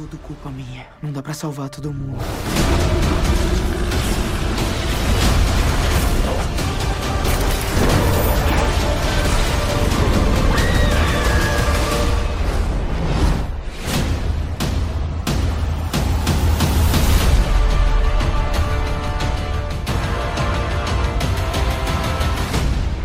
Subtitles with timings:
[0.00, 0.86] tudo culpa minha.
[1.02, 2.18] Não dá pra salvar todo mundo.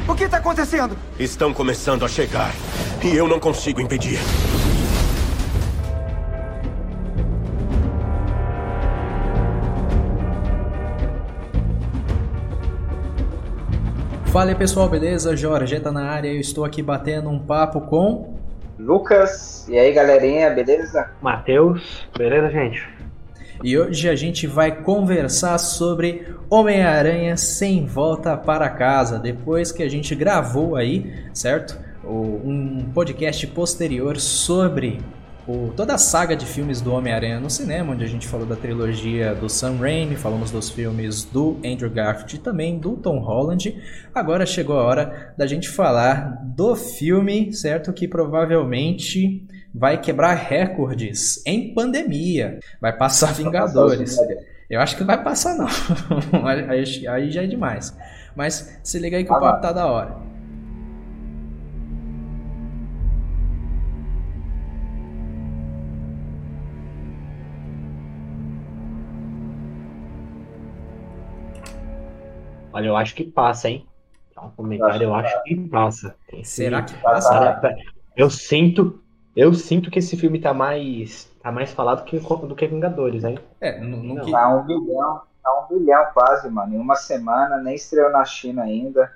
[0.07, 0.98] O que tá acontecendo?
[1.20, 2.54] Estão começando a chegar.
[3.04, 4.18] E eu não consigo impedir.
[14.35, 15.34] Fala aí pessoal, beleza?
[15.34, 18.35] Jorge tá na área, eu estou aqui batendo um papo com.
[18.77, 21.09] Lucas, e aí galerinha, beleza?
[21.21, 22.85] Matheus, beleza, gente?
[23.63, 29.90] E hoje a gente vai conversar sobre Homem-Aranha sem volta para casa, depois que a
[29.90, 31.79] gente gravou aí, certo?
[32.04, 34.99] Um podcast posterior sobre
[35.48, 38.55] o, toda a saga de filmes do Homem-Aranha no cinema, onde a gente falou da
[38.55, 43.79] trilogia do Sam Raimi, falamos dos filmes do Andrew Garfield e também do Tom Holland.
[44.13, 47.93] Agora chegou a hora da gente falar do filme, certo?
[47.93, 52.60] Que provavelmente vai quebrar recordes em pandemia.
[52.82, 54.18] Vai passar Vingadores.
[54.68, 55.68] Eu acho que não vai passar, não.
[56.48, 57.96] aí, aí já é demais.
[58.35, 60.35] Mas se liga aí que o papo tá da hora.
[72.75, 73.88] Olha, eu acho que passa, hein?
[74.38, 76.13] Um comentário, eu acho que passa.
[76.44, 77.73] Será que passa?
[78.17, 79.01] Eu sinto,
[79.34, 83.40] eu sinto que esse filme tá mais, tá mais falado que, do que Vingadores, hein?
[83.62, 84.29] É, não, não, não.
[84.29, 86.75] Tá um bilhão, tá um bilhão quase, mano.
[86.75, 89.09] Em uma semana, nem estreou na China ainda.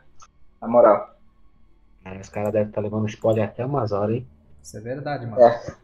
[0.61, 1.17] Na moral.
[2.05, 4.27] É, os caras devem estar tá levando spoiler até umas horas, hein?
[4.63, 5.41] Isso é verdade, mano.
[5.41, 5.75] É.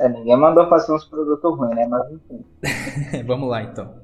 [0.00, 1.86] é ninguém mandou fazer uns produtos ruins, né?
[1.86, 2.44] Mas enfim.
[3.24, 4.01] Vamos lá, então.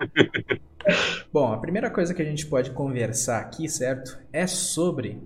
[1.32, 4.18] Bom, a primeira coisa que a gente pode conversar aqui, certo?
[4.32, 5.20] É sobre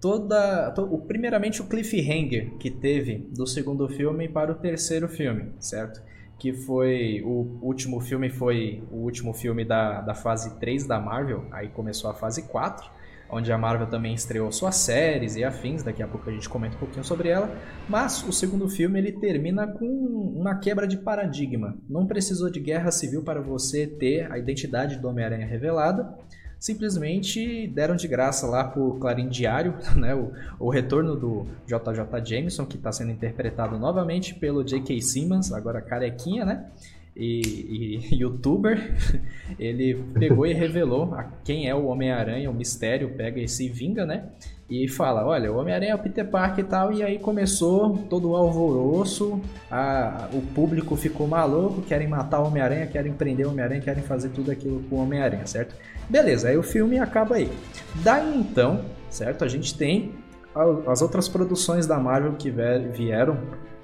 [0.00, 0.70] toda.
[0.72, 6.02] To, primeiramente o cliffhanger que teve do segundo filme para o terceiro filme, certo?
[6.38, 7.22] Que foi.
[7.24, 12.10] O último filme foi o último filme da, da fase 3 da Marvel, aí começou
[12.10, 16.28] a fase 4 onde a Marvel também estreou suas séries e afins, daqui a pouco
[16.28, 17.50] a gente comenta um pouquinho sobre ela,
[17.88, 21.76] mas o segundo filme ele termina com uma quebra de paradigma.
[21.88, 26.14] Não precisou de guerra civil para você ter a identidade do Homem-Aranha revelada,
[26.58, 32.64] simplesmente deram de graça lá por Clarim Diário, né, o, o retorno do JJ Jameson,
[32.64, 35.00] que está sendo interpretado novamente pelo J.K.
[35.02, 36.70] Simmons, agora carequinha, né?
[37.16, 38.94] E, e youtuber,
[39.58, 44.30] ele pegou e revelou quem é o Homem-Aranha, o mistério, pega e se vinga, né?
[44.68, 48.30] E fala, olha, o Homem-Aranha é o Peter Parker e tal, e aí começou todo
[48.30, 53.82] o alvoroço, a, o público ficou maluco, querem matar o Homem-Aranha, querem prender o Homem-Aranha,
[53.82, 55.76] querem fazer tudo aquilo com o Homem-Aranha, certo?
[56.08, 57.50] Beleza, aí o filme acaba aí.
[58.02, 60.12] Daí então, certo, a gente tem
[60.86, 63.38] as outras produções da Marvel que vieram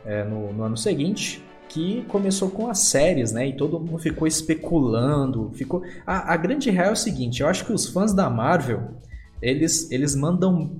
[0.04, 3.46] é, no, no ano seguinte, que começou com as séries, né?
[3.46, 5.82] E todo mundo ficou especulando, ficou.
[6.06, 9.00] A, a grande real é o seguinte: eu acho que os fãs da Marvel
[9.40, 10.70] eles, eles mandam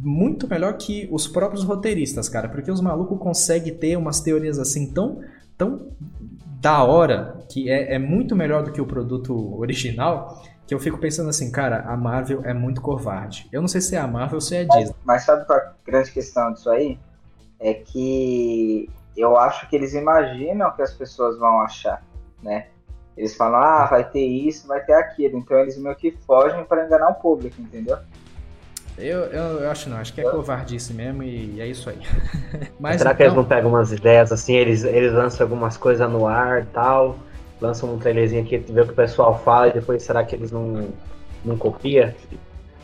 [0.00, 4.92] muito melhor que os próprios roteiristas, cara, porque os malucos conseguem ter umas teorias assim
[4.92, 5.20] tão,
[5.56, 5.92] tão
[6.60, 10.42] da hora que é, é muito melhor do que o produto original.
[10.66, 13.48] Que eu fico pensando assim, cara, a Marvel é muito covarde.
[13.50, 14.94] Eu não sei se é a Marvel ou se é a Disney.
[15.02, 16.98] Mas, sabe qual é a grande questão disso aí?
[17.58, 18.90] É que
[19.20, 22.02] eu acho que eles imaginam que as pessoas vão achar,
[22.42, 22.68] né?
[23.16, 25.38] Eles falam, ah, vai ter isso, vai ter aquilo.
[25.38, 27.98] Então eles meio que fogem para enganar o público, entendeu?
[28.96, 32.00] Eu, eu, eu, acho não, acho que é covardice mesmo e é isso aí.
[32.78, 33.16] Mas, Será então...
[33.16, 36.62] que eles então não pegam umas ideias assim, eles, eles lançam algumas coisas no ar
[36.62, 37.16] e tal,
[37.60, 40.50] lançam um trailerzinho aqui, vê o que o pessoal fala e depois será que eles
[40.50, 40.88] não,
[41.44, 42.12] não copiam?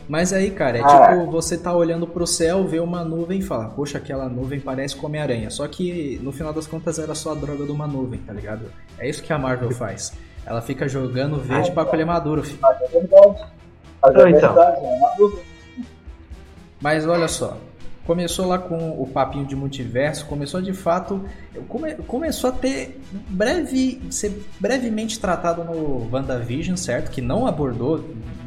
[0.07, 1.15] Mas aí, cara, é ah.
[1.15, 4.95] tipo você tá olhando pro céu, vê uma nuvem e fala, poxa, aquela nuvem parece
[4.95, 5.49] com Homem-Aranha.
[5.49, 8.71] Só que no final das contas era só a droga de uma nuvem, tá ligado?
[8.99, 10.13] É isso que a Marvel faz.
[10.45, 12.59] Ela fica jogando verde ah, pra colher maduro, filho.
[12.61, 13.45] Mas é verdade.
[14.01, 14.53] Mas é então.
[14.53, 15.41] verdade, é
[16.79, 17.57] Mas olha só,
[18.05, 21.25] começou lá com o papinho de multiverso, começou de fato,
[21.67, 27.09] come, começou a ter breve, ser brevemente tratado no WandaVision, certo?
[27.09, 28.05] Que não abordou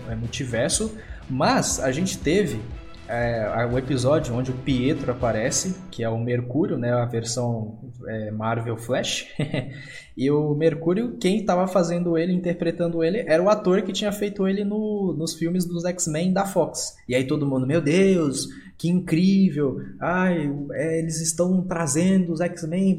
[0.09, 0.97] é, multiverso,
[1.29, 2.61] mas a gente teve
[3.09, 8.31] é, o episódio onde o Pietro aparece, que é o Mercúrio, né, a versão é,
[8.31, 9.27] Marvel Flash.
[10.17, 14.47] e o Mercúrio, quem estava fazendo ele, interpretando ele, era o ator que tinha feito
[14.47, 16.97] ele no, nos filmes dos X-Men da Fox.
[17.09, 18.47] E aí todo mundo, meu Deus,
[18.77, 22.97] que incrível, ai, é, eles estão trazendo os X-Men,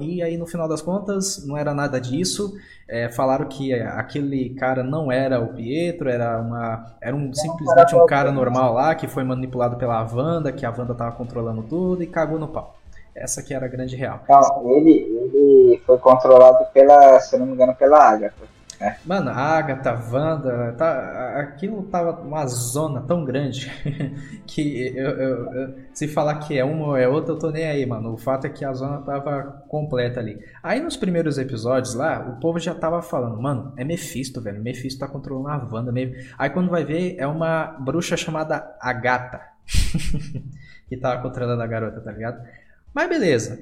[0.00, 2.54] e aí no final das contas não era nada disso.
[2.88, 8.06] É, falaram que aquele cara não era o Pietro, era uma era um simplesmente um
[8.06, 12.06] cara normal lá que foi manipulado pela Wanda, que a Wanda tava controlando tudo e
[12.06, 12.76] cagou no pau.
[13.14, 14.20] Essa que era a grande real.
[14.28, 18.57] Não, ele, ele foi controlado pela, se não me engano, pela Agatha.
[18.80, 18.96] É.
[19.04, 23.68] Mano, Agatha, Wanda, tá, aquilo tava uma zona tão grande
[24.46, 27.66] que eu, eu, eu, se falar que é uma ou é outra, eu tô nem
[27.66, 28.12] aí, mano.
[28.12, 30.38] O fato é que a zona tava completa ali.
[30.62, 34.62] Aí nos primeiros episódios lá, o povo já tava falando, mano, é Mephisto, velho.
[34.62, 35.92] Mephisto tá controlando a Wanda.
[36.38, 39.40] Aí quando vai ver, é uma bruxa chamada Agatha
[40.88, 42.46] que tava controlando a garota, tá ligado?
[42.94, 43.58] Mas beleza.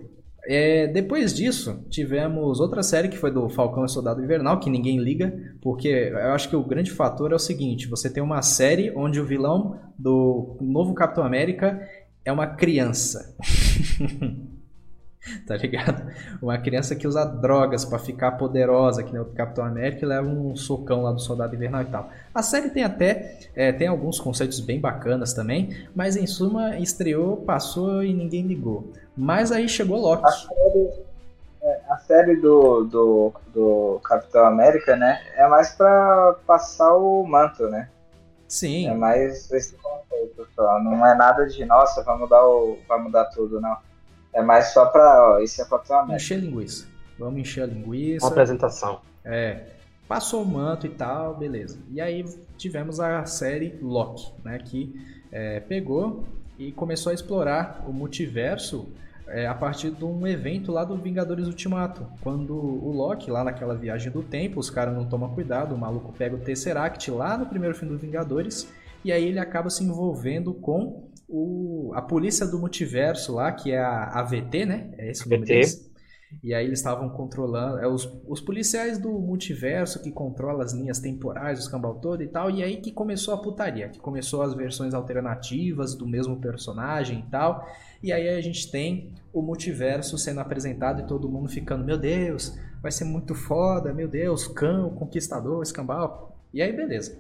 [0.49, 4.99] É, depois disso, tivemos outra série que foi do Falcão e Soldado Invernal, que ninguém
[4.99, 8.93] liga, porque eu acho que o grande fator é o seguinte: você tem uma série
[8.97, 11.81] onde o vilão do novo Capitão América
[12.25, 13.37] é uma criança.
[15.47, 16.11] tá ligado?
[16.41, 20.27] Uma criança que usa drogas para ficar poderosa, que nem o Capitão América, e leva
[20.27, 22.11] um socão lá do Soldado Invernal e tal.
[22.35, 27.39] A série tem até é, tem alguns conceitos bem bacanas também, mas em suma estreou,
[27.39, 28.93] passou e ninguém ligou.
[29.17, 30.27] Mas aí chegou Loki.
[30.27, 30.91] A série,
[31.63, 37.69] é, a série do, do, do Capitão América, né, é mais para passar o manto,
[37.69, 37.89] né?
[38.47, 38.89] Sim.
[38.89, 40.79] É mais esse conceito só.
[40.81, 43.77] Não é nada de, nossa, vai mudar, o, vai mudar tudo, não.
[44.37, 45.33] É mais só pra.
[45.33, 46.17] Ó, esse é Capitão América.
[46.17, 46.87] Encher linguiça.
[47.19, 48.27] Vamos encher a linguiça.
[48.27, 49.01] Uma apresentação.
[49.25, 49.65] É.
[50.07, 51.81] Passou o manto e tal, beleza.
[51.91, 52.23] E aí
[52.59, 54.59] tivemos a série Loki, né?
[54.59, 54.95] Que
[55.33, 56.25] é, pegou
[56.59, 58.87] e começou a explorar o multiverso
[59.27, 62.07] é, a partir de um evento lá do Vingadores Ultimato.
[62.21, 66.13] Quando o Loki, lá naquela viagem do tempo, os caras não tomam cuidado, o maluco
[66.13, 68.71] pega o Tesseract lá no primeiro filme dos Vingadores,
[69.05, 73.79] e aí ele acaba se envolvendo com o, a polícia do multiverso lá, que é
[73.79, 74.91] a AVT, né?
[74.99, 75.87] É esse o nome deles.
[76.43, 80.99] E aí eles estavam controlando, é, os, os policiais do multiverso que controlam as linhas
[80.99, 84.53] temporais, os cambal todo e tal, e aí que começou a putaria, que começou as
[84.55, 87.67] versões alternativas do mesmo personagem e tal,
[88.03, 92.59] e aí a gente tem o multiverso sendo apresentado e todo mundo ficando, meu Deus,
[92.83, 96.37] vai ser muito foda, meu Deus, cão, conquistador, escambau.
[96.53, 97.19] E aí beleza.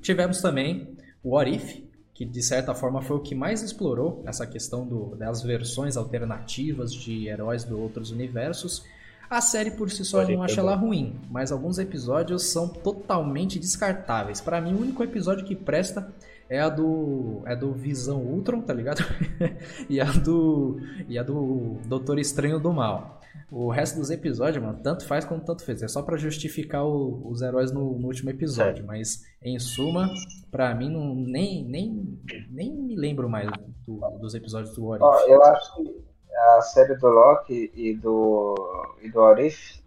[0.00, 1.85] Tivemos também o What If,
[2.16, 6.90] que de certa forma foi o que mais explorou essa questão do, das versões alternativas
[6.90, 8.86] de heróis de outros universos.
[9.28, 14.40] A série por si só não acho ela ruim, mas alguns episódios são totalmente descartáveis.
[14.40, 16.10] Para mim, o único episódio que presta
[16.48, 19.04] é a do é do Visão Ultron, tá ligado?
[19.90, 23.20] e a do e a do Doutor Estranho do Mal.
[23.50, 25.82] O resto dos episódios, mano, tanto faz como tanto fez.
[25.82, 28.84] É só para justificar o, os heróis no, no, último episódio.
[28.84, 30.10] Mas, em suma,
[30.50, 33.48] para mim, não, nem, nem, nem me lembro mais
[33.86, 35.28] do, dos episódios do What If.
[35.30, 36.04] eu acho que
[36.36, 38.54] a série do Loki e do,
[39.00, 39.80] e do What If,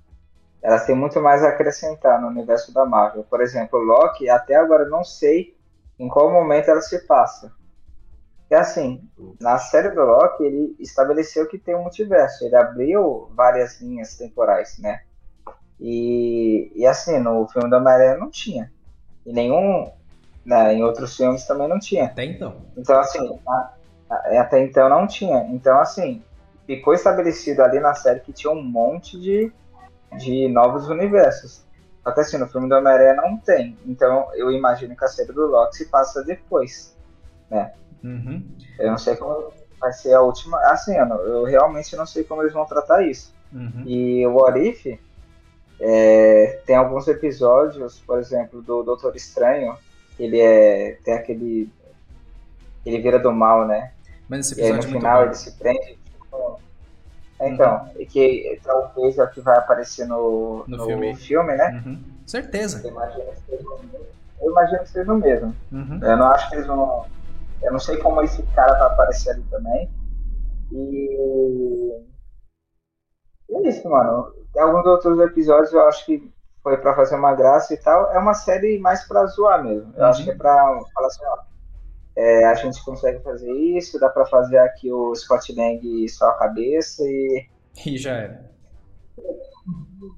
[0.62, 3.24] elas têm muito mais a acrescentar no universo da Marvel.
[3.24, 5.58] Por exemplo, Loki, até agora não sei
[5.98, 7.52] em qual momento ela se passa.
[8.50, 9.08] É assim,
[9.40, 12.46] na série do Loki, ele estabeleceu que tem um multiverso.
[12.46, 15.02] Ele abriu várias linhas temporais, né?
[15.80, 18.72] E, e assim, no filme da Homem-Aranha não tinha.
[19.26, 19.92] E nenhum.
[20.46, 22.06] Né, em outros filmes também não tinha.
[22.06, 22.56] Até então.
[22.76, 23.40] Então, assim,
[24.10, 25.46] até então não tinha.
[25.52, 26.24] Então, assim,
[26.66, 29.52] ficou estabelecido ali na série que tinha um monte de,
[30.18, 31.64] de novos universos.
[32.04, 33.78] Só que assim, no filme do Homem-Aranha não tem.
[33.86, 36.96] Então eu imagino que a série do Loki se passa depois,
[37.50, 37.74] né?
[38.04, 38.44] Uhum.
[38.78, 40.60] Eu não sei como vai ser a última.
[40.72, 43.34] Assim, eu, eu realmente não sei como eles vão tratar isso.
[43.54, 43.84] Uhum.
[43.86, 45.00] E o What
[45.80, 49.78] é, tem alguns episódios, por exemplo, do Doutor Estranho,
[50.20, 50.98] ele é.
[51.04, 51.70] tem aquele.
[52.86, 53.92] Ele vira do mal, né?
[54.28, 55.98] Mas esse episódio e aí, no é final ele se prende.
[55.98, 56.60] Tipo,
[57.42, 58.02] então, uhum.
[58.02, 61.16] e que talvez é o que vai aparecer no, no, no filme.
[61.16, 61.56] filme.
[61.56, 61.82] né?
[61.86, 62.04] Uhum.
[62.26, 62.86] Certeza.
[62.86, 63.64] Eu imagino que seja,
[64.42, 65.56] eu imagino que seja o mesmo.
[65.72, 66.00] Uhum.
[66.04, 67.06] Eu não acho que eles vão
[67.62, 69.90] eu não sei como esse cara vai aparecer ali também.
[70.72, 72.04] E.
[73.52, 74.34] É isso, mano.
[74.54, 76.32] Tem alguns outros episódios eu acho que
[76.64, 78.12] foi pra fazer uma graça e tal.
[78.12, 79.92] É uma série mais pra zoar mesmo.
[79.96, 80.10] Eu uhum.
[80.10, 81.38] acho que é pra falar assim, ó.
[82.16, 86.38] É, a gente consegue fazer isso, dá pra fazer aqui o Scott Lang só a
[86.38, 87.48] cabeça e.
[87.86, 88.50] E já era.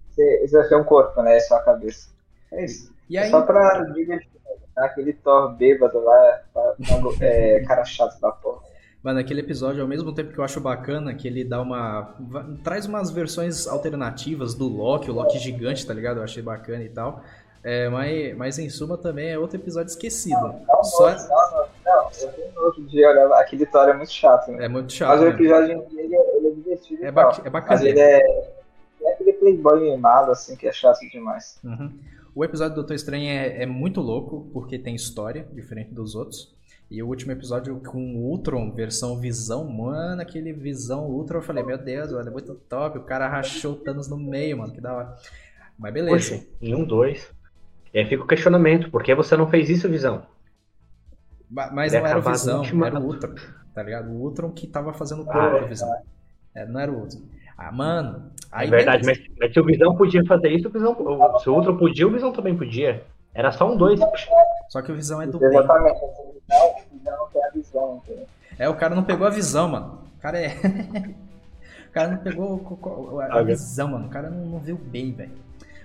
[0.10, 1.39] Você vai um corpo, né?
[1.41, 2.10] Só a cabeça.
[2.51, 2.93] É isso.
[3.10, 3.27] E aí...
[3.27, 4.40] É só pra divertir
[4.77, 6.41] Aquele Thor bêbado lá,
[7.19, 8.59] é, cara chato da porra.
[9.03, 12.15] Mas naquele episódio, ao mesmo tempo que eu acho bacana, que ele dá uma.
[12.63, 16.17] traz umas versões alternativas do Loki, o Loki gigante, tá ligado?
[16.17, 17.23] Eu achei bacana e tal.
[17.63, 20.35] É, mas, mas em suma também é outro episódio esquecido.
[20.67, 24.51] Não, Só não, não, não, eu no outro dia, olha, aquele Thor é muito chato,
[24.51, 24.65] né?
[24.65, 25.09] é muito chato.
[25.09, 25.29] Mas o né?
[25.31, 27.87] episódio em dia, ele, é- ele é divertido É, ba é Mas bacana.
[27.87, 28.19] ele é,
[29.03, 31.59] é aquele playboy mimado, assim, que é chato demais.
[31.63, 31.91] Uhum.
[32.33, 36.53] O episódio do Doutor Estranho é, é muito louco, porque tem história, diferente dos outros.
[36.89, 41.63] E o último episódio com o Ultron, versão Visão, mano, aquele Visão Ultron, eu falei,
[41.63, 42.97] meu Deus, mano, é muito top.
[43.00, 45.15] O cara rachou o Thanos no meio, mano, que da hora.
[45.77, 46.35] Mas beleza.
[46.35, 47.29] Poxa, em um, dois.
[47.93, 50.25] E aí fica o questionamento, por que você não fez isso, Visão?
[51.50, 53.35] Ma- Mas Ele não era o Visão, era o Ultron,
[53.73, 54.09] tá ligado?
[54.09, 55.61] O Ultron que tava fazendo o Ah, corpo é.
[55.61, 55.89] do Visão.
[56.55, 57.21] É, não era o Ultron.
[57.67, 60.93] Ah, mano, aí é verdade, mas, mas se o Visão podia fazer isso, o Visão,
[60.97, 63.03] o- se o Ultron podia, o Visão também podia.
[63.35, 63.99] Era só um dois.
[64.69, 65.49] Só que o Visão é do bem.
[65.49, 65.99] Exatamente.
[66.49, 68.01] Não, não tem a visão?
[68.57, 69.99] É, o cara não pegou a visão, mano.
[70.17, 70.47] O cara é.
[71.87, 74.07] o cara não pegou a visão, mano.
[74.07, 75.31] O cara não, não viu bem, velho.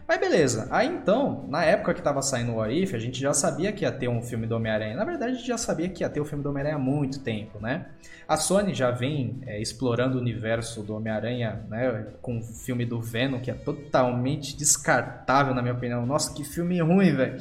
[0.09, 0.69] Mas beleza.
[0.71, 3.85] Aí então, na época que tava saindo o What If, a gente já sabia que
[3.85, 4.95] ia ter um filme do Homem-Aranha.
[4.95, 7.21] Na verdade, a gente já sabia que ia ter o filme do Homem-Aranha há muito
[7.21, 7.87] tempo, né?
[8.29, 12.07] A Sony já vem é, explorando o universo do Homem-Aranha, né?
[12.23, 16.07] Com o filme do Venom, que é totalmente descartável, na minha opinião.
[16.07, 17.39] Nossa, que filme ruim, velho.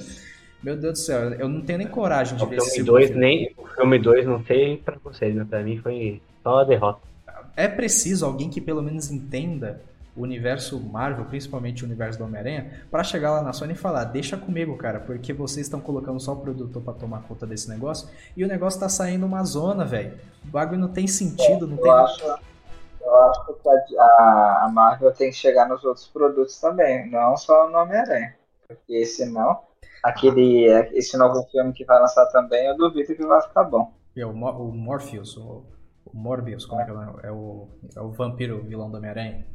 [0.63, 2.91] Meu Deus do céu, eu não tenho nem coragem de O ver esse filme segundo
[2.98, 3.22] 2, filme.
[3.22, 3.53] nem.
[3.57, 7.00] O filme 2 não sei pra vocês, mas pra mim foi só a derrota.
[7.55, 9.81] É preciso alguém que pelo menos entenda
[10.15, 14.05] o universo Marvel, principalmente o universo do Homem-Aranha, pra chegar lá na Sony e falar:
[14.05, 18.10] deixa comigo, cara, porque vocês estão colocando só o produtor pra tomar conta desse negócio
[18.36, 20.17] e o negócio tá saindo uma zona, velho.
[20.43, 21.86] O bagulho não tem sentido, não tem.
[21.88, 22.25] Eu acho,
[23.01, 23.45] eu acho
[23.88, 28.36] que a, a Marvel tem que chegar nos outros produtos também, não só no Homem-Aranha.
[28.67, 29.60] Porque senão,
[30.01, 33.93] aquele, esse novo filme que vai lançar também, eu duvido que vai ficar bom.
[34.17, 35.63] É o, Mo- o Morpheus, o,
[36.05, 37.19] o Morbius, como é que é o nome?
[37.22, 39.45] É o, é o vampiro vilão do Homem-Aranha.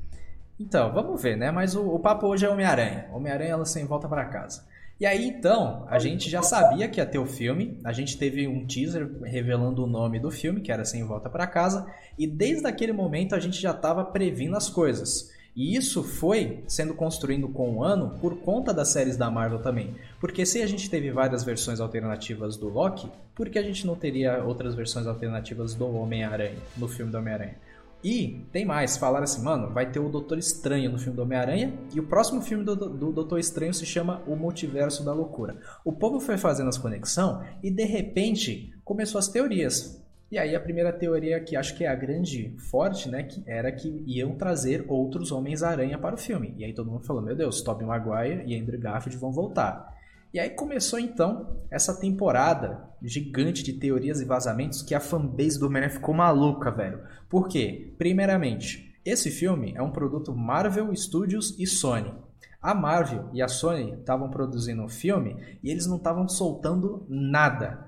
[0.60, 1.50] Então, vamos ver, né?
[1.50, 3.06] Mas o, o papo hoje é Homem-Aranha.
[3.14, 4.68] Homem-Aranha ela sem volta pra casa.
[5.00, 7.78] E aí, então, a gente já sabia que ia ter o filme.
[7.82, 11.46] A gente teve um teaser revelando o nome do filme, que era Sem Volta pra
[11.46, 11.86] Casa.
[12.18, 15.32] E desde aquele momento a gente já estava previndo as coisas.
[15.56, 19.94] E isso foi sendo construído com o ano por conta das séries da Marvel também.
[20.20, 23.96] Porque se a gente teve várias versões alternativas do Loki, por que a gente não
[23.96, 27.56] teria outras versões alternativas do Homem-Aranha, no filme do Homem-Aranha?
[28.02, 31.74] E tem mais, falaram assim, mano, vai ter o Doutor Estranho no filme do Homem-Aranha
[31.94, 35.58] e o próximo filme do, do Doutor Estranho se chama O Multiverso da Loucura.
[35.84, 40.02] O povo foi fazendo as conexões e de repente começou as teorias.
[40.30, 43.70] E aí a primeira teoria que acho que é a grande forte, né, que era
[43.70, 46.54] que iam trazer outros Homens-Aranha para o filme.
[46.56, 49.99] E aí todo mundo falou, meu Deus, Tobey Maguire e Andrew Garfield vão voltar.
[50.32, 55.66] E aí começou então essa temporada gigante de teorias e vazamentos que a fanbase do
[55.66, 57.00] Homem-Aranha ficou maluca, velho.
[57.28, 57.94] Por quê?
[57.98, 62.14] Primeiramente, esse filme é um produto Marvel Studios e Sony.
[62.62, 67.86] A Marvel e a Sony estavam produzindo um filme e eles não estavam soltando nada.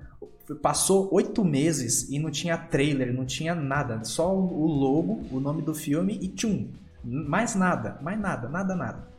[0.60, 4.02] Passou oito meses e não tinha trailer, não tinha nada.
[4.02, 6.68] Só o logo, o nome do filme e tchum.
[7.04, 9.11] Mais nada, mais nada, nada, nada.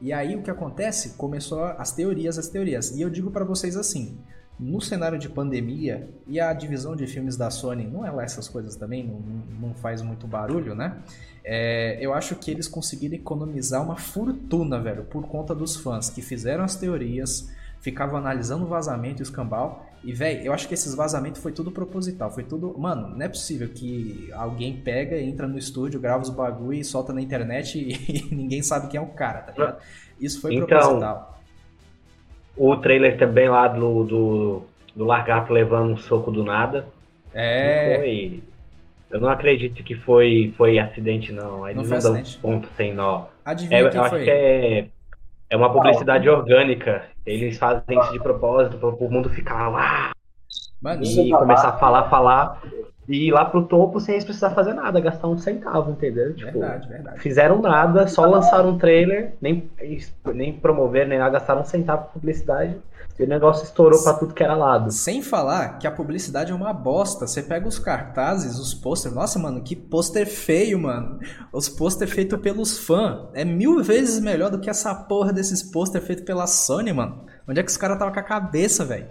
[0.00, 1.10] E aí o que acontece?
[1.16, 2.90] Começou as teorias, as teorias.
[2.90, 4.18] E eu digo para vocês assim,
[4.58, 8.48] no cenário de pandemia e a divisão de filmes da Sony não é lá essas
[8.48, 10.96] coisas também, não, não faz muito barulho, né?
[11.44, 16.22] É, eu acho que eles conseguiram economizar uma fortuna, velho, por conta dos fãs que
[16.22, 17.50] fizeram as teorias,
[17.86, 19.86] ficavam analisando o vazamento e o escambau.
[20.02, 22.30] E, velho, eu acho que esses vazamentos foi tudo proposital.
[22.32, 22.74] Foi tudo.
[22.76, 27.12] Mano, não é possível que alguém pega, entra no estúdio, grava os bagulho e solta
[27.12, 29.78] na internet e, ninguém sabe quem é o cara, tá ligado?
[30.20, 31.40] Isso foi Então, proposital.
[32.56, 34.62] O trailer também lá do, do,
[34.96, 36.88] do Largato levando um soco do nada.
[37.32, 37.96] É.
[37.98, 38.42] Foi.
[39.10, 41.68] Eu não acredito que foi, foi acidente, não.
[41.68, 43.26] Eles Não não, dão ponto sem nó.
[43.70, 44.24] É, Adivinha eu quem acho foi?
[44.24, 44.88] que é,
[45.48, 47.04] é uma publicidade orgânica.
[47.24, 50.12] Eles fazem isso de propósito para o mundo ficar lá
[50.80, 52.60] Mano, e começar a falar, falar
[53.08, 56.34] e ir lá pro topo sem eles precisar fazer nada, gastar um centavo, entendeu?
[56.34, 57.20] Tipo, verdade, verdade.
[57.20, 59.70] fizeram nada, só lançaram um trailer, nem,
[60.34, 62.76] nem promover, nem nada, gastaram um centavo de publicidade
[63.18, 64.90] e o negócio estourou pra tudo que era lado.
[64.90, 67.26] Sem falar que a publicidade é uma bosta.
[67.26, 69.12] Você pega os cartazes, os pôster.
[69.12, 71.18] Nossa, mano, que pôster feio, mano.
[71.52, 73.28] Os pôster feitos pelos fãs.
[73.32, 77.24] É mil vezes melhor do que essa porra desses pôster feitos pela Sony, mano.
[77.48, 79.06] Onde é que os caras tava com a cabeça, velho?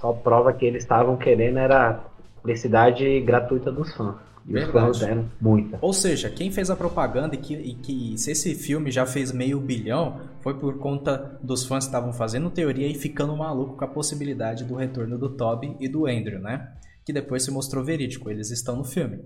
[0.00, 2.00] Só prova que eles estavam querendo era
[2.36, 4.14] publicidade gratuita dos fãs.
[4.46, 4.72] E os Verdade.
[4.72, 5.78] fãs deram muita.
[5.80, 9.32] Ou seja, quem fez a propaganda e que, e que se esse filme já fez
[9.32, 13.84] meio bilhão foi por conta dos fãs que estavam fazendo teoria e ficando maluco com
[13.84, 16.72] a possibilidade do retorno do Toby e do Andrew, né?
[17.04, 19.20] Que depois se mostrou verídico, eles estão no filme.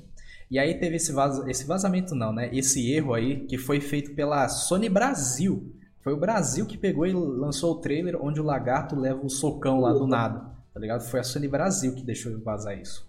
[0.51, 1.39] E aí teve esse, vaz...
[1.49, 2.49] esse vazamento não, né?
[2.53, 5.75] Esse erro aí que foi feito pela Sony Brasil.
[6.01, 9.81] Foi o Brasil que pegou e lançou o trailer onde o lagarto leva o socão
[9.81, 11.03] lá do nada, tá ligado?
[11.03, 13.08] Foi a Sony Brasil que deixou vazar isso.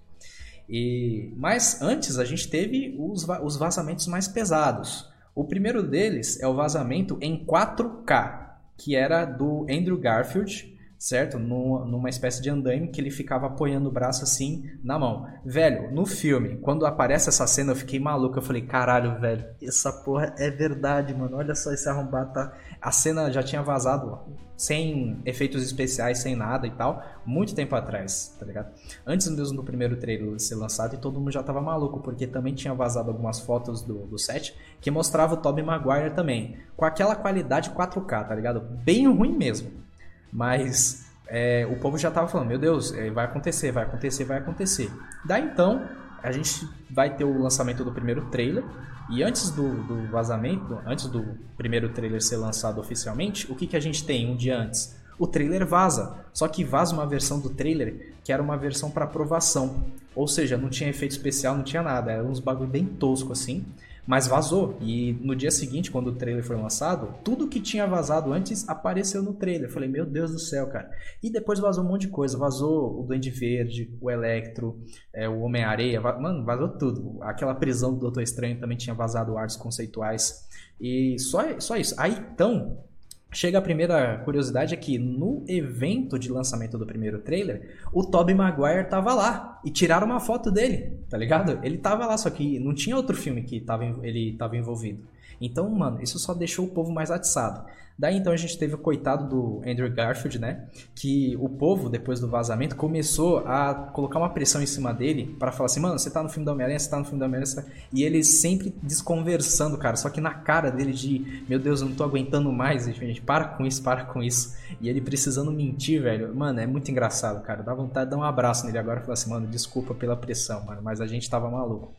[0.70, 5.10] E, mas antes a gente teve os, os vazamentos mais pesados.
[5.34, 11.40] O primeiro deles é o vazamento em 4K, que era do Andrew Garfield, certo?
[11.40, 15.26] numa espécie de andaime que ele ficava apoiando o braço assim na mão.
[15.46, 18.38] Velho, no filme, quando aparece essa cena, eu fiquei maluco.
[18.38, 21.38] Eu falei, caralho, velho, essa porra é verdade, mano.
[21.38, 22.54] Olha só esse arrombado tá.
[22.82, 24.20] A cena já tinha vazado
[24.58, 28.74] sem efeitos especiais, sem nada e tal, muito tempo atrás, tá ligado?
[29.08, 32.54] Antes mesmo do primeiro trailer ser lançado e todo mundo já tava maluco, porque também
[32.54, 37.16] tinha vazado algumas fotos do, do set que mostrava o Tobey Maguire também, com aquela
[37.16, 38.60] qualidade 4K, tá ligado?
[38.60, 39.88] Bem ruim mesmo.
[40.32, 44.38] Mas é, o povo já tava falando, meu Deus, é, vai acontecer, vai acontecer, vai
[44.40, 44.92] acontecer.
[45.24, 45.88] Daí então,
[46.24, 48.64] a gente vai ter o lançamento do primeiro trailer.
[49.10, 51.26] E antes do, do vazamento, antes do
[51.58, 54.96] primeiro trailer ser lançado oficialmente, o que, que a gente tem um dia antes?
[55.18, 56.16] O trailer vaza.
[56.32, 59.84] Só que vaza uma versão do trailer que era uma versão para aprovação.
[60.16, 62.12] Ou seja, não tinha efeito especial, não tinha nada.
[62.12, 63.66] Era uns bagulho bem tosco assim.
[64.10, 64.76] Mas vazou.
[64.82, 69.22] E no dia seguinte, quando o trailer foi lançado, tudo que tinha vazado antes apareceu
[69.22, 69.70] no trailer.
[69.70, 70.90] Eu falei, meu Deus do céu, cara.
[71.22, 72.36] E depois vazou um monte de coisa.
[72.36, 74.82] Vazou o Duende Verde, o Electro,
[75.14, 76.02] é, o Homem-Areia.
[76.02, 77.22] Mano, vazou tudo.
[77.22, 80.44] Aquela prisão do Doutor Estranho também tinha vazado artes conceituais.
[80.82, 81.94] E só, só isso.
[81.96, 82.84] Aí então,
[83.32, 88.34] Chega a primeira curiosidade é que no evento de lançamento do primeiro trailer, o Tobey
[88.34, 91.60] Maguire tava lá e tiraram uma foto dele, tá ligado?
[91.64, 95.04] Ele tava lá, só que não tinha outro filme que tava, ele tava envolvido.
[95.40, 97.66] Então, mano, isso só deixou o povo mais atiçado.
[98.00, 100.70] Daí então a gente teve o coitado do Andrew Garfield, né?
[100.96, 105.52] Que o povo, depois do vazamento, começou a colocar uma pressão em cima dele para
[105.52, 107.66] falar assim, mano, você tá no filme da Homem-Aranha, você tá no filme da Homem-Aranha.
[107.92, 109.98] E ele sempre desconversando, cara.
[109.98, 113.44] Só que na cara dele de, meu Deus, eu não tô aguentando mais, gente, para
[113.50, 114.56] com isso, para com isso.
[114.80, 116.34] E ele precisando mentir, velho.
[116.34, 117.64] Mano, é muito engraçado, cara.
[117.64, 120.66] Dá vontade de dar um abraço nele agora e falar assim, mano, desculpa pela pressão,
[120.66, 121.94] mano, mas a gente tava maluco.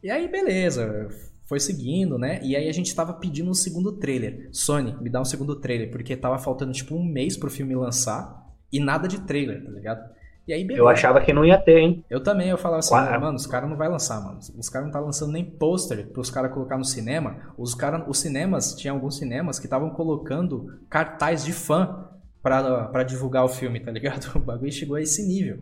[0.00, 2.40] E aí, beleza foi seguindo, né?
[2.42, 4.48] E aí a gente tava pedindo um segundo trailer.
[4.50, 8.42] Sony, me dá um segundo trailer, porque tava faltando tipo um mês pro filme lançar
[8.72, 10.00] e nada de trailer, tá ligado?
[10.48, 10.80] E aí, beleza.
[10.80, 12.06] Eu achava que não ia ter, hein?
[12.08, 14.38] Eu também, eu falava assim, mano, os caras não vai lançar, mano.
[14.38, 17.52] Os caras não tá lançando nem pôster pros caras colocar no cinema.
[17.58, 22.08] Os cara, os cinemas, tinha alguns cinemas que estavam colocando cartaz de fã
[22.42, 24.32] pra, pra divulgar o filme, tá ligado?
[24.40, 25.58] O bagulho chegou a esse nível.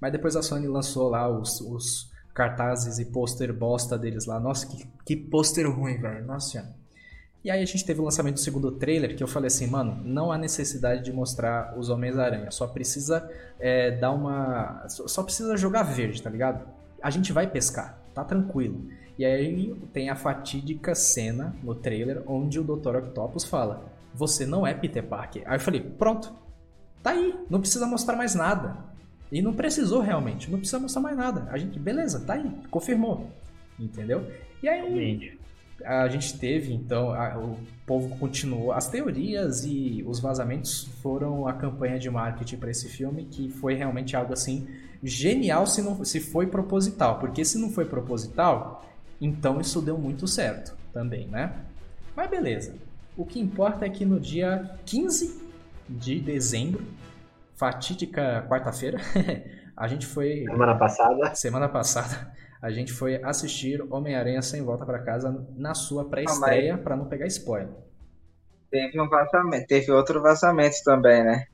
[0.00, 4.40] Mas depois a Sony lançou lá os, os cartazes e pôster bosta deles lá.
[4.40, 6.24] Nossa, que, que pôster ruim, velho.
[6.24, 6.82] Nossa senhora.
[7.44, 10.00] E aí a gente teve o lançamento do segundo trailer, que eu falei assim, mano,
[10.04, 12.50] não há necessidade de mostrar os Homens-Aranha.
[12.52, 14.86] Só precisa é, dar uma...
[14.88, 16.64] Só precisa jogar verde, tá ligado?
[17.02, 18.86] A gente vai pescar, tá tranquilo.
[19.18, 22.96] E aí tem a fatídica cena no trailer onde o Dr.
[22.96, 25.42] Octopus fala, você não é Peter Parker.
[25.44, 26.32] Aí eu falei, pronto,
[27.02, 28.91] tá aí, não precisa mostrar mais nada.
[29.32, 31.48] E não precisou realmente, não precisa mostrar mais nada.
[31.50, 33.30] A gente, beleza, tá aí, confirmou.
[33.80, 34.30] Entendeu?
[34.62, 35.38] E aí
[35.84, 38.72] a gente teve, então, a, o povo continuou.
[38.72, 43.74] As teorias e os vazamentos foram a campanha de marketing para esse filme, que foi
[43.74, 44.68] realmente algo assim
[45.02, 47.18] genial se, não, se foi proposital.
[47.18, 48.84] Porque se não foi proposital,
[49.18, 51.54] então isso deu muito certo também, né?
[52.14, 52.74] Mas beleza.
[53.16, 55.42] O que importa é que no dia 15
[55.88, 56.84] de dezembro
[57.54, 58.98] fatídica quarta-feira,
[59.76, 60.44] a gente foi.
[60.44, 61.34] Semana passada.
[61.34, 66.96] Semana passada, a gente foi assistir Homem-Aranha Sem Volta para Casa na sua pré-estreia, para
[66.96, 67.74] não pegar spoiler.
[68.70, 71.46] Teve um vazamento, teve outro vazamento também, né?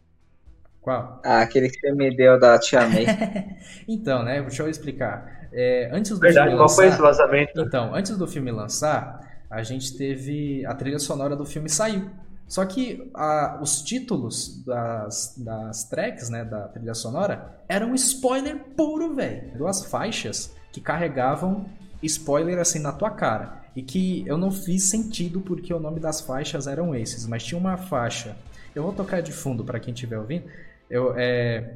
[0.81, 1.21] Qual?
[1.25, 3.05] Ah, aquele que você me deu da Tia May.
[3.89, 4.41] então, né?
[4.41, 5.49] Deixa eu explicar.
[5.53, 7.61] É, antes do Verdade, filme qual lançar, foi esse vazamento?
[7.61, 10.65] Então, antes do filme lançar, a gente teve.
[10.67, 12.09] A trilha sonora do filme saiu.
[12.49, 19.15] Só que a, os títulos das, das tracks, né, da trilha sonora, eram spoiler puro,
[19.15, 19.57] velho.
[19.57, 21.67] Duas faixas que carregavam
[22.03, 23.59] spoiler assim na tua cara.
[23.77, 27.59] E que eu não fiz sentido porque o nome das faixas eram esses, mas tinha
[27.59, 28.35] uma faixa.
[28.75, 30.45] Eu vou tocar de fundo para quem estiver ouvindo.
[30.89, 31.75] Eu, é,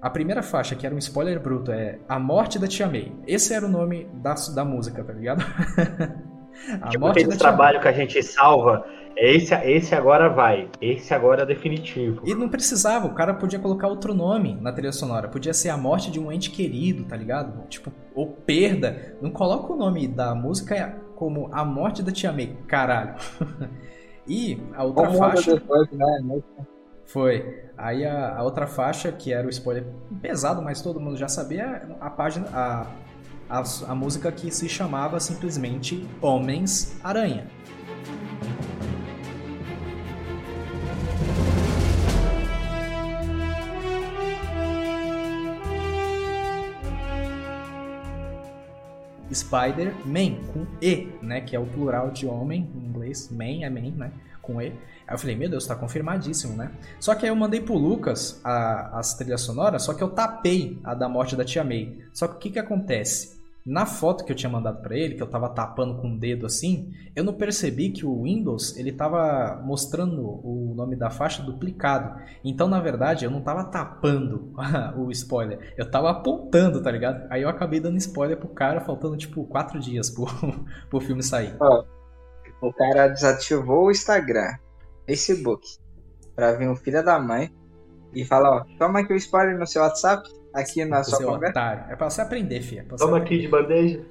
[0.00, 3.10] a primeira faixa, que era um spoiler bruto, é A Morte da Tia May.
[3.26, 5.42] Esse era o nome da, da música, tá ligado?
[6.82, 8.84] a tipo morte aquele trabalho que a gente salva
[9.16, 10.68] esse, esse agora vai.
[10.80, 12.22] Esse agora é definitivo.
[12.24, 15.28] E não precisava, o cara podia colocar outro nome na trilha sonora.
[15.28, 17.66] Podia ser a morte de um ente querido, tá ligado?
[17.68, 19.16] Tipo, ou perda.
[19.20, 23.14] Não coloca o nome da música como a morte da Tia May, caralho.
[24.26, 25.54] e a outra como faixa.
[25.54, 26.42] Depois, né?
[27.04, 27.64] Foi.
[27.76, 29.84] Aí a, a, outra faixa, que era o spoiler
[30.20, 32.48] pesado, mas todo mundo já sabia, a página.
[32.52, 32.86] A,
[33.48, 37.46] a, a música que se chamava simplesmente Homens-Aranha.
[49.34, 51.40] Spider-Man, com E, né?
[51.40, 54.12] Que é o plural de homem, em inglês, man é man, né?
[54.40, 54.66] Com E.
[54.66, 56.70] Aí eu falei, meu Deus, tá confirmadíssimo, né?
[57.00, 60.78] Só que aí eu mandei pro Lucas a, as trilhas sonoras, só que eu tapei
[60.84, 61.98] a da morte da tia May.
[62.12, 63.41] Só que o que que acontece?
[63.64, 66.46] Na foto que eu tinha mandado para ele, que eu tava tapando com o dedo
[66.46, 72.20] assim, eu não percebi que o Windows, ele tava mostrando o nome da faixa duplicado.
[72.44, 74.52] Então, na verdade, eu não tava tapando
[74.98, 77.24] o spoiler, eu tava apontando, tá ligado?
[77.30, 80.26] Aí eu acabei dando spoiler pro cara, faltando tipo quatro dias pro,
[80.90, 81.54] pro filme sair.
[81.60, 81.84] Ó,
[82.60, 84.56] o cara desativou o Instagram,
[85.06, 85.66] Facebook,
[86.34, 87.54] pra vir o filho da mãe
[88.12, 91.50] e falar, ó, toma aqui o spoiler no seu WhatsApp, aqui na sua Seu conversa.
[91.58, 91.92] otário.
[91.92, 92.80] É pra você aprender, filha.
[92.80, 94.04] É pra você Toma aqui de bandeja.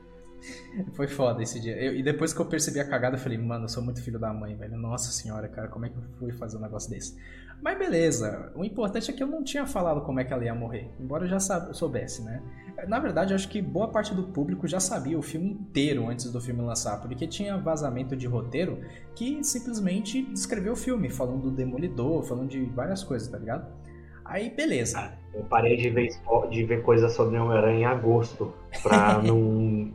[0.94, 1.76] Foi foda esse dia.
[1.78, 4.18] Eu- e depois que eu percebi a cagada, eu falei, mano, eu sou muito filho
[4.18, 4.76] da mãe, velho.
[4.76, 7.16] Nossa senhora, cara, como é que eu fui fazer um negócio desse?
[7.62, 10.56] Mas beleza, o importante é que eu não tinha falado como é que ela ia
[10.56, 12.42] morrer, embora eu já soubesse, né?
[12.88, 16.32] Na verdade, eu acho que boa parte do público já sabia o filme inteiro antes
[16.32, 18.80] do filme lançar, porque tinha vazamento de roteiro
[19.14, 23.72] que simplesmente descreveu o filme, falando do Demolidor, falando de várias coisas, tá ligado?
[24.26, 25.14] Aí, beleza.
[25.34, 26.10] Eu parei de ver,
[26.50, 28.54] de ver coisas sobre Homem-Aranha em agosto.
[28.84, 29.94] Pra não.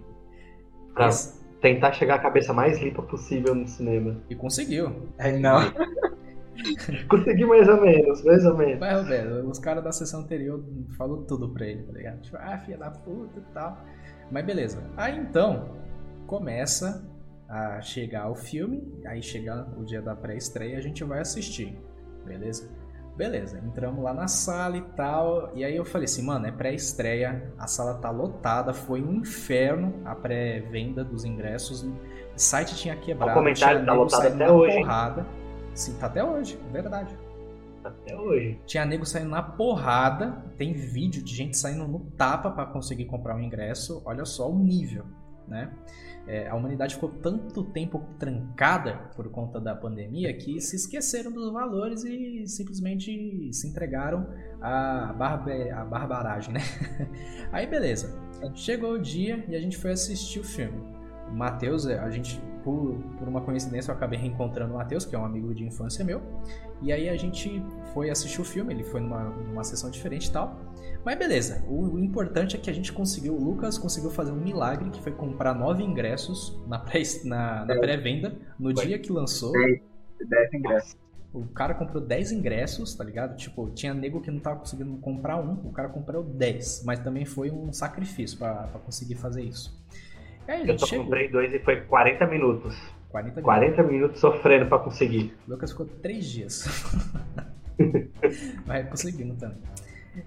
[0.95, 4.17] pra Esse- tentar chegar à cabeça mais limpa possível no cinema.
[4.31, 5.09] E conseguiu.
[5.19, 5.59] Aí não.
[7.09, 8.79] Consegui mais ou menos, mais ou menos.
[8.81, 10.65] Mas, Roberto, os caras da sessão anterior
[10.97, 12.23] falou tudo pra ele, tá ligado?
[12.23, 13.85] Tipo, ah, filha da puta e tal.
[14.31, 14.83] Mas beleza.
[14.97, 15.69] Aí então,
[16.27, 17.07] começa
[17.49, 21.79] a chegar o filme, aí chega o dia da pré-estreia, a gente vai assistir,
[22.25, 22.69] beleza?
[23.17, 27.51] Beleza, entramos lá na sala e tal, e aí eu falei assim, mano, é pré-estreia,
[27.59, 31.95] a sala tá lotada, foi um inferno a pré-venda dos ingressos, o
[32.37, 35.27] site tinha quebrado, o comentário tinha tá lotado até hoje, porrada.
[35.75, 37.17] Sim, tá até hoje, é verdade.
[37.83, 38.61] Até hoje.
[38.67, 43.37] Tinha nego saindo na porrada, tem vídeo de gente saindo no tapa pra conseguir comprar
[43.37, 44.03] o ingresso.
[44.05, 45.05] Olha só o nível,
[45.47, 45.71] né?
[46.27, 51.53] É, a humanidade ficou tanto tempo trancada por conta da pandemia que se esqueceram dos
[51.53, 54.27] valores e simplesmente se entregaram
[54.61, 56.61] à, barbe- à barbaragem, né?
[57.53, 58.19] Aí beleza,
[58.55, 60.79] chegou o dia e a gente foi assistir o filme.
[61.31, 65.19] O Matheus, a gente, por, por uma coincidência, eu acabei reencontrando o Matheus, que é
[65.19, 66.21] um amigo de infância meu.
[66.83, 67.62] E aí a gente
[67.95, 70.59] foi assistir o filme, ele foi numa, numa sessão diferente e tal.
[71.07, 74.90] Mas beleza, o, importante é que a gente conseguiu, o Lucas conseguiu fazer um milagre,
[74.90, 77.79] que foi comprar nove ingressos na pré- na, na É.
[77.79, 78.87] pré-venda, no Foi.
[78.87, 79.53] dia que lançou.
[79.53, 80.97] 10 ingressos.
[81.33, 83.37] O cara comprou 10 ingressos, tá ligado?
[83.37, 86.83] Tipo, tinha nego que não tava conseguindo comprar um, o cara comprou 10.
[86.85, 89.81] Mas também foi um sacrifício pra, pra conseguir fazer isso.
[90.49, 91.05] Aí Eu só chegou.
[91.05, 92.75] comprei dois e foi 40 minutos.
[93.11, 93.45] 40 minutos.
[93.45, 95.33] 40 minutos sofrendo pra conseguir.
[95.47, 96.64] O Lucas ficou três dias.
[98.66, 99.59] Mas conseguimos também.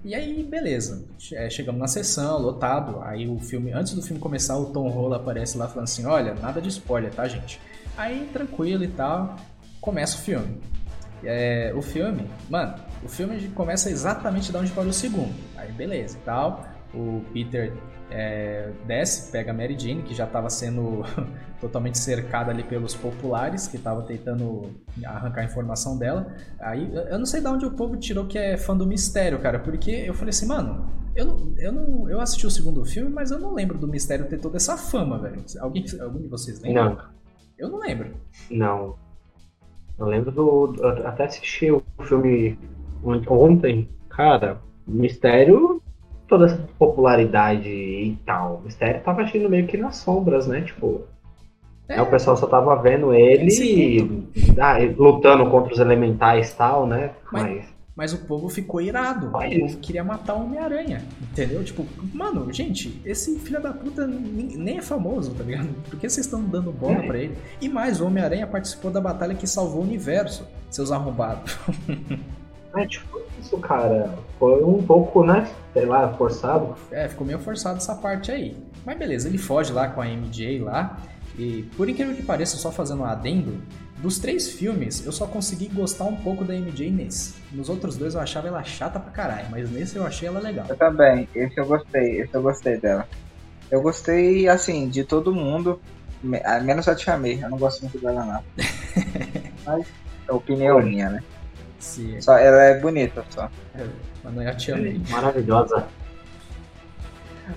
[0.03, 1.05] E aí, beleza.
[1.33, 3.01] É, chegamos na sessão, lotado.
[3.01, 6.33] Aí o filme, antes do filme começar, o Tom Rola aparece lá falando assim: olha,
[6.35, 7.59] nada de spoiler, tá, gente?
[7.97, 9.35] Aí, tranquilo e tal,
[9.81, 10.61] começa o filme.
[11.23, 15.33] É, o filme, mano, o filme começa exatamente da onde parou o segundo.
[15.57, 16.65] Aí, beleza e tal.
[16.93, 17.73] O Peter
[18.11, 21.03] é, desce, pega a Mary Jane, que já estava sendo
[21.61, 24.71] totalmente cercada ali pelos populares, que estavam tentando
[25.05, 26.27] arrancar a informação dela.
[26.59, 29.59] Aí, eu- não sei de onde o povo tirou que é fã do mistério, cara,
[29.59, 33.31] porque eu falei assim, mano, eu não, eu não, eu assisti o segundo filme, mas
[33.31, 35.43] eu não lembro do mistério ter toda essa fama, velho.
[35.59, 36.83] Alguém, algum de vocês lembra?
[36.83, 36.97] Não,
[37.57, 38.13] Eu não lembro.
[38.49, 38.95] não.
[39.97, 40.75] Eu lembro do.
[40.79, 42.57] eu até assisti o filme
[43.03, 43.89] on- ontem.
[44.09, 45.78] Cara, mistério.
[46.29, 48.57] Toda essa popularidade e tal.
[48.61, 50.61] O mistério tava agindo meio que nas sombras, né?
[50.61, 51.01] Tipo.
[51.87, 51.99] É.
[52.01, 57.11] O pessoal só tava vendo ele ah, lutando contra os elementais e tal, né?
[57.31, 57.79] Mas- Mas.
[57.95, 59.29] Mas o povo ficou irado.
[59.33, 61.03] Olha O povo queria matar o Homem-Aranha.
[61.33, 61.61] Entendeu?
[61.65, 65.67] Tipo, mano, gente, esse filho da puta nem nem é famoso, tá ligado?
[65.89, 67.07] Por que vocês estão dando bola É.
[67.07, 67.35] pra ele?
[67.59, 71.57] E mais, o Homem-Aranha participou da batalha que salvou o universo, seus arrombados.
[72.75, 74.13] É, tipo, isso, cara.
[74.37, 75.47] Foi um pouco, né?
[75.73, 76.75] Sei lá, forçado.
[76.91, 78.55] É, ficou meio forçado essa parte aí.
[78.85, 80.97] Mas beleza, ele foge lá com a MJ lá.
[81.37, 83.61] E por incrível que pareça, só fazendo um adendo,
[83.97, 87.35] dos três filmes, eu só consegui gostar um pouco da MJ nesse.
[87.51, 90.65] Nos outros dois eu achava ela chata pra caralho, mas nesse eu achei ela legal.
[90.69, 93.07] Eu também, esse eu gostei, esse eu gostei dela.
[93.69, 95.79] Eu gostei, assim, de todo mundo,
[96.23, 98.43] me- menos a Tia May, eu não gosto muito dela não.
[99.65, 99.85] Mas
[100.27, 101.23] é opinião minha, né?
[101.79, 103.49] Se, Só, ela é bonita só.
[104.23, 105.01] mas não é a tia May.
[105.09, 105.87] Maravilhosa.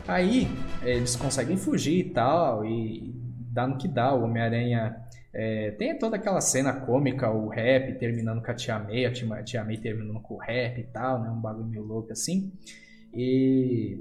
[0.06, 0.48] Aí
[0.82, 3.12] eles conseguem fugir e tal, e
[3.50, 4.14] dá no que dá.
[4.14, 4.96] O Homem-Aranha
[5.34, 9.34] é, tem toda aquela cena cômica, o rap terminando com a Tia May, a Tia,
[9.34, 11.30] a Tia May terminando com o rap e tal, né?
[11.30, 12.52] Um bagulho meio louco assim.
[13.14, 13.98] E.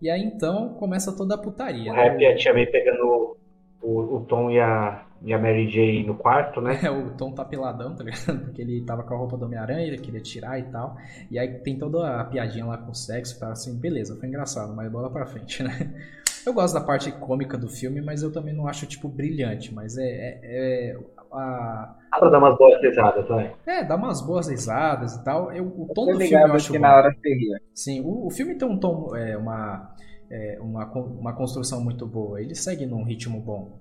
[0.00, 1.92] E aí então começa toda a putaria.
[1.92, 2.02] O né?
[2.02, 3.36] rap e a tia May pegando
[3.80, 6.80] o, o Tom e a, e a Mary J no quarto, né?
[6.82, 8.40] É, o Tom tá peladão, tá ligado?
[8.44, 10.96] Porque ele tava com a roupa do Homem-Aranha, ele queria tirar e tal.
[11.30, 14.74] E aí tem toda a piadinha lá com o sexo, tá assim, beleza, foi engraçado,
[14.74, 15.94] mas bola pra frente, né?
[16.44, 19.72] Eu gosto da parte cômica do filme, mas eu também não acho, tipo, brilhante.
[19.72, 20.02] Mas é.
[20.02, 20.98] é, é
[21.32, 21.94] a...
[22.10, 23.54] Dá pra dar umas boas risadas, vai.
[23.64, 25.52] É, dá umas boas risadas e tal.
[25.52, 26.82] Eu, o tom Tô do filme eu acho que bom.
[26.82, 27.60] na hora você ria.
[27.72, 29.94] Sim, o, o filme tem um tom, é, uma,
[30.28, 32.40] é, uma, uma construção muito boa.
[32.40, 33.78] Ele segue num ritmo bom.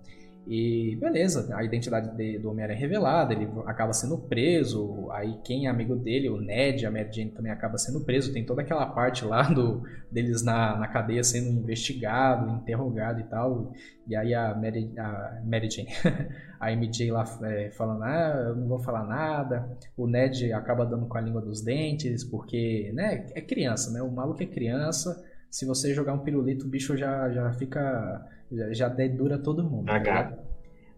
[0.47, 5.07] E beleza, a identidade de- do Homem-Aranha é revelada, ele acaba sendo preso.
[5.11, 8.33] Aí quem é amigo dele, o Ned, a Mary Jane também acaba sendo preso.
[8.33, 13.71] Tem toda aquela parte lá do, deles na, na cadeia sendo investigado, interrogado e tal.
[14.07, 15.89] E aí a Mary, a Mary Jane,
[16.59, 19.77] a MJ lá é, falando, ah, eu não vou falar nada.
[19.95, 24.01] O Ned acaba dando com a língua dos dentes, porque, né, é criança, né?
[24.01, 25.23] O maluco é criança.
[25.51, 28.25] Se você jogar um pirulito, o bicho já, já fica.
[28.51, 29.85] Já, já dedura todo mundo.
[29.85, 30.29] tá Cagado.
[30.29, 30.47] ligado?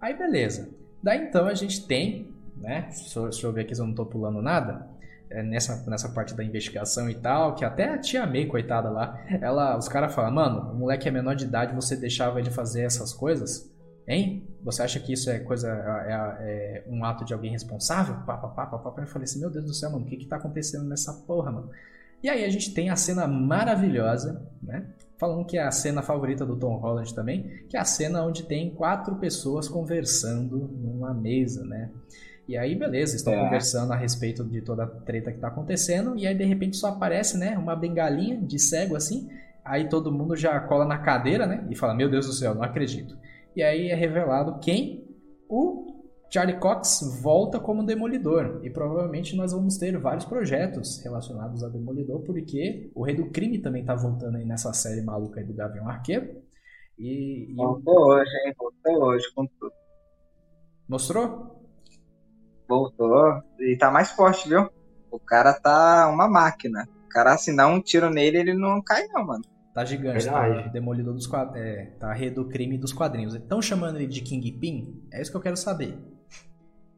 [0.01, 0.69] Aí beleza.
[1.01, 2.87] Daí então a gente tem, né?
[2.89, 4.87] Deixa eu, deixa eu ver aqui se eu não tô pulando nada.
[5.29, 9.19] É, nessa, nessa parte da investigação e tal, que até a tia May, coitada lá,
[9.41, 12.83] ela, os caras falam, mano, o moleque é menor de idade, você deixava ele fazer
[12.83, 13.67] essas coisas?
[14.07, 14.47] Hein?
[14.63, 18.15] Você acha que isso é coisa, é, é um ato de alguém responsável?
[18.27, 19.01] Pá, pá, pá, pá, pá.
[19.01, 21.51] Eu falei assim, meu Deus do céu, mano, o que que tá acontecendo nessa porra,
[21.51, 21.69] mano?
[22.21, 24.85] E aí a gente tem a cena maravilhosa, né?
[25.23, 28.43] Falando que é a cena favorita do Tom Holland também, que é a cena onde
[28.43, 31.89] tem quatro pessoas conversando numa mesa, né?
[32.45, 33.41] E aí, beleza, estão É.
[33.41, 36.87] conversando a respeito de toda a treta que tá acontecendo, e aí de repente só
[36.89, 39.29] aparece, né, uma bengalinha de cego assim,
[39.63, 42.61] aí todo mundo já cola na cadeira, né, e fala: Meu Deus do céu, não
[42.63, 43.17] acredito.
[43.55, 45.05] E aí é revelado quem?
[45.47, 45.92] O
[46.33, 48.59] Charlie Cox volta como Demolidor.
[48.63, 53.59] E provavelmente nós vamos ter vários projetos relacionados a Demolidor, porque o Rei do Crime
[53.59, 56.41] também tá voltando aí nessa série maluca aí do Gavião Arqueiro.
[56.97, 58.53] E, e Voltou hoje, hein?
[58.57, 59.73] Voltou hoje com tudo.
[60.87, 61.63] mostrou?
[62.67, 63.43] Voltou.
[63.59, 64.67] E tá mais forte, viu?
[65.11, 66.89] O cara tá uma máquina.
[67.05, 69.43] O cara, se dá um tiro nele, ele não cai, não, mano.
[69.71, 70.41] Tá gigante, tá?
[70.41, 70.73] Verdade.
[70.73, 71.67] Demolidor dos quadrinhos.
[71.67, 73.35] É, tá Rei do Crime dos quadrinhos.
[73.35, 74.99] Estão chamando ele de Kingpin?
[75.11, 76.12] É isso que eu quero saber.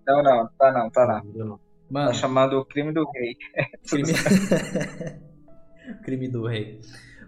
[0.07, 1.45] Não, não, tá não, tá não.
[1.45, 1.57] Não.
[1.57, 3.37] Tá Mano, chamando o crime do rei.
[3.87, 4.13] crime...
[6.03, 6.81] crime do rei.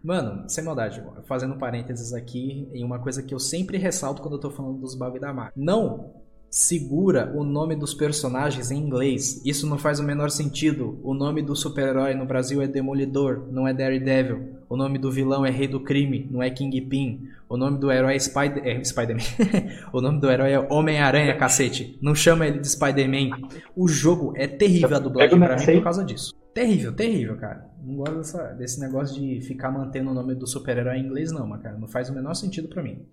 [0.03, 4.39] Mano, sem maldade, fazendo parênteses aqui em uma coisa que eu sempre ressalto quando eu
[4.39, 5.53] tô falando dos bagulho da marca.
[5.55, 6.13] Não
[6.49, 9.41] segura o nome dos personagens em inglês.
[9.45, 10.99] Isso não faz o menor sentido.
[11.03, 14.56] O nome do super-herói no Brasil é Demolidor, não é Daredevil.
[14.69, 17.29] O nome do vilão é Rei do Crime, não é Kingpin.
[17.47, 18.65] O nome do herói é, Spider...
[18.67, 19.23] é Spider-Man.
[19.93, 21.97] o nome do herói é Homem-Aranha, cacete.
[22.01, 23.47] Não chama ele de Spider-Man.
[23.75, 25.75] O jogo é terrível a dublagem pra mim Mercedes.
[25.79, 26.33] por causa disso.
[26.53, 27.65] Terrível, terrível, cara.
[27.83, 31.47] Não gosto dessa- desse negócio de ficar mantendo o nome do super-herói em inglês, não,
[31.47, 31.77] mas, cara.
[31.77, 33.05] Não faz o menor sentido pra mim.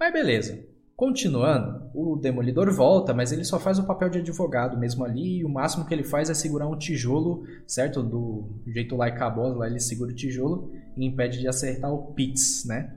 [0.00, 0.64] Mas beleza.
[0.96, 5.44] Continuando, o Demolidor volta, mas ele só faz o papel de advogado mesmo ali, e
[5.44, 8.00] o máximo que ele faz é segurar um tijolo, certo?
[8.00, 12.12] Do jeito lá e Boss, lá ele segura o tijolo e impede de acertar o
[12.12, 12.94] Pitts, né?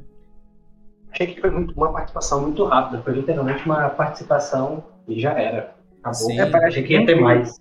[1.12, 3.02] Achei que foi muito- uma participação muito rápida.
[3.02, 5.76] Foi literalmente uma participação e já era.
[6.00, 6.14] Acabou.
[6.30, 6.40] Sim.
[6.40, 7.60] É, parece Achei que ia ter mais.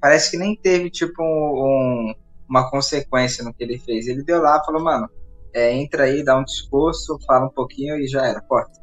[0.00, 2.12] Parece que nem teve, tipo, um-
[2.48, 4.08] uma consequência no que ele fez.
[4.08, 5.08] Ele deu lá, falou, mano,
[5.54, 8.40] é, entra aí, dá um discurso, fala um pouquinho e já era.
[8.40, 8.79] Corta.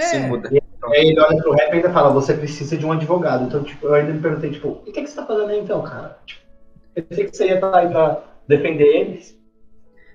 [0.00, 0.20] Se É.
[0.92, 3.44] Aí ele olha pro rap e ainda fala, você precisa de um advogado.
[3.46, 5.82] Então, tipo, eu ainda me perguntei, tipo, o que, que você tá fazendo aí então,
[5.82, 6.18] cara?
[6.24, 6.40] Tipo,
[6.94, 9.36] eu pensei que você ia estar aí pra defender eles.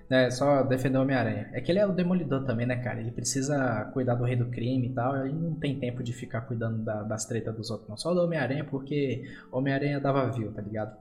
[0.10, 1.50] É, só defender o Homem-Aranha.
[1.54, 3.00] É que ele é o demolidor também, né, cara?
[3.00, 5.16] Ele precisa cuidar do rei do crime e tal.
[5.18, 7.98] Ele não tem tempo de ficar cuidando da- das tretas dos outros, não.
[7.98, 10.98] Só do Homem-Aranha, porque o Homem-Aranha dava view, tá ligado?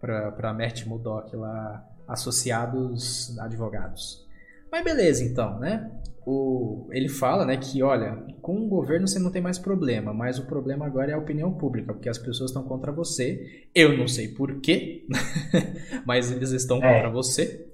[0.00, 4.25] Pra, pra Mert Murdock lá, associados advogados.
[4.76, 5.90] Mas beleza, então, né?
[6.26, 10.38] O, ele fala, né, que olha, com o governo você não tem mais problema, mas
[10.38, 13.40] o problema agora é a opinião pública, porque as pessoas estão contra você.
[13.74, 15.06] Eu não sei porquê,
[16.04, 16.94] mas eles estão É.
[16.94, 17.66] contra você.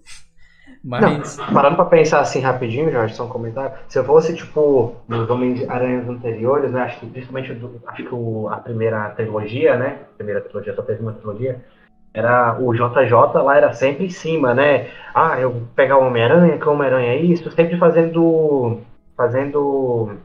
[0.84, 1.38] Mas.
[1.38, 3.76] Não, parando pra pensar assim rapidinho, Jorge, só um comentário.
[3.88, 6.82] Se eu fosse, tipo, nos Homens-Aranhas anteriores, né?
[6.82, 10.00] Acho que principalmente do- acho que o- a primeira trilogia, né?
[10.12, 11.64] A primeira trilogia, só teve uma trilogia.
[12.14, 14.88] Era o JJ lá era sempre em cima, né?
[15.14, 18.80] Ah, eu pegar o Homem-Aranha, que o Homem-Aranha é isso, sempre fazendo.
[19.16, 20.16] fazendo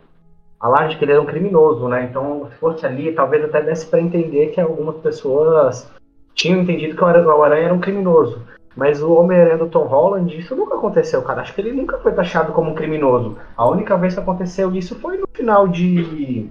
[0.60, 2.04] alarde que ele era um criminoso, né?
[2.10, 5.90] Então, se fosse ali, talvez até desse pra entender que algumas pessoas
[6.34, 8.42] tinham entendido que o Aranha era um criminoso.
[8.76, 11.42] Mas o Homem-Aranha do Tom Holland, isso nunca aconteceu, cara.
[11.42, 13.36] Acho que ele nunca foi taxado como um criminoso.
[13.56, 16.48] A única vez que aconteceu isso foi no final de.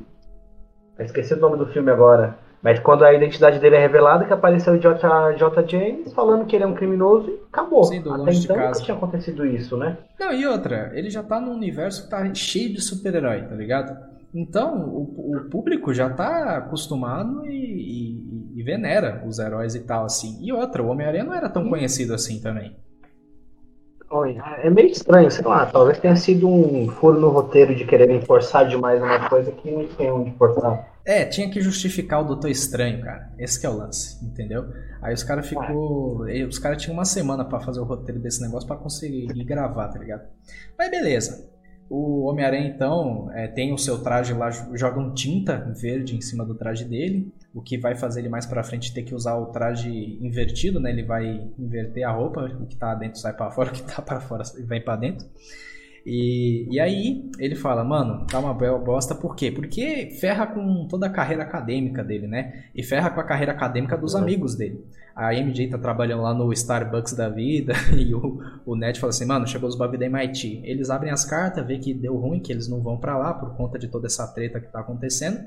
[0.99, 2.37] Esqueci o nome do filme agora.
[2.63, 5.33] Mas quando a identidade dele é revelada, que apareceu o J.
[5.37, 5.67] J.
[5.69, 7.85] James falando que ele é um criminoso e acabou.
[7.85, 8.69] Sim, do Até então casa.
[8.71, 9.97] nunca tinha acontecido isso, né?
[10.19, 13.97] Não, e outra, ele já tá num universo que tá cheio de super-herói, tá ligado?
[14.35, 20.05] Então, o, o público já tá acostumado e, e- e venera os heróis e tal,
[20.05, 20.39] assim.
[20.43, 22.75] E outra, o Homem-Aranha não era tão conhecido assim também.
[24.09, 28.21] Olha, É meio estranho, sei lá, talvez tenha sido um furo no roteiro de quererem
[28.21, 30.97] forçar demais uma coisa que não tem onde forçar.
[31.05, 33.31] É, tinha que justificar o Doutor Estranho, cara.
[33.39, 34.67] Esse que é o lance, entendeu?
[35.03, 38.41] Aí os caras ficou, e os caras tinham uma semana pra fazer o roteiro desse
[38.43, 40.23] negócio pra conseguir gravar, tá ligado?
[40.79, 41.49] Mas beleza.
[41.89, 46.55] O Homem-Aranha então é, tem o seu traje lá, jogam tinta verde em cima do
[46.55, 50.19] traje dele, o que vai fazer ele mais pra frente ter que usar o traje
[50.21, 50.91] invertido, né?
[50.91, 54.03] Ele vai inverter a roupa, o que tá dentro sai pra fora, o que tá
[54.03, 55.27] pra fora vem pra dentro.
[56.05, 59.51] E, e aí ele fala, mano, tá uma bosta, por quê?
[59.51, 62.67] Porque ferra com toda a carreira acadêmica dele, né?
[62.75, 64.85] E ferra com a carreira acadêmica dos amigos dele.
[65.17, 69.25] A MJ tá trabalhando lá no Starbucks da vida e o, o Ned fala assim,
[69.25, 70.61] mano, chegou os bagulho da MIT.
[70.63, 73.57] Eles abrem as cartas, vê que deu ruim, que eles não vão pra lá por
[73.57, 75.41] conta de toda essa treta que tá acontecendo.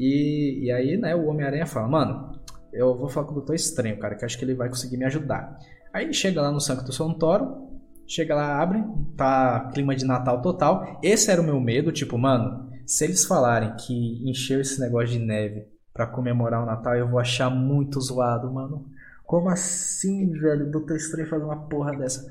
[0.00, 2.40] E, e aí, né, o Homem-Aranha fala, mano,
[2.72, 5.04] eu vou falar com o Doutor Estranho, cara, que acho que ele vai conseguir me
[5.04, 5.56] ajudar.
[5.92, 7.70] Aí ele chega lá no Sancto Santoro,
[8.10, 8.82] Chega lá, abre,
[9.16, 10.98] tá clima de Natal total.
[11.00, 15.20] Esse era o meu medo, tipo, mano, se eles falarem que encheu esse negócio de
[15.20, 18.84] neve pra comemorar o Natal, eu vou achar muito zoado, mano.
[19.24, 20.72] Como assim, velho?
[20.72, 22.28] Doutor Estranho fazer uma porra dessa.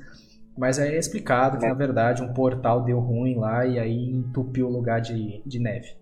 [0.54, 4.66] Mas aí é explicado que, na verdade, um portal deu ruim lá e aí entupiu
[4.66, 5.96] o lugar de, de neve.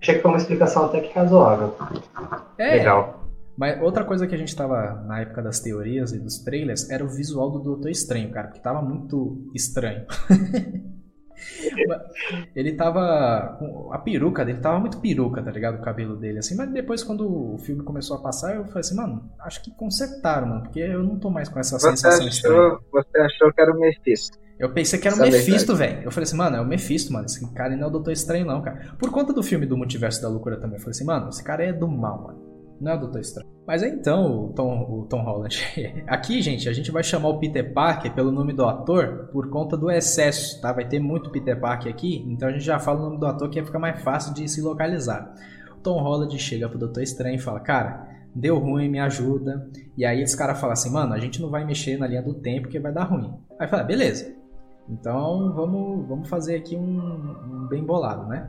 [0.00, 1.74] Achei que foi uma explicação até que razoável.
[2.56, 3.24] É, Legal.
[3.56, 7.04] Mas outra coisa que a gente tava na época das teorias e dos trailers era
[7.04, 10.06] o visual do Doutor Estranho, cara, porque tava muito estranho.
[12.54, 13.58] ele tava.
[13.92, 15.76] A peruca dele tava muito peruca, tá ligado?
[15.78, 16.56] O cabelo dele, assim.
[16.56, 20.48] Mas depois, quando o filme começou a passar, eu falei assim, mano, acho que consertaram,
[20.48, 22.60] mano, porque eu não tô mais com essa Você sensação estranha.
[22.60, 24.38] achou, você achou que era o Mephisto.
[24.58, 26.02] Eu pensei que era o Essa é Mephisto, velho.
[26.02, 27.26] Eu falei assim, mano, é o Mephisto, mano.
[27.26, 28.92] Esse cara não é o Doutor Estranho, não, cara.
[28.98, 30.76] Por conta do filme do Multiverso da Loucura também.
[30.76, 32.76] Eu falei assim, mano, esse cara é do mal, mano.
[32.80, 33.57] Não é o Doutor Estranho.
[33.68, 35.62] Mas aí então, o Tom, o Tom Holland.
[36.08, 39.76] Aqui, gente, a gente vai chamar o Peter Parker pelo nome do ator por conta
[39.76, 40.72] do excesso, tá?
[40.72, 43.50] Vai ter muito Peter Parker aqui, então a gente já fala o nome do ator
[43.50, 45.34] que fica mais fácil de se localizar.
[45.76, 49.68] O Tom Holland chega pro Doutor Estranho e fala, cara, deu ruim, me ajuda.
[49.98, 52.32] E aí os caras falam assim, mano, a gente não vai mexer na linha do
[52.32, 53.34] tempo porque vai dar ruim.
[53.60, 54.34] Aí fala, beleza.
[54.88, 58.48] Então vamos, vamos fazer aqui um, um bem bolado, né?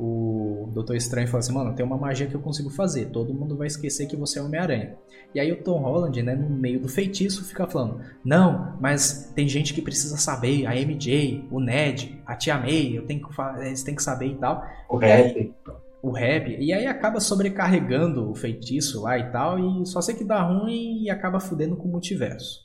[0.00, 3.06] O Doutor Estranho fala assim, mano, tem uma magia que eu consigo fazer.
[3.06, 4.94] Todo mundo vai esquecer que você é Homem-Aranha.
[5.34, 9.48] E aí o Tom Holland, né, no meio do feitiço, fica falando, não, mas tem
[9.48, 13.34] gente que precisa saber, a MJ, o Ned, a Tia May, eu tenho que
[13.66, 15.54] eles têm que saber e tal O E aí- rap.
[16.00, 20.24] o rap, e aí acaba sobrecarregando o feitiço lá e tal, e só sei que
[20.24, 22.60] dá ruim e acaba fudendo com o multiverso.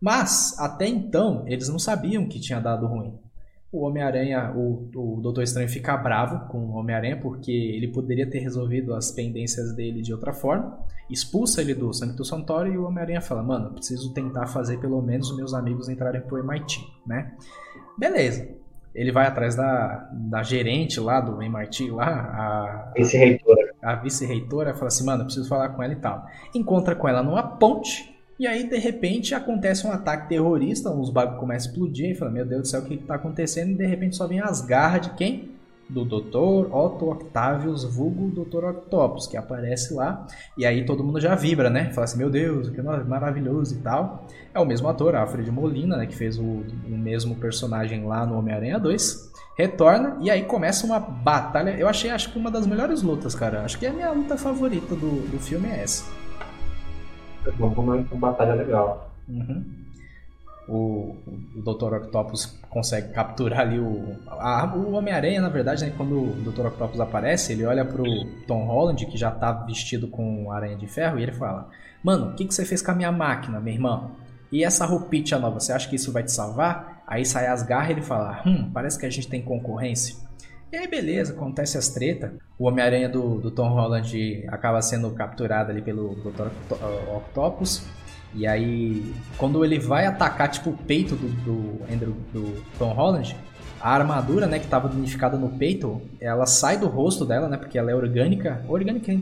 [0.00, 3.18] Mas, até então, eles não sabiam que tinha dado ruim.
[3.72, 8.40] O Homem-Aranha, o, o Doutor Estranho fica bravo com o Homem-Aranha porque ele poderia ter
[8.40, 10.76] resolvido as pendências dele de outra forma,
[11.08, 15.30] expulsa ele do Sancto Santoro e o Homem-Aranha fala, mano, preciso tentar fazer pelo menos
[15.30, 17.32] os meus amigos entrarem pro MIT, né?
[17.96, 18.48] Beleza.
[18.92, 23.56] Ele vai atrás da, da gerente lá do MIT lá, a, Esse reitor.
[23.80, 26.26] a vice-reitora fala assim, mano, preciso falar com ela e tal.
[26.52, 31.38] Encontra com ela numa ponte, e aí, de repente, acontece um ataque terrorista, uns bagulho
[31.38, 33.72] começam a explodir, e fala, meu Deus do céu, o que que tá acontecendo?
[33.72, 35.50] E de repente só vem as garras de quem?
[35.90, 36.74] Do Dr.
[36.74, 38.64] Otto Octavius, vulgo Dr.
[38.64, 40.26] Octopus, que aparece lá,
[40.56, 41.90] e aí todo mundo já vibra, né?
[41.92, 44.26] Fala assim, meu Deus, que maravilhoso e tal.
[44.54, 48.38] É o mesmo ator, Alfred Molina, né, que fez o, o mesmo personagem lá no
[48.38, 51.76] Homem-Aranha 2 retorna e aí começa uma batalha.
[51.78, 53.62] Eu achei, acho que uma das melhores lutas, cara.
[53.66, 56.29] Acho que a minha luta favorita do, do filme é essa.
[57.58, 59.10] Vamos comer uma batalha legal.
[59.28, 59.64] Uhum.
[60.68, 61.16] O,
[61.56, 61.94] o Dr.
[61.94, 64.14] Octopus consegue capturar ali o.
[64.28, 66.66] a- o Homem-Aranha, na verdade, né, quando o Dr.
[66.66, 68.04] Octopus aparece, ele olha pro
[68.46, 71.68] Tom Holland, que já tá vestido com aranha de ferro, e ele fala:
[72.04, 74.12] Mano, o que, que você fez com a minha máquina, meu irmão?
[74.52, 77.02] E essa roupinha nova, você acha que isso vai te salvar?
[77.06, 80.16] Aí sai as garras e ele fala: Hum, parece que a gente tem concorrência.
[80.72, 82.32] E aí, beleza, acontece as treta.
[82.58, 86.46] O Homem-Aranha do, do Tom Holland acaba sendo capturado ali pelo Dr.
[86.46, 87.82] Octo- Octopus.
[88.34, 93.36] E aí, quando ele vai atacar, tipo, o peito do, do Andrew, do Tom Holland,
[93.80, 97.76] a armadura, né, que tava unificada no peito, ela sai do rosto dela, né, porque
[97.76, 98.64] ela é orgânica.
[98.68, 99.12] Orgânica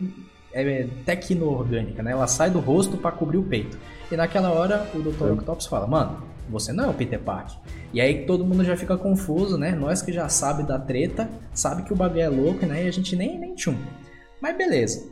[0.52, 2.12] é tecno-orgânica, né?
[2.12, 3.78] Ela sai do rosto pra cobrir o peito.
[4.12, 5.32] E naquela hora, o Dr.
[5.32, 6.18] Octopus fala, mano,
[6.50, 7.56] você não é o Peter Parker.
[7.92, 9.72] E aí todo mundo já fica confuso, né?
[9.72, 12.84] Nós que já sabe da treta, sabe que o bagulho é louco, né?
[12.84, 13.76] E a gente nem, nem tchum.
[14.40, 15.06] Mas beleza.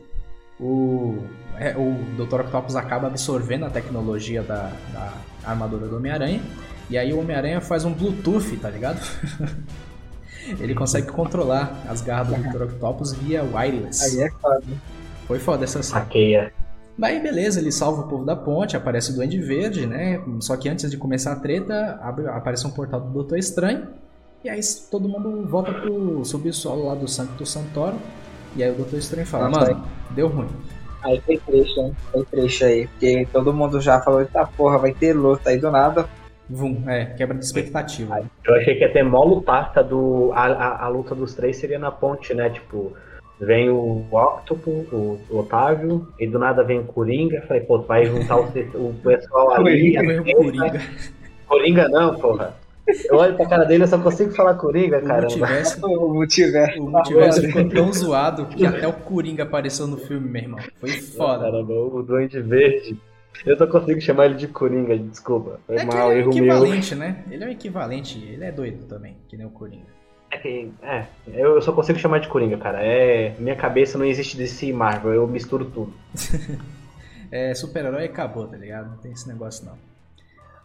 [0.58, 1.18] O,
[1.58, 2.40] é, o Dr.
[2.40, 5.12] Octopus acaba absorvendo a tecnologia da, da
[5.44, 6.40] armadura do Homem-Aranha.
[6.88, 9.00] E aí o Homem-Aranha faz um Bluetooth, tá ligado?
[10.60, 12.62] Ele consegue controlar as garras do Dr.
[12.62, 14.04] Octopus via wireless.
[14.04, 14.62] Aí é foda.
[15.26, 16.00] Foi foda essa cena.
[16.00, 16.52] Hackeia.
[16.98, 20.22] Daí beleza, ele salva o povo da ponte, aparece o Duende Verde, né?
[20.40, 23.88] Só que antes de começar a treta, abre, aparece um portal do Doutor Estranho.
[24.42, 27.96] E aí todo mundo volta pro subsolo lá do Sancto Santoro.
[28.56, 30.48] E aí o Doutor Estranho fala, Nossa, mano, deu ruim.
[31.02, 31.96] Aí foi trecho, hein?
[32.10, 32.86] Foi trecho aí.
[32.86, 36.08] Porque todo mundo já falou, eita porra, vai ter luta aí do nada.
[36.48, 38.22] Vum, é, quebra de expectativa.
[38.44, 40.30] Eu achei que ia ter mó lutaça do.
[40.32, 42.50] A, a, a luta dos três seria na ponte, né?
[42.50, 42.92] Tipo,
[43.40, 47.42] vem o Octopus, o, o Otávio, e do nada vem o Coringa.
[47.46, 49.94] Falei, pô, tu vai juntar o, o pessoal ali.
[49.94, 50.82] Coringa, vem o Coringa.
[51.46, 52.54] Coringa não, porra.
[53.10, 55.26] Eu olho pra cara dele e só consigo falar Coringa, O cara.
[55.82, 56.80] O multiverso.
[56.82, 60.60] o multiverso ficou tão zoado que até o Coringa apareceu no filme, meu irmão.
[60.80, 61.44] Foi foda.
[61.44, 62.96] Caramba, o Duende Verde.
[63.44, 65.60] Eu só consigo chamar ele de Coringa, desculpa.
[65.66, 66.44] Foi É mal, ele é erro o meu.
[66.44, 67.24] equivalente, né?
[67.30, 69.84] Ele é o equivalente, ele é doido também, que nem o Coringa.
[70.30, 72.82] É, que- é, eu só consigo chamar de Coringa, cara.
[72.82, 75.92] É, minha cabeça não existe DC e Marvel, eu misturo tudo.
[77.28, 78.88] É super-herói acabou, tá ligado?
[78.88, 79.72] Não tem esse negócio não.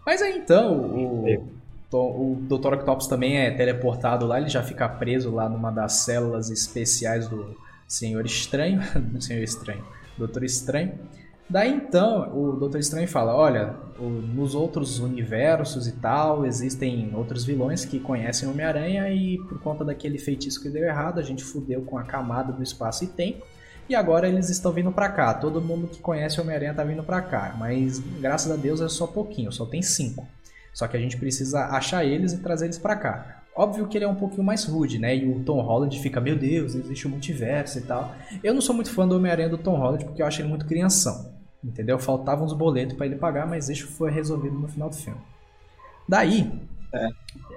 [0.05, 1.51] Mas aí então, o,
[1.91, 2.73] o Dr.
[2.75, 7.55] Octopus também é teleportado lá, ele já fica preso lá numa das células especiais do
[7.87, 8.79] Senhor Estranho.
[8.95, 9.83] do Senhor Estranho.
[10.15, 10.93] Doutor Estranho.
[11.51, 17.83] Daí então, o Doutor Estranho fala: Olha, nos outros universos e tal, existem outros vilões
[17.83, 21.97] que conhecem Homem-Aranha e por conta daquele feitiço que deu errado, a gente fudeu com
[21.97, 23.45] a camada do espaço e tempo.
[23.89, 25.33] E agora eles estão vindo pra cá.
[25.33, 27.53] Todo mundo que conhece Homem-Aranha tá vindo pra cá.
[27.59, 30.25] Mas graças a Deus é só pouquinho, só tem cinco.
[30.73, 33.43] Só que a gente precisa achar eles e trazer eles pra cá.
[33.53, 35.13] Óbvio que ele é um pouquinho mais rude, né?
[35.17, 38.15] E o Tom Holland fica, meu Deus, existe o multiverso e tal.
[38.41, 40.65] Eu não sou muito fã do Homem-Aranha do Tom Holland porque eu acho ele muito
[40.65, 41.40] crianção.
[41.63, 41.99] Entendeu?
[41.99, 45.19] Faltavam uns boletos pra ele pagar, mas isso foi resolvido no final do filme.
[46.07, 46.51] Daí,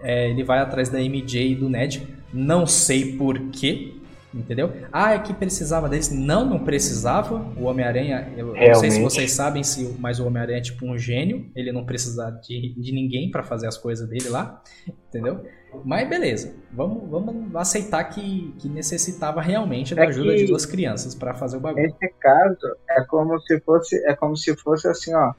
[0.02, 2.06] é, ele vai atrás da MJ e do Ned.
[2.32, 3.94] Não sei porquê.
[4.32, 4.72] Entendeu?
[4.92, 6.10] Ah, é que precisava deles.
[6.10, 7.36] Não, não precisava.
[7.56, 9.02] O Homem-Aranha, eu, eu não sei se Realmente.
[9.02, 11.50] vocês sabem, se, mas o Homem-Aranha é tipo um gênio.
[11.54, 14.60] Ele não precisa de, de ninguém pra fazer as coisas dele lá.
[15.08, 15.44] Entendeu?
[15.84, 16.54] Mas beleza.
[16.72, 21.34] Vamos, vamos aceitar que, que necessitava realmente da É ajuda que- de duas crianças pra
[21.34, 21.82] fazer o bagulho.
[21.84, 22.56] Nesse caso,
[22.90, 25.32] é como se fosse, é como se fosse assim, ó.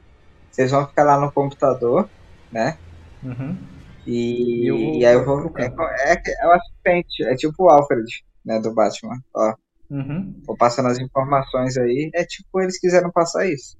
[0.52, 2.10] Vocês vão ficar lá no computador,
[2.52, 2.78] né?
[3.24, 3.58] Uhum.
[4.08, 5.52] E, eu e aí eu vou.
[5.58, 8.06] É, é, é o assistente, é tipo o Alfred,
[8.46, 9.18] né, do Batman.
[9.36, 9.54] Ó,
[9.90, 10.34] Uhum.
[10.46, 12.10] vou passando as informações aí.
[12.14, 13.78] É tipo, eles quiseram passar isso.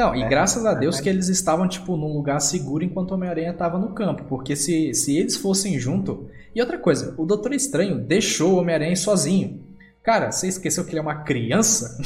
[0.00, 1.02] Não, e É, graças a é Deus verdade.
[1.02, 4.24] que eles estavam, tipo, num lugar seguro enquanto o Homem-Aranha tava no campo.
[4.24, 6.26] Porque se, se eles fossem junto.
[6.54, 9.60] E outra coisa, o Doutor Estranho deixou o Homem-Aranha sozinho.
[10.02, 11.98] Cara, você esqueceu que ele é uma criança?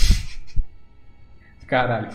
[1.69, 2.11] Caralho.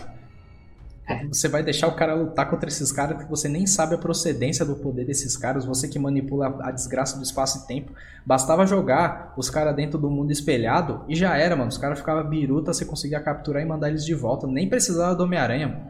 [1.28, 4.64] Você vai deixar o cara lutar contra esses caras que você nem sabe a procedência
[4.64, 7.92] do poder desses caras, você que manipula a desgraça do espaço e tempo.
[8.24, 11.68] Bastava jogar os caras dentro do mundo espelhado e já era, mano.
[11.68, 14.46] Os caras ficavam biruta, você conseguia capturar e mandar eles de volta.
[14.46, 15.80] Nem precisava do Homem-Aranha.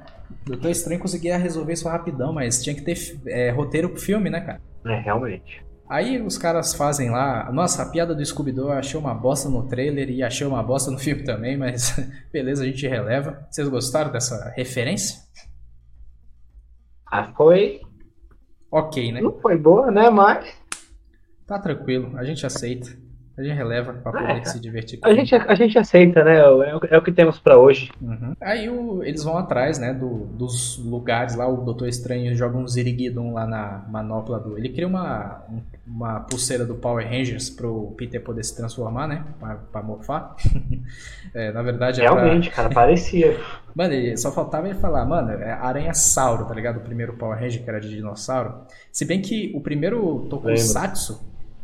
[0.45, 2.97] Doutor Estranho conseguia resolver isso rapidão, mas tinha que ter
[3.27, 4.61] é, roteiro pro filme, né, cara?
[4.87, 5.63] É, realmente.
[5.91, 7.51] Aí os caras fazem lá.
[7.53, 10.89] Nossa, a piada do Scooby-Doo eu achei uma bosta no trailer e achei uma bosta
[10.89, 11.97] no filme também, mas
[12.33, 13.45] beleza, a gente releva.
[13.51, 15.19] Vocês gostaram dessa referência?
[17.05, 17.81] Ah, foi.
[18.71, 19.21] Ok, né?
[19.21, 20.09] Não foi boa, né?
[20.11, 20.47] Mas.
[21.45, 22.97] Tá tranquilo, a gente aceita.
[23.41, 26.39] A gente releva pra poder É, se divertir com A gente, a gente aceita, né?
[26.41, 27.91] É o, é o que temos pra hoje.
[28.01, 28.35] Uhum.
[28.41, 31.49] Aí o- eles vão atrás, né, do- dos lugares lá.
[31.49, 34.59] O Doutor Estranho joga um Ziriguidon lá na manopla do.
[34.59, 39.25] Ele cria uma, um- uma pulseira do Power Rangers pro Peter poder se transformar, né?
[39.39, 40.37] Pra, pra morfar.
[41.33, 43.39] É, na verdade, é pra- Realmente, cara, parecia.
[43.75, 46.79] Mano, só faltava ele falar, mano, é Aranha-sauro, tá ligado?
[46.79, 48.53] O primeiro Power Ranger que era de dinossauro.
[48.91, 51.21] Se bem que o primeiro Tokusatsu,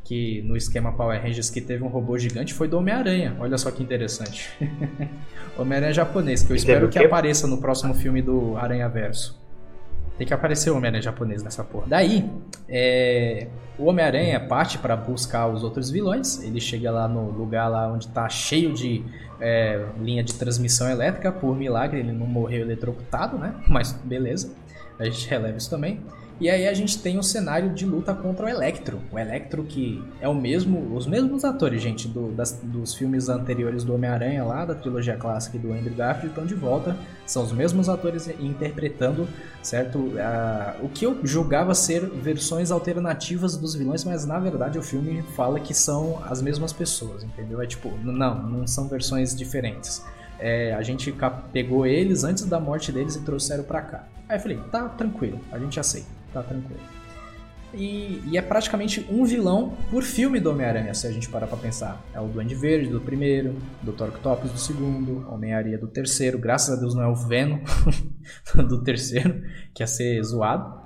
[0.07, 3.36] que no esquema Power Rangers que teve um robô gigante, foi do Homem-Aranha.
[3.40, 4.48] Olha só que interessante.
[5.59, 9.36] Homem-Aranha japonês, que eu E espero que apareça no próximo filme do Aranha Verso.
[10.16, 11.86] Tem que aparecer o Homem-Aranha japonês nessa porra.
[11.88, 12.24] Daí,
[12.68, 16.40] é, o Homem-Aranha parte para buscar os outros vilões.
[16.40, 19.04] Ele chega lá no lugar lá onde tá cheio de
[19.40, 21.32] é, linha de transmissão elétrica.
[21.32, 23.57] Por milagre, ele não morreu eletrocutado, né?
[23.68, 24.54] Mas beleza.
[25.00, 26.00] A gente releva isso também.
[26.39, 29.01] E aí a gente tem um cenário de luta contra o Electro.
[29.11, 33.84] O Electro que é o mesmo, os mesmos atores, gente, do, das, dos filmes anteriores
[33.84, 36.95] do Homem-Aranha lá, da trilogia clássica e do Andrew Garfield estão de volta.
[37.24, 39.26] São os mesmos atores interpretando,
[39.62, 40.12] certo?
[40.82, 45.59] O que eu julgava ser versões alternativas dos vilões, mas na verdade o filme fala
[45.59, 47.62] que são as mesmas pessoas, entendeu?
[47.62, 50.05] É tipo, não, não são versões diferentes.
[50.39, 51.14] É, a gente
[51.51, 54.05] pegou eles antes da morte deles e trouxeram para cá.
[54.28, 56.80] Aí eu falei, tá tranquilo, a gente aceita tá tranquilo.
[57.74, 61.57] E, e, é praticamente um vilão por filme do Homem-Aranha, se a gente parar pra
[61.57, 62.03] pensar.
[62.14, 64.05] É o Duende Verde do primeiro, Dr.
[64.05, 67.59] Octopus do segundo, Homem-Aranha do terceiro, graças a Deus não é o Venom
[68.68, 69.43] do terceiro,
[69.74, 70.80] que ia ser zoado.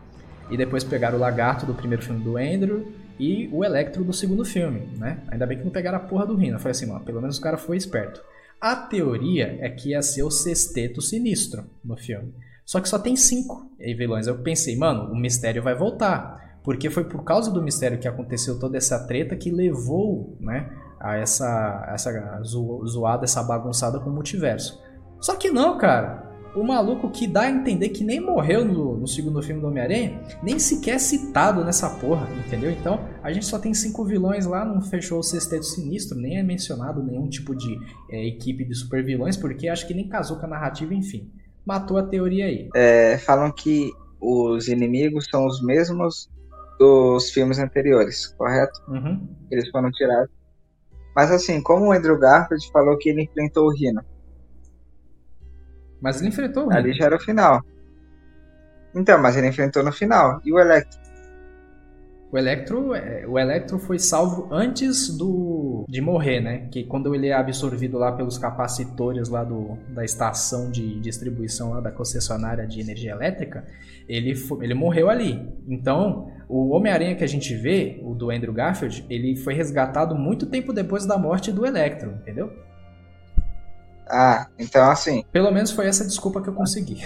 [0.50, 4.44] E depois pegaram o Lagarto do primeiro filme do Andrew e o Electro do segundo
[4.44, 5.22] filme, né?
[5.28, 6.58] Ainda bem que não pegaram a porra do Rino.
[6.58, 8.20] Foi assim, mano, pelo menos o cara foi esperto.
[8.60, 12.34] A teoria é que ia ser o Sexteto Sinistro no filme.
[12.70, 14.28] Só que só tem cinco vilões.
[14.28, 16.60] Eu pensei, mano, o mistério vai voltar.
[16.62, 21.16] Porque foi por causa do mistério que aconteceu toda essa treta que levou, né, a
[21.16, 22.40] essa, essa
[22.86, 24.80] zoada, essa bagunçada com o multiverso.
[25.20, 26.30] Só que não, cara.
[26.54, 30.20] O maluco que dá a entender que nem morreu no, no segundo filme do Homem-Aranha,
[30.40, 32.70] nem sequer é citado nessa porra, entendeu?
[32.70, 36.42] Então, a gente só tem cinco vilões lá, não fechou o sexteto sinistro, nem é
[36.44, 40.46] mencionado nenhum tipo de é, equipe de super vilões, porque acho que nem casou com
[40.46, 41.32] a narrativa, enfim
[41.70, 42.68] matou a teoria aí.
[42.74, 46.28] É, falam que os inimigos são os mesmos
[46.80, 48.80] dos filmes anteriores, correto?
[48.88, 49.28] Uhum.
[49.50, 50.30] Eles foram tirados.
[51.14, 54.02] Mas assim, como o Andrew Garfield falou que ele enfrentou o Rino.
[56.00, 56.78] Mas ele enfrentou o Rino.
[56.78, 57.62] Ali já era o final.
[58.92, 60.40] Então, mas ele enfrentou no final.
[60.44, 60.99] E o Electro?
[62.32, 66.68] O Electro, é, o Electro foi salvo antes do de morrer, né?
[66.70, 71.80] Que quando ele é absorvido lá pelos capacitores lá do, da estação de distribuição lá
[71.80, 73.66] da concessionária de energia elétrica,
[74.08, 75.44] ele, ele morreu ali.
[75.66, 80.46] Então, o Homem-Aranha que a gente vê, o do Andrew Garfield, ele foi resgatado muito
[80.46, 82.52] tempo depois da morte do Electro, entendeu?
[84.08, 85.24] Ah, então assim.
[85.32, 87.02] Pelo menos foi essa desculpa que eu consegui.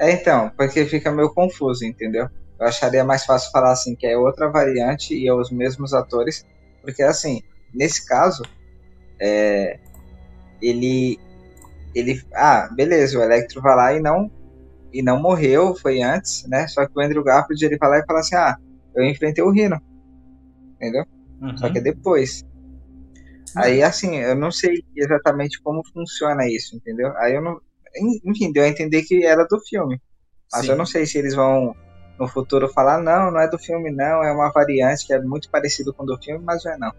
[0.00, 2.30] É, então, porque fica meio confuso, entendeu?
[2.58, 6.44] Eu acharia mais fácil falar assim que é outra variante e é os mesmos atores,
[6.82, 7.42] porque assim,
[7.72, 8.42] nesse caso,
[9.20, 9.78] é,
[10.60, 11.18] ele
[11.94, 14.30] ele ah, beleza, o Electro vai lá e não
[14.92, 16.66] e não morreu, foi antes, né?
[16.66, 18.56] Só que o Andrew Garfield ele vai lá e fala assim: "Ah,
[18.94, 19.80] eu enfrentei o Rino".
[20.76, 21.04] Entendeu?
[21.40, 21.56] Uhum.
[21.56, 22.44] Só que é depois.
[23.56, 27.16] Aí assim, eu não sei exatamente como funciona isso, entendeu?
[27.18, 27.60] Aí eu não
[28.24, 30.00] enfim, deu a entender que era do filme.
[30.52, 30.72] Mas Sim.
[30.72, 31.74] eu não sei se eles vão
[32.18, 35.48] no futuro falar, não, não é do filme não, é uma variante que é muito
[35.50, 36.92] parecido com o do filme, mas não é não.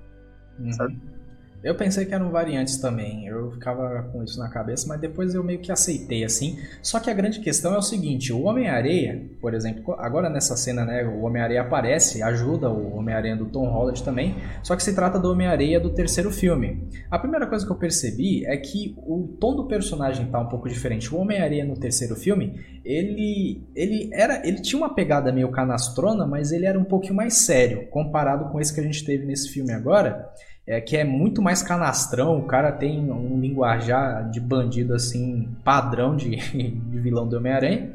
[0.60, 0.72] Uhum.
[0.74, 1.19] Sabe?
[1.62, 5.44] Eu pensei que eram variantes também, eu ficava com isso na cabeça, mas depois eu
[5.44, 6.58] meio que aceitei assim.
[6.82, 10.86] Só que a grande questão é o seguinte: o Homem-Areia, por exemplo, agora nessa cena,
[10.86, 15.20] né, o Homem-Areia aparece, ajuda o Homem-Aranha do Tom Holland também, só que se trata
[15.20, 16.88] do Homem-Areia do terceiro filme.
[17.12, 20.70] A primeira coisa que eu percebi é que o tom do personagem tá um pouco
[20.70, 21.14] diferente.
[21.14, 26.54] O Homem-Areia no terceiro filme, ele ele era, ele tinha uma pegada meio canastrona, mas
[26.54, 29.74] ele era um pouquinho mais sério comparado com esse que a gente teve nesse filme
[29.74, 30.30] agora
[30.70, 32.38] é, que é muito mais canastrão.
[32.38, 37.90] O cara tem um linguajar de bandido assim, padrão de, de vilão do Homem-Aranha.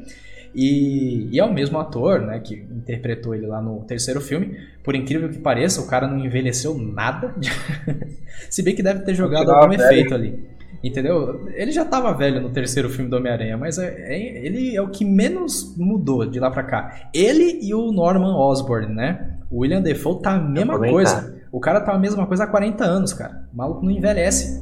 [0.53, 4.57] E, e, é o mesmo ator, né, que interpretou ele lá no terceiro filme.
[4.83, 7.33] Por incrível que pareça, o cara não envelheceu nada.
[8.49, 9.81] Se bem que deve ter jogado algum velho.
[9.81, 10.45] efeito ali.
[10.83, 11.49] Entendeu?
[11.55, 14.89] Ele já estava velho no terceiro filme do Homem-Aranha, mas é, é, ele é o
[14.89, 17.09] que menos mudou de lá pra cá.
[17.13, 19.37] Ele e o Norman Osborn, né?
[19.49, 21.34] O William Defoe tá a mesma coisa.
[21.55, 23.47] O cara tá a mesma coisa há 40 anos, cara.
[23.53, 24.61] O maluco não envelhece.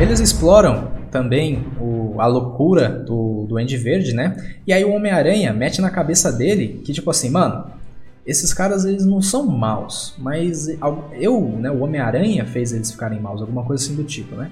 [0.00, 3.28] Eles exploram também o, a loucura do,
[3.58, 4.34] Andy Verde, né?
[4.66, 7.66] E aí o Homem-Aranha mete na cabeça dele que, tipo assim, mano,
[8.28, 10.68] esses caras eles não são maus, mas
[11.18, 14.50] eu, né, o Homem-Aranha fez eles ficarem maus, alguma coisa assim do tipo, né?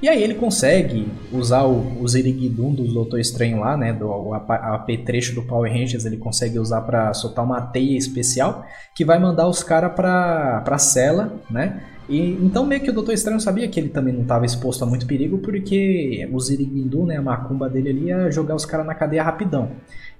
[0.00, 4.32] E aí ele consegue usar o, o Ziriguidum do Doutor Estranho lá, né, do o
[4.32, 8.64] apetrecho do Power Rangers, ele consegue usar para soltar uma teia especial
[8.94, 11.82] que vai mandar os caras pra, pra cela, né?
[12.08, 14.86] E, então meio que o Doutor Estranho sabia que ele também não estava exposto a
[14.86, 18.94] muito perigo, porque o Ziriguindu, né, a macumba dele ali, ia jogar os caras na
[18.94, 19.72] cadeia rapidão.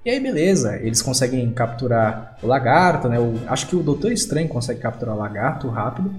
[0.05, 3.19] E aí, beleza, eles conseguem capturar o lagarto, né?
[3.19, 6.13] O, acho que o Doutor Estranho consegue capturar o lagarto rápido.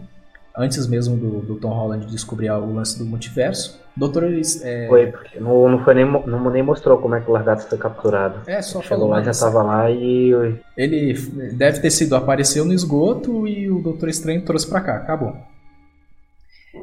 [0.57, 3.81] antes mesmo do, do Tom Holland descobrir o lance do multiverso.
[3.97, 4.25] Doutor
[4.63, 4.87] é...
[4.87, 7.79] Foi, porque não, não, foi nem, não nem mostrou como é que o Largato foi
[7.79, 8.41] capturado.
[8.47, 10.33] É, só Chegou lá, já mas tava lá e.
[10.77, 11.15] Ele
[11.53, 15.35] deve ter sido, apareceu no esgoto e o Doutor Estranho trouxe pra cá, acabou.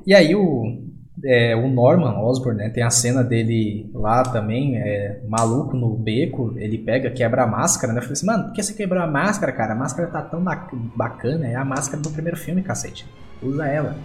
[0.06, 0.82] E aí o,
[1.24, 6.54] é, o Norman Osborn, né, tem a cena dele lá também, é, maluco no beco,
[6.58, 8.00] ele pega, quebra a máscara, né?
[8.00, 9.74] Eu falei assim, mano, por que você quebrou a máscara, cara?
[9.74, 13.06] A máscara tá tão ba- bacana, é a máscara do primeiro filme, cacete.
[13.42, 13.96] Usa ela.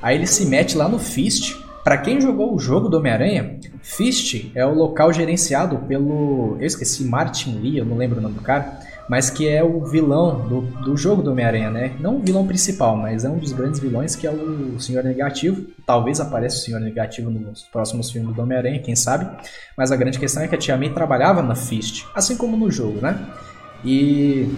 [0.00, 1.56] Aí ele se mete lá no Fist.
[1.82, 6.56] Pra quem jogou o jogo do Homem-Aranha, Fist é o local gerenciado pelo.
[6.60, 8.78] Eu esqueci, Martin Lee, eu não lembro o nome do cara,
[9.10, 11.96] mas que é o vilão do, do jogo do Homem-Aranha, né?
[11.98, 15.66] Não o vilão principal, mas é um dos grandes vilões que é o Senhor Negativo.
[15.84, 19.28] Talvez apareça o Senhor Negativo nos próximos filmes do Homem-Aranha, quem sabe.
[19.76, 22.70] Mas a grande questão é que a Tia May trabalhava na Fist, assim como no
[22.70, 23.18] jogo, né?
[23.84, 24.48] E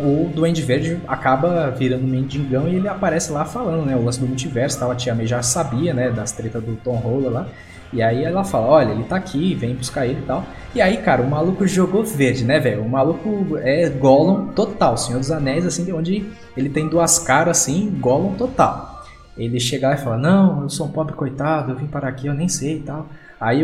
[0.00, 3.94] o Duende Verde acaba virando mendigão e ele aparece lá falando, né?
[3.94, 4.92] O lance do multiverso, tal.
[4.92, 6.10] a Tia May já sabia, né?
[6.10, 7.48] Das tretas do Tom Holland lá.
[7.94, 10.44] E aí ela fala, olha, ele tá aqui, vem buscar ele e tal.
[10.74, 12.82] E aí, cara, o maluco jogou verde, né, velho?
[12.82, 16.26] O maluco é Gollum total, Senhor dos Anéis, assim, onde
[16.56, 19.04] ele tem duas caras, assim, Gollum total.
[19.38, 22.26] Ele chega lá e fala, não, eu sou um pobre coitado, eu vim para aqui,
[22.26, 23.06] eu nem sei e tal.
[23.40, 23.62] Aí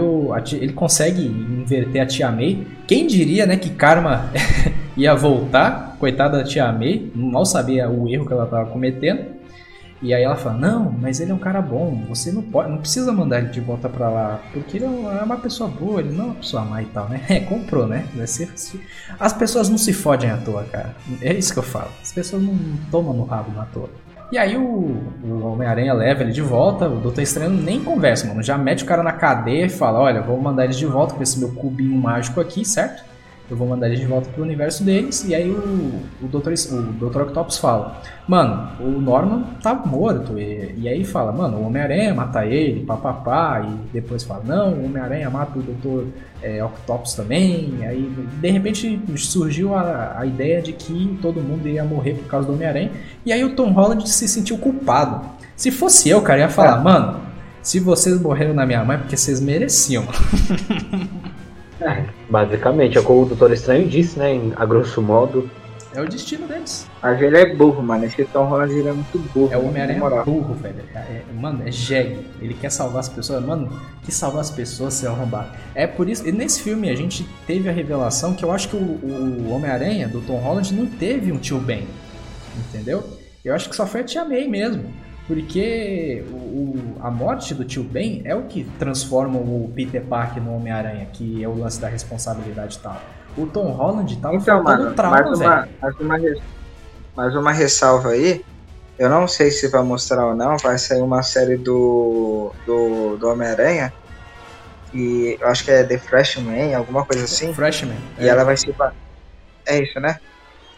[0.52, 2.66] ele consegue inverter a Tia May.
[2.86, 4.30] Quem diria, né, que Karma
[4.96, 9.39] ia voltar, coitada da Tia May, mal sabia o erro que ela estava cometendo.
[10.02, 12.78] E aí ela fala, não, mas ele é um cara bom, você não pode, não
[12.78, 16.00] precisa mandar ele de volta pra lá, porque ele é uma é uma pessoa boa,
[16.00, 17.20] ele não é uma pessoa má e tal, né?
[17.28, 18.06] É, comprou, né?
[18.14, 18.80] Vai ser- se-
[19.18, 20.94] As pessoas não se fodem à toa, cara.
[21.20, 21.90] É isso que eu falo.
[22.02, 22.56] As pessoas não
[22.90, 23.90] tomam no rabo à toa.
[24.32, 28.42] E aí o, o Homem-Aranha leva ele de volta, o Doutor Estranho nem conversa, mano.
[28.42, 31.22] Já mete o cara na cadeia e fala, olha, vou mandar eles de volta com
[31.22, 33.09] esse meu cubinho mágico aqui, certo?
[33.50, 35.24] Eu vou mandar eles de volta pro universo deles.
[35.26, 36.52] E aí o, o, Dr.
[36.72, 37.22] O Dr.
[37.22, 40.38] Octopus fala: Mano, o Norman tá morto.
[40.38, 43.66] E, e aí fala: Mano, o Homem-Aranha mata ele, papapá.
[43.66, 46.06] E depois fala: Não, o Homem-Aranha mata o Dr.
[46.40, 47.74] é, Octopus também.
[47.80, 52.28] E aí de repente surgiu a, a ideia de que todo mundo ia morrer por
[52.28, 52.92] causa do Homem-Aranha.
[53.26, 55.28] E aí o Tom Holland se sentiu culpado.
[55.56, 57.20] Se fosse eu, cara, ia falar: Mano,
[57.62, 60.04] se vocês morreram na minha mãe é porque vocês mereciam.
[61.80, 64.34] É, basicamente, é o que o Doutor Estranho disse, né?
[64.34, 65.48] em- A grosso modo.
[65.92, 66.86] É o destino deles.
[67.02, 68.04] Mas ele é burro, mano.
[68.04, 69.52] Esse Tom Holland ele é muito burro.
[69.52, 70.76] É o Homem-Aranha burro, velho.
[70.94, 72.24] É- é- mano, é jegue.
[72.40, 73.44] Ele quer salvar as pessoas.
[73.44, 73.72] Mano,
[74.04, 75.52] que salvar as pessoas se arrombar.
[75.74, 76.28] É por isso.
[76.28, 80.06] E nesse filme a gente teve a revelação que eu acho que o, o Homem-Aranha
[80.06, 81.88] do Tom Holland não teve um tio Ben.
[82.68, 83.02] Entendeu?
[83.44, 84.84] Eu acho que só foi a tia May mesmo.
[85.26, 90.42] Porque o, o- a morte do tio Ben é o que transforma o Peter Parker
[90.42, 93.00] no Homem-Aranha, que é o lance da responsabilidade e tal.
[93.36, 96.18] O Tom Holland tava Então, mano, trauma, mais uma, mais, uma,
[97.16, 98.44] mais uma ressalva aí.
[98.98, 100.56] Eu não sei se vai mostrar ou não.
[100.58, 103.92] Vai sair uma série do, do, do Homem-Aranha.
[104.92, 107.54] E eu acho que é The Freshman, alguma coisa assim.
[107.54, 107.96] Freshman.
[108.18, 108.70] E ela vai se.
[108.72, 108.92] ba-
[109.66, 110.18] É isso, né?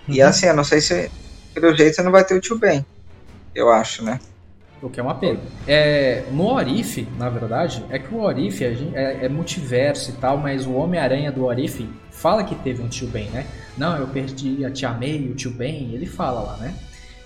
[0.06, 0.28] E Uhum.
[0.28, 1.10] assim, eu não sei se.
[1.54, 2.84] Pelo jeito você não vai ter o tio Ben.
[3.54, 4.18] Eu acho, né?
[4.82, 5.38] O que é uma pena.
[5.66, 10.36] É, no Orif, na verdade, é que o Orif gente- é, é multiverso e tal,
[10.36, 13.46] mas o Homem-Aranha do Orif fala que teve um tio Ben, né?
[13.78, 16.74] Não, eu perdi a tia May, o tio Ben, ele fala lá, né?